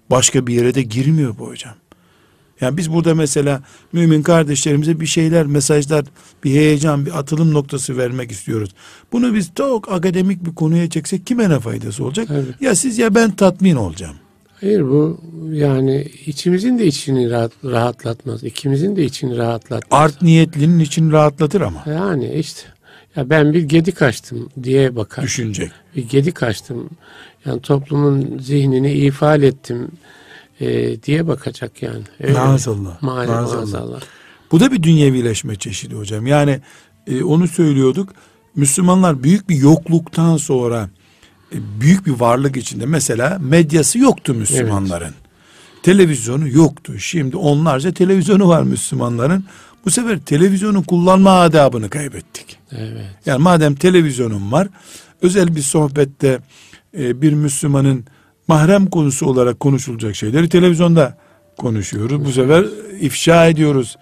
başka 0.10 0.48
bir 0.48 0.54
yere 0.54 0.76
de 0.76 0.82
girmiyor 0.82 1.38
bu 1.40 1.48
hocam. 1.48 1.74
Yani 2.62 2.78
biz 2.78 2.94
burada 2.94 3.16
mesela 3.16 3.62
mümin 3.94 4.22
kardeşlerimize 4.24 5.00
bir 5.00 5.06
şeyler, 5.06 5.46
mesajlar, 5.46 6.06
bir 6.44 6.52
heyecan, 6.52 7.06
bir 7.06 7.20
atılım 7.20 7.54
noktası 7.54 7.98
vermek 7.98 8.32
istiyoruz. 8.32 8.70
Bunu 9.12 9.34
biz 9.34 9.52
çok 9.58 9.92
akademik 9.92 10.46
bir 10.46 10.56
konuya 10.56 10.90
çeksek 10.90 11.28
kime 11.28 11.50
ne 11.50 11.60
faydası 11.60 12.04
olacak? 12.06 12.28
Tabii. 12.28 12.66
Ya 12.66 12.76
siz 12.76 12.98
ya 12.98 13.16
ben 13.16 13.32
tatmin 13.32 13.76
olacağım. 13.76 14.16
Hayır 14.62 14.82
bu 14.82 15.22
yani 15.52 16.08
içimizin 16.26 16.80
de 16.80 16.86
içini 16.88 17.30
rahat, 17.30 17.52
rahatlatmaz. 17.66 18.44
İkimizin 18.44 18.96
de 18.96 19.06
içini 19.06 19.38
rahatlatmaz. 19.38 20.02
Art 20.02 20.22
niyetlinin 20.22 20.80
için 20.80 21.12
rahatlatır 21.12 21.62
ama 21.62 21.84
Yani 21.88 22.34
işte 22.34 22.62
ya 23.16 23.30
ben 23.30 23.54
bir 23.54 23.62
gedik 23.64 24.02
açtım 24.02 24.50
diye 24.64 24.96
bakar. 24.96 25.24
düşünecek. 25.24 25.72
Bir 25.96 26.10
gedik 26.10 26.44
açtım. 26.44 26.90
Yani 27.46 27.62
toplumun 27.62 28.40
zihnini 28.40 28.92
ifade 28.92 29.48
ettim 29.48 29.88
e, 30.62 31.02
diye 31.04 31.28
bakacak 31.28 31.82
yani. 31.82 32.04
Öyle. 32.20 32.34
Maazallah, 32.34 33.02
Maazallah. 33.02 33.36
maazallah. 33.42 33.56
maazallah. 33.58 34.02
Bu 34.52 34.60
da 34.60 34.72
bir 34.72 34.84
dünyevileşme 34.84 35.56
çeşidi 35.56 35.96
hocam. 35.96 36.28
Yani 36.28 36.60
e, 37.08 37.24
onu 37.24 37.48
söylüyorduk. 37.48 38.10
Müslümanlar 38.56 39.24
büyük 39.24 39.50
bir 39.50 39.56
yokluktan 39.56 40.38
sonra 40.38 40.90
e, 41.54 41.58
büyük 41.82 42.06
bir 42.06 42.12
varlık 42.12 42.58
içinde 42.58 42.86
mesela 42.86 43.38
medyası 43.42 44.00
yoktu 44.00 44.34
Müslümanların. 44.34 45.14
Televizyonu 45.84 46.50
yoktu. 46.50 47.00
Şimdi 47.00 47.38
onlarca 47.38 47.94
televizyonu 47.94 48.48
var 48.48 48.64
Müslümanların. 48.64 49.44
Bu 49.86 49.92
sefer 49.92 50.20
televizyonu 50.20 50.84
kullanma 50.84 51.40
adabını 51.40 51.90
kaybettik. 51.90 52.58
Evet. 52.72 53.06
Yani 53.26 53.44
madem 53.44 53.76
televizyonum 53.76 54.52
var, 54.52 54.68
özel 55.22 55.56
bir 55.56 55.62
sohbette 55.62 56.40
e, 56.98 57.22
bir 57.22 57.34
Müslümanın 57.34 58.06
mahrem 58.48 58.86
konusu 58.86 59.26
olarak 59.26 59.60
konuşulacak 59.60 60.16
şeyleri 60.16 60.50
televizyonda 60.50 61.18
konuşuyoruz. 61.58 62.26
Bu 62.26 62.32
sefer 62.32 62.66
ifşa 63.00 63.48
ediyoruz. 63.48 63.98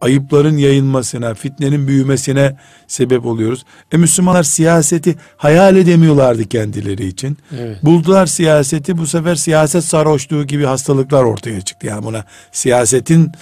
Ayıpların 0.00 0.56
yayılmasına, 0.56 1.34
fitnenin 1.34 1.88
büyümesine 1.88 2.56
sebep 2.86 3.26
oluyoruz. 3.26 3.64
E 3.92 3.96
Müslümanlar 3.96 4.42
siyaseti 4.42 5.16
hayal 5.36 5.76
edemiyorlardı 5.76 6.44
kendileri 6.44 7.06
için. 7.06 7.38
Evet. 7.58 7.84
Buldular 7.84 8.26
siyaseti 8.26 8.98
bu 8.98 9.06
sefer 9.06 9.34
siyaset 9.34 9.84
sarhoşluğu 9.84 10.46
gibi 10.46 10.64
hastalıklar 10.64 11.24
ortaya 11.24 11.60
çıktı. 11.60 11.86
Yani 11.86 12.04
buna 12.04 12.24
siyasetin 12.52 13.32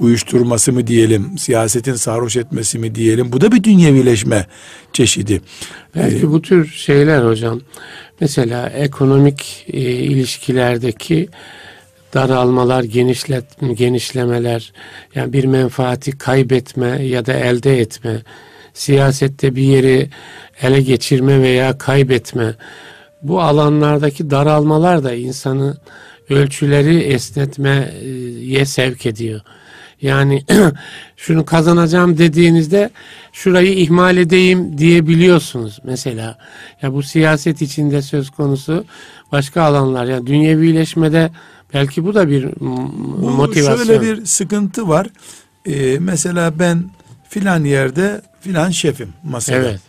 uyuşturması 0.00 0.72
mı 0.72 0.86
diyelim, 0.86 1.38
siyasetin 1.38 1.94
sarhoş 1.94 2.36
etmesi 2.36 2.78
mi 2.78 2.94
diyelim. 2.94 3.32
Bu 3.32 3.40
da 3.40 3.52
bir 3.52 3.64
dünyevileşme 3.64 4.46
çeşidi. 4.92 5.40
Belki 5.94 6.32
bu 6.32 6.42
tür 6.42 6.66
şeyler 6.66 7.24
hocam 7.24 7.60
mesela 8.20 8.68
ekonomik 8.68 9.64
e, 9.72 9.80
ilişkilerdeki 9.80 11.28
daralmalar, 12.14 12.82
genişlet, 12.82 13.44
genişlemeler, 13.74 14.72
yani 15.14 15.32
bir 15.32 15.44
menfaati 15.44 16.18
kaybetme 16.18 17.02
ya 17.02 17.26
da 17.26 17.32
elde 17.32 17.80
etme, 17.80 18.22
siyasette 18.74 19.56
bir 19.56 19.62
yeri 19.62 20.10
ele 20.62 20.82
geçirme 20.82 21.42
veya 21.42 21.78
kaybetme, 21.78 22.54
bu 23.22 23.40
alanlardaki 23.40 24.30
daralmalar 24.30 25.04
da 25.04 25.14
insanı 25.14 25.76
ölçüleri 26.30 26.98
esnetmeye 26.98 28.64
sevk 28.64 29.06
ediyor. 29.06 29.40
Yani 30.02 30.44
şunu 31.16 31.44
kazanacağım 31.44 32.18
dediğinizde 32.18 32.90
şurayı 33.32 33.72
ihmal 33.72 34.16
edeyim 34.16 34.78
diyebiliyorsunuz 34.78 35.78
mesela. 35.84 36.38
Ya 36.82 36.92
bu 36.92 37.02
siyaset 37.02 37.62
içinde 37.62 38.02
söz 38.02 38.30
konusu 38.30 38.84
başka 39.32 39.62
alanlar. 39.62 40.04
Yani 40.04 40.26
dünyevileşmede 40.26 41.30
belki 41.74 42.04
bu 42.04 42.14
da 42.14 42.28
bir 42.28 42.48
Bu 42.60 43.30
motivasyon. 43.30 43.86
şöyle 43.86 44.00
bir 44.00 44.26
sıkıntı 44.26 44.88
var. 44.88 45.06
Ee, 45.66 45.98
mesela 46.00 46.58
ben 46.58 46.90
filan 47.28 47.64
yerde 47.64 48.22
filan 48.40 48.70
şefim 48.70 49.08
masada. 49.24 49.56
Evet. 49.56 49.80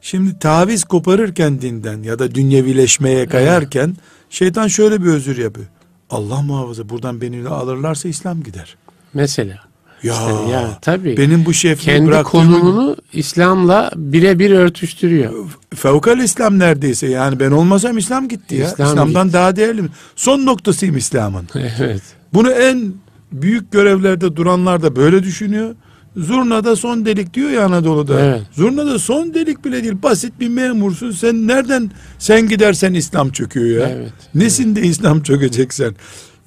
Şimdi 0.00 0.38
taviz 0.38 0.84
koparırken 0.84 1.60
dinden 1.60 2.02
ya 2.02 2.18
da 2.18 2.34
dünyevileşmeye 2.34 3.26
kayarken 3.26 3.96
şeytan 4.30 4.68
şöyle 4.68 5.02
bir 5.02 5.06
özür 5.08 5.38
yapıyor. 5.38 5.66
Allah 6.10 6.42
muhafaza 6.42 6.88
buradan 6.88 7.20
beni 7.20 7.48
alırlarsa 7.48 8.08
İslam 8.08 8.42
gider. 8.42 8.76
Mesela. 9.14 9.58
Ya, 10.04 10.14
ya 10.50 10.78
tabii. 10.82 11.16
benim 11.16 11.44
bu 11.44 11.52
şefliği 11.54 11.96
Kendi 11.96 12.08
bıraktığımı 12.10 12.44
konumunu 12.44 12.96
İslam'la 13.12 13.90
birebir 13.96 14.50
örtüştürüyor. 14.50 15.32
fevkal 15.74 16.18
İslam 16.18 16.58
neredeyse 16.58 17.06
yani 17.06 17.40
ben 17.40 17.50
olmasam 17.50 17.98
İslam 17.98 18.28
gitti 18.28 18.54
ya. 18.54 18.66
İslam 18.66 18.88
İslamdan 18.88 19.26
gitti. 19.26 19.34
daha 19.34 19.56
değerli 19.56 19.82
mi? 19.82 19.88
Son 20.16 20.46
noktasıyım 20.46 20.96
İslam'ın. 20.96 21.48
evet. 21.78 22.02
Bunu 22.34 22.50
en 22.50 22.92
büyük 23.32 23.72
görevlerde 23.72 24.36
duranlar 24.36 24.82
da 24.82 24.96
böyle 24.96 25.22
düşünüyor. 25.22 25.74
Zurnada 26.16 26.76
son 26.76 27.06
delik 27.06 27.34
diyor 27.34 27.50
ya 27.50 27.64
Anadolu'da. 27.64 28.20
Evet. 28.20 28.42
Zurnada 28.52 28.98
son 28.98 29.34
delik 29.34 29.64
bile 29.64 29.82
değil. 29.82 29.94
Basit 30.02 30.40
bir 30.40 30.48
memursun. 30.48 31.10
Sen 31.10 31.48
nereden 31.48 31.90
sen 32.18 32.48
gidersen 32.48 32.94
İslam 32.94 33.30
çöküyor 33.30 33.80
ya. 33.80 33.88
Evet. 33.96 34.12
Nesinde 34.34 34.82
İslam 34.82 35.22
çökecek 35.22 35.74
sen? 35.74 35.94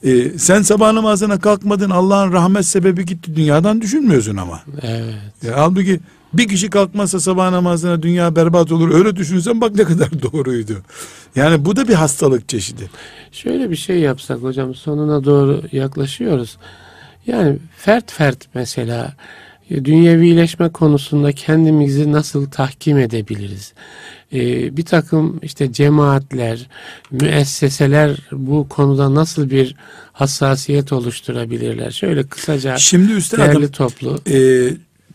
Ee, 0.03 0.29
sen 0.37 0.61
sabah 0.61 0.93
namazına 0.93 1.39
kalkmadın 1.39 1.89
Allah'ın 1.89 2.33
rahmet 2.33 2.65
sebebi 2.65 3.05
gitti 3.05 3.35
dünyadan 3.35 3.81
düşünmüyorsun 3.81 4.37
ama. 4.37 4.61
Evet. 4.81 5.15
Ya, 5.43 5.53
halbuki 5.57 5.99
Bir 6.33 6.47
kişi 6.47 6.69
kalkmazsa 6.69 7.19
sabah 7.19 7.51
namazına 7.51 8.01
dünya 8.03 8.35
berbat 8.35 8.71
olur. 8.71 8.93
Öyle 8.93 9.15
düşünsen 9.15 9.61
bak 9.61 9.75
ne 9.75 9.83
kadar 9.83 10.09
doğruydu. 10.21 10.77
Yani 11.35 11.65
bu 11.65 11.75
da 11.75 11.87
bir 11.87 11.93
hastalık 11.93 12.49
çeşidi. 12.49 12.89
Şöyle 13.31 13.71
bir 13.71 13.75
şey 13.75 13.99
yapsak 13.99 14.37
hocam 14.43 14.75
sonuna 14.75 15.23
doğru 15.23 15.61
yaklaşıyoruz. 15.71 16.57
Yani 17.27 17.57
fert 17.77 18.11
fert 18.11 18.47
mesela 18.53 19.13
e, 19.69 19.85
dünyevileşme 19.85 20.69
konusunda 20.69 21.31
kendimizi 21.31 22.11
nasıl 22.11 22.49
tahkim 22.49 22.97
edebiliriz? 22.97 23.73
Ee, 24.33 24.77
bir 24.77 24.85
takım 24.85 25.39
işte 25.43 25.73
cemaatler, 25.73 26.69
müesseseler 27.11 28.17
bu 28.31 28.69
konuda 28.69 29.15
nasıl 29.15 29.49
bir 29.49 29.75
hassasiyet 30.13 30.93
oluşturabilirler? 30.93 31.91
Şöyle 31.91 32.27
kısaca 32.27 32.77
Şimdi 32.77 33.11
üstadım 33.13 33.45
değerli 33.45 33.71
toplu. 33.71 34.19
e, 34.29 34.37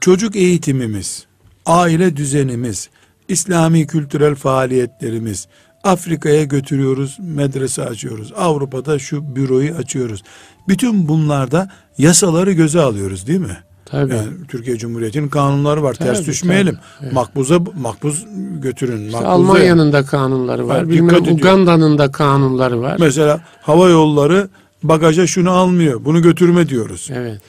çocuk 0.01 0.37
eğitimimiz, 0.37 1.27
aile 1.67 2.17
düzenimiz, 2.17 2.89
İslami 3.29 3.87
kültürel 3.87 4.35
faaliyetlerimiz, 4.35 5.49
Afrika'ya 5.85 6.45
götürüyoruz, 6.45 7.17
medrese 7.21 7.83
açıyoruz. 7.85 8.33
Avrupa'da 8.37 8.99
şu 8.99 9.37
büroyu 9.37 9.75
açıyoruz. 9.75 10.23
Bütün 10.69 11.09
bunlarda 11.09 11.71
yasaları 11.99 12.53
göze 12.53 12.81
alıyoruz 12.81 13.27
değil 13.27 13.41
mi? 13.41 13.57
Tabii. 13.85 14.15
Yani 14.15 14.29
Türkiye 14.49 14.79
Cumhuriyeti'nin 14.79 15.29
kanunları 15.29 15.83
var. 15.83 15.95
Ters 15.95 16.19
Tabii, 16.19 16.27
düşmeyelim. 16.27 16.75
tabii, 16.75 16.85
evet. 17.03 17.13
Makbuza 17.13 17.59
makbuz 17.81 18.27
götürün. 18.63 19.07
İşte 19.07 19.19
Almanya'nın 19.19 19.93
da 19.93 20.05
kanunları 20.05 20.69
var. 20.69 20.83
Ediyor. 20.83 21.27
Uganda'nın 21.31 21.99
da 21.99 22.13
kanunları 22.13 22.81
var. 22.81 22.97
Mesela 23.01 23.41
hava 23.63 23.89
yolları 23.89 24.49
bagaja 24.83 25.27
şunu 25.27 25.51
almıyor. 25.51 26.05
Bunu 26.05 26.23
götürme 26.23 26.69
diyoruz. 26.69 27.09
Evet. 27.13 27.41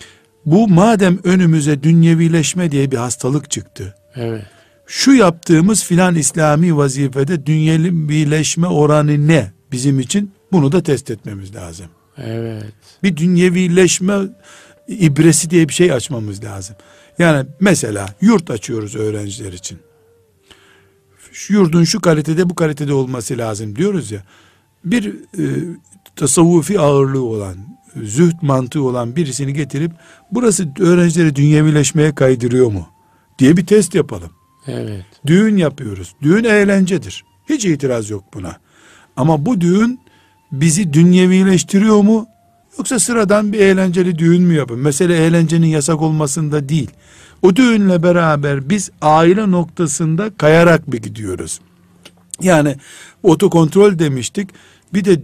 Bu 0.46 0.68
madem 0.68 1.20
önümüze 1.24 1.84
dünyevileşme 1.84 2.72
diye 2.72 2.92
bir 2.92 2.98
hastalık 2.98 3.52
çıktı. 3.52 3.96
Evet. 4.16 4.44
Şu 4.88 5.12
yaptığımız 5.12 5.84
filan 5.84 6.16
İslami 6.16 6.78
vazifede 6.78 7.46
dünyevileşme 7.46 8.68
oranı 8.68 9.28
ne 9.28 9.52
bizim 9.72 10.00
için? 10.00 10.32
Bunu 10.52 10.72
da 10.72 10.84
test 10.84 11.12
etmemiz 11.12 11.56
lazım. 11.56 11.86
Evet. 12.18 12.64
Bir 13.04 13.18
dünyevileşme 13.18 14.16
ibresi 14.88 15.50
diye 15.50 15.70
bir 15.70 15.74
şey 15.74 15.92
açmamız 15.92 16.44
lazım. 16.44 16.76
Yani 17.20 17.48
mesela 17.60 18.16
yurt 18.22 18.50
açıyoruz 18.50 18.96
öğrenciler 18.96 19.54
için. 19.54 19.80
Şu 21.32 21.54
yurdun 21.54 21.84
şu 21.84 22.02
kalitede 22.02 22.50
bu 22.50 22.56
kalitede 22.56 22.94
olması 22.94 23.38
lazım 23.38 23.76
diyoruz 23.76 24.12
ya. 24.12 24.24
Bir 24.86 25.06
e, 25.40 25.46
tasavvufi 26.16 26.80
ağırlığı 26.80 27.24
olan, 27.24 27.56
zühd 28.04 28.36
mantığı 28.42 28.84
olan 28.84 29.16
birisini 29.16 29.54
getirip 29.54 29.92
burası 30.32 30.68
öğrencileri 30.80 31.36
dünyevileşmeye 31.36 32.16
kaydırıyor 32.16 32.72
mu 32.72 32.88
diye 33.40 33.58
bir 33.58 33.66
test 33.66 33.96
yapalım. 33.96 34.32
Evet. 34.68 35.06
Düğün 35.26 35.58
yapıyoruz. 35.58 36.16
Düğün 36.22 36.44
eğlencedir. 36.44 37.26
Hiç 37.50 37.66
itiraz 37.66 38.10
yok 38.10 38.24
buna. 38.34 38.58
Ama 39.16 39.46
bu 39.46 39.62
düğün 39.62 40.00
bizi 40.52 40.94
dünyevileştiriyor 40.94 42.02
mu? 42.02 42.28
Yoksa 42.78 43.00
sıradan 43.00 43.54
bir 43.54 43.60
eğlenceli 43.60 44.18
düğün 44.18 44.42
mü 44.42 44.54
yapın? 44.54 44.80
Mesele 44.80 45.26
eğlencenin 45.26 45.68
yasak 45.68 46.02
olmasında 46.02 46.70
değil. 46.70 46.92
O 47.42 47.56
düğünle 47.56 48.04
beraber 48.04 48.70
biz 48.70 48.92
aile 49.02 49.52
noktasında 49.52 50.30
kayarak 50.38 50.92
bir 50.92 50.98
gidiyoruz. 50.98 51.60
Yani 52.42 52.76
otokontrol 53.24 54.00
demiştik. 54.00 54.50
Bir 54.94 55.06
de 55.06 55.22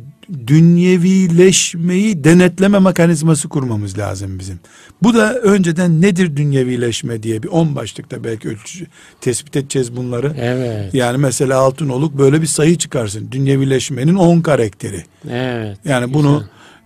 dünyevileşmeyi 0.48 2.24
denetleme 2.24 2.80
mekanizması 2.80 3.50
kurmamız 3.50 3.98
lazım 3.98 4.40
bizim. 4.40 4.60
Bu 5.04 5.14
da 5.14 5.34
önceden 5.34 6.02
nedir 6.02 6.38
dünyevileşme 6.38 7.24
diye 7.24 7.44
bir 7.44 7.48
on 7.48 7.76
başlıkta 7.76 8.24
belki 8.24 8.50
ölçü, 8.50 8.88
tespit 9.22 9.56
edeceğiz 9.56 9.96
bunları. 9.96 10.34
Evet. 10.38 10.94
Yani 10.94 11.18
mesela 11.18 11.60
Altınoluk 11.60 12.18
böyle 12.18 12.42
bir 12.42 12.48
sayı 12.48 12.78
çıkarsın. 12.78 13.32
Dünyevileşmenin 13.32 14.16
10 14.16 14.42
karakteri. 14.42 15.04
Evet. 15.32 15.78
Yani 15.86 16.14
bunu 16.14 16.44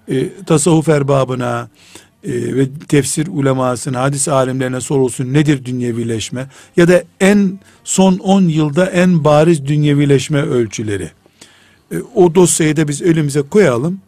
e, 0.07 0.43
tasavvuf 0.45 0.89
erbabına 0.89 1.69
e, 2.23 2.55
ve 2.55 2.67
tefsir 2.87 3.27
ulemasına, 3.27 4.01
hadis 4.01 4.27
alimlerine 4.27 4.81
sorulsun 4.81 5.33
nedir 5.33 5.65
dünyevileşme? 5.65 6.47
Ya 6.77 6.87
da 6.87 7.03
en 7.19 7.59
son 7.83 8.17
10 8.17 8.41
yılda 8.41 8.85
en 8.85 9.23
bariz 9.23 9.65
dünyevileşme 9.65 10.41
ölçüleri. 10.41 11.11
E, 11.91 11.95
o 12.15 12.35
dosyayı 12.35 12.77
da 12.77 12.87
biz 12.87 13.01
elimize 13.01 13.41
koyalım. 13.41 13.99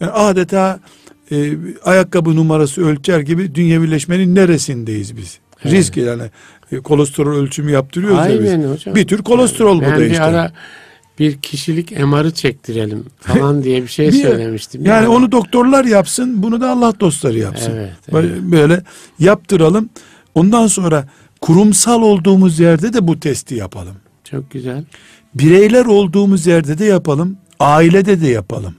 Yani 0.00 0.12
adeta 0.12 0.80
e, 1.32 1.52
ayakkabı 1.84 2.36
numarası 2.36 2.86
ölçer 2.86 3.20
gibi 3.20 3.54
dünyevileşmenin 3.54 4.34
neresindeyiz 4.34 5.16
biz? 5.16 5.38
Evet. 5.64 5.74
Risk 5.74 5.96
yani 5.96 6.22
e, 6.72 6.76
kolesterol 6.76 7.36
ölçümü 7.36 7.70
yaptırıyoruz 7.70 8.30
ya 8.30 8.42
biz. 8.42 8.50
Aynen 8.50 8.72
hocam. 8.72 8.94
Bir 8.94 9.06
tür 9.06 9.22
kolesterol 9.22 9.78
bu 9.78 9.82
ben 9.82 9.96
da 9.96 10.00
bir 10.00 10.10
işte. 10.10 10.22
ara 10.22 10.52
bir 11.20 11.36
kişilik 11.38 11.90
MR'ı 12.00 12.30
çektirelim 12.30 13.04
falan 13.20 13.62
diye 13.62 13.82
bir 13.82 13.88
şey 13.88 14.12
söylemiştim. 14.22 14.84
Yani 14.86 15.08
onu 15.08 15.32
doktorlar 15.32 15.84
yapsın, 15.84 16.42
bunu 16.42 16.60
da 16.60 16.70
Allah 16.70 16.92
dostları 17.00 17.38
yapsın. 17.38 17.72
Evet, 17.76 17.92
Böyle, 18.12 18.50
böyle 18.52 18.82
yaptıralım. 19.18 19.88
Ondan 20.34 20.66
sonra 20.66 21.08
kurumsal 21.40 22.02
olduğumuz 22.02 22.58
yerde 22.60 22.92
de 22.92 23.08
bu 23.08 23.20
testi 23.20 23.54
yapalım. 23.54 23.96
çok 24.24 24.50
güzel. 24.50 24.84
Bireyler 25.34 25.84
olduğumuz 25.86 26.46
yerde 26.46 26.78
de 26.78 26.84
yapalım. 26.84 27.36
Ailede 27.60 28.20
de 28.20 28.28
yapalım. 28.28 28.74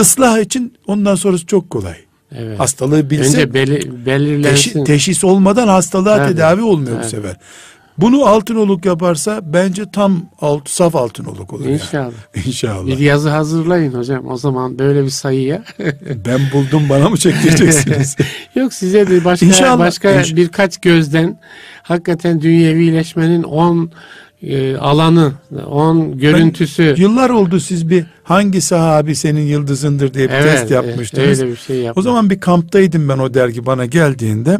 Islah 0.00 0.38
için 0.38 0.74
ondan 0.86 1.14
sonrası 1.14 1.46
çok 1.46 1.70
kolay. 1.70 1.94
Evet. 2.32 2.60
Hastalığı 2.60 3.10
bilsek 3.10 3.34
Önce 3.34 3.54
beli, 3.54 4.06
belirlensin. 4.06 4.84
teşhis 4.84 5.24
olmadan 5.24 5.68
hastalığa 5.68 6.16
Tabii, 6.16 6.32
tedavi 6.32 6.62
olmuyor 6.62 6.96
bu 6.96 7.00
tabii. 7.00 7.10
sefer. 7.10 7.36
Bunu 7.98 8.26
altınoluk 8.26 8.84
yaparsa 8.84 9.40
bence 9.44 9.90
tam 9.92 10.22
alt, 10.40 10.68
saf 10.68 10.96
altınoluk 10.96 11.52
olur. 11.52 11.64
yani. 11.64 11.74
İnşallah. 11.74 12.12
İnşallah. 12.46 12.86
Bir 12.86 12.98
yazı 12.98 13.28
hazırlayın 13.28 13.92
hocam 13.92 14.26
o 14.30 14.36
zaman 14.36 14.78
böyle 14.78 15.04
bir 15.04 15.10
sayıya. 15.10 15.64
Ben 16.26 16.40
buldum 16.52 16.82
bana 16.88 17.08
mı 17.08 17.16
çektireceksiniz? 17.16 18.16
Yok 18.54 18.72
size 18.74 19.06
de 19.10 19.24
başka 19.24 19.46
İnşallah. 19.46 19.78
başka 19.78 20.10
İnş- 20.12 20.36
birkaç 20.36 20.78
gözden 20.80 21.38
hakikaten 21.82 22.40
dünyevileşmenin 22.40 23.42
10 23.42 23.90
e, 24.42 24.76
alanı, 24.76 25.32
10 25.66 26.18
görüntüsü. 26.18 26.94
Yıllar 26.98 27.30
oldu 27.30 27.60
siz 27.60 27.90
bir 27.90 28.04
hangi 28.22 28.60
sahabi 28.60 29.14
senin 29.16 29.40
yıldızındır 29.46 30.14
diye 30.14 30.28
bir 30.28 30.34
Evet, 30.34 30.58
test 30.60 30.70
yapmıştınız. 30.70 31.26
evet, 31.28 31.40
öyle 31.40 31.52
bir 31.52 31.56
şey 31.56 31.80
o 31.80 31.84
yapmak. 31.84 32.02
zaman 32.04 32.30
bir 32.30 32.40
kamptaydım 32.40 33.08
ben 33.08 33.18
o 33.18 33.34
dergi 33.34 33.66
bana 33.66 33.86
geldiğinde. 33.86 34.58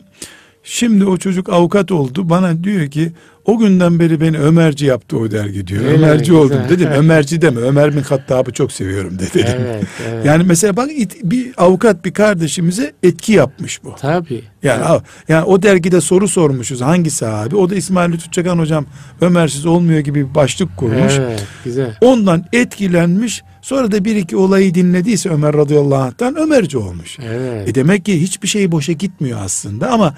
Şimdi 0.67 1.05
o 1.05 1.17
çocuk 1.17 1.49
avukat 1.49 1.93
oldu. 1.93 2.31
Bana 2.31 2.65
diyor 2.65 2.87
ki 2.91 3.13
o 3.45 3.59
günden 3.59 3.99
beri 3.99 4.21
beni 4.21 4.39
Ömerci 4.39 4.87
yaptı 4.87 5.19
o 5.19 5.31
dergi 5.31 5.67
diyor. 5.67 5.85
Öyle 5.85 5.95
Ömerci 5.97 6.33
mi? 6.33 6.39
oldum. 6.39 6.59
Dedim 6.69 6.89
Ömerci 6.95 7.43
deme. 7.43 7.61
Ömer 7.61 7.97
bin 7.97 8.01
Hattab'ı 8.01 8.53
çok 8.53 8.73
seviyorum 8.73 9.19
de 9.19 9.23
dedim. 9.35 9.55
Evet, 9.61 9.85
evet. 10.09 10.27
Yani 10.27 10.45
mesela 10.47 10.77
bak 10.77 10.89
bir 11.23 11.53
avukat 11.57 12.05
bir 12.05 12.13
kardeşimize 12.13 12.93
etki 13.03 13.33
yapmış 13.33 13.85
bu. 13.85 13.95
Tabii. 14.01 14.43
Yani, 14.63 14.85
av- 14.85 15.01
yani 15.29 15.45
o 15.45 15.63
dergide 15.63 16.01
soru 16.01 16.29
sormuşuz 16.29 16.81
hangi 16.81 17.11
sahabi? 17.11 17.57
O 17.57 17.71
da 17.71 17.75
İsmail 17.75 18.13
Lütfü 18.13 18.31
Çakan 18.31 18.59
hocam 18.59 18.87
Ömersiz 19.21 19.67
olmuyor 19.67 20.01
gibi 20.01 20.29
bir 20.31 20.35
başlık 20.35 20.77
kurmuş. 20.77 21.13
Evet, 21.21 21.47
güzel. 21.65 21.97
Ondan 22.01 22.45
etkilenmiş. 22.53 23.43
Sonra 23.63 23.93
da 23.93 24.05
bir 24.05 24.17
iki 24.17 24.37
olayı 24.37 24.75
dinlediyse 24.75 25.29
Ömer 25.31 25.55
radıyallahu 25.57 26.03
anh'tan 26.03 26.37
Ömerci 26.37 26.79
olmuş. 26.79 27.19
Evet. 27.23 27.69
E 27.69 27.75
demek 27.75 28.05
ki 28.05 28.21
hiçbir 28.23 28.49
şey 28.49 28.73
boşa 28.73 28.93
gitmiyor 28.93 29.39
aslında 29.45 29.91
ama 29.91 30.15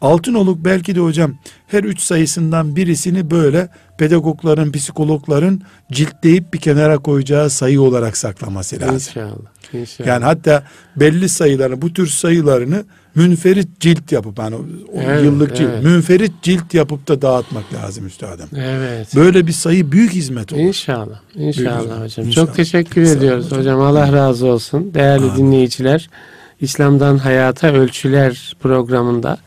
Altınoluk 0.00 0.64
belki 0.64 0.94
de 0.94 1.00
hocam 1.00 1.34
her 1.66 1.84
üç 1.84 2.00
sayısından 2.00 2.76
birisini 2.76 3.30
böyle 3.30 3.68
pedagogların, 3.98 4.72
psikologların 4.72 5.60
ciltleyip 5.92 6.54
bir 6.54 6.58
kenara 6.58 6.98
koyacağı 6.98 7.50
sayı 7.50 7.82
olarak 7.82 8.16
saklaması 8.16 8.80
lazım. 8.80 8.94
İnşallah. 8.94 9.50
İnşallah. 9.72 10.08
Yani 10.08 10.24
hatta 10.24 10.62
belli 10.96 11.28
sayılarını, 11.28 11.82
bu 11.82 11.92
tür 11.92 12.06
sayılarını 12.06 12.84
münferit 13.14 13.80
cilt 13.80 14.12
yapıp 14.12 14.38
yani 14.38 14.56
Evet, 14.94 15.24
yıllık 15.24 15.56
cilt, 15.56 15.68
evet. 15.70 15.84
münferit 15.84 16.32
cilt 16.42 16.74
yapıp 16.74 17.08
da 17.08 17.22
dağıtmak 17.22 17.74
lazım 17.74 18.06
üstadım. 18.06 18.48
evet. 18.56 19.16
Böyle 19.16 19.46
bir 19.46 19.52
sayı 19.52 19.92
büyük 19.92 20.12
hizmet 20.12 20.52
olur. 20.52 20.60
İnşallah. 20.60 21.20
İnşallah 21.34 21.80
Buyurun. 21.80 22.02
hocam. 22.02 22.26
İnşallah. 22.26 22.46
Çok 22.46 22.56
teşekkür 22.56 23.02
olun 23.06 23.16
ediyoruz 23.16 23.44
hocam. 23.46 23.58
hocam. 23.60 23.80
Allah 23.80 24.12
razı 24.12 24.46
olsun. 24.46 24.94
Değerli 24.94 25.24
Amin. 25.24 25.36
dinleyiciler, 25.36 26.10
İslam'dan 26.60 27.18
Hayata 27.18 27.72
Ölçüler 27.72 28.56
programında 28.60 29.38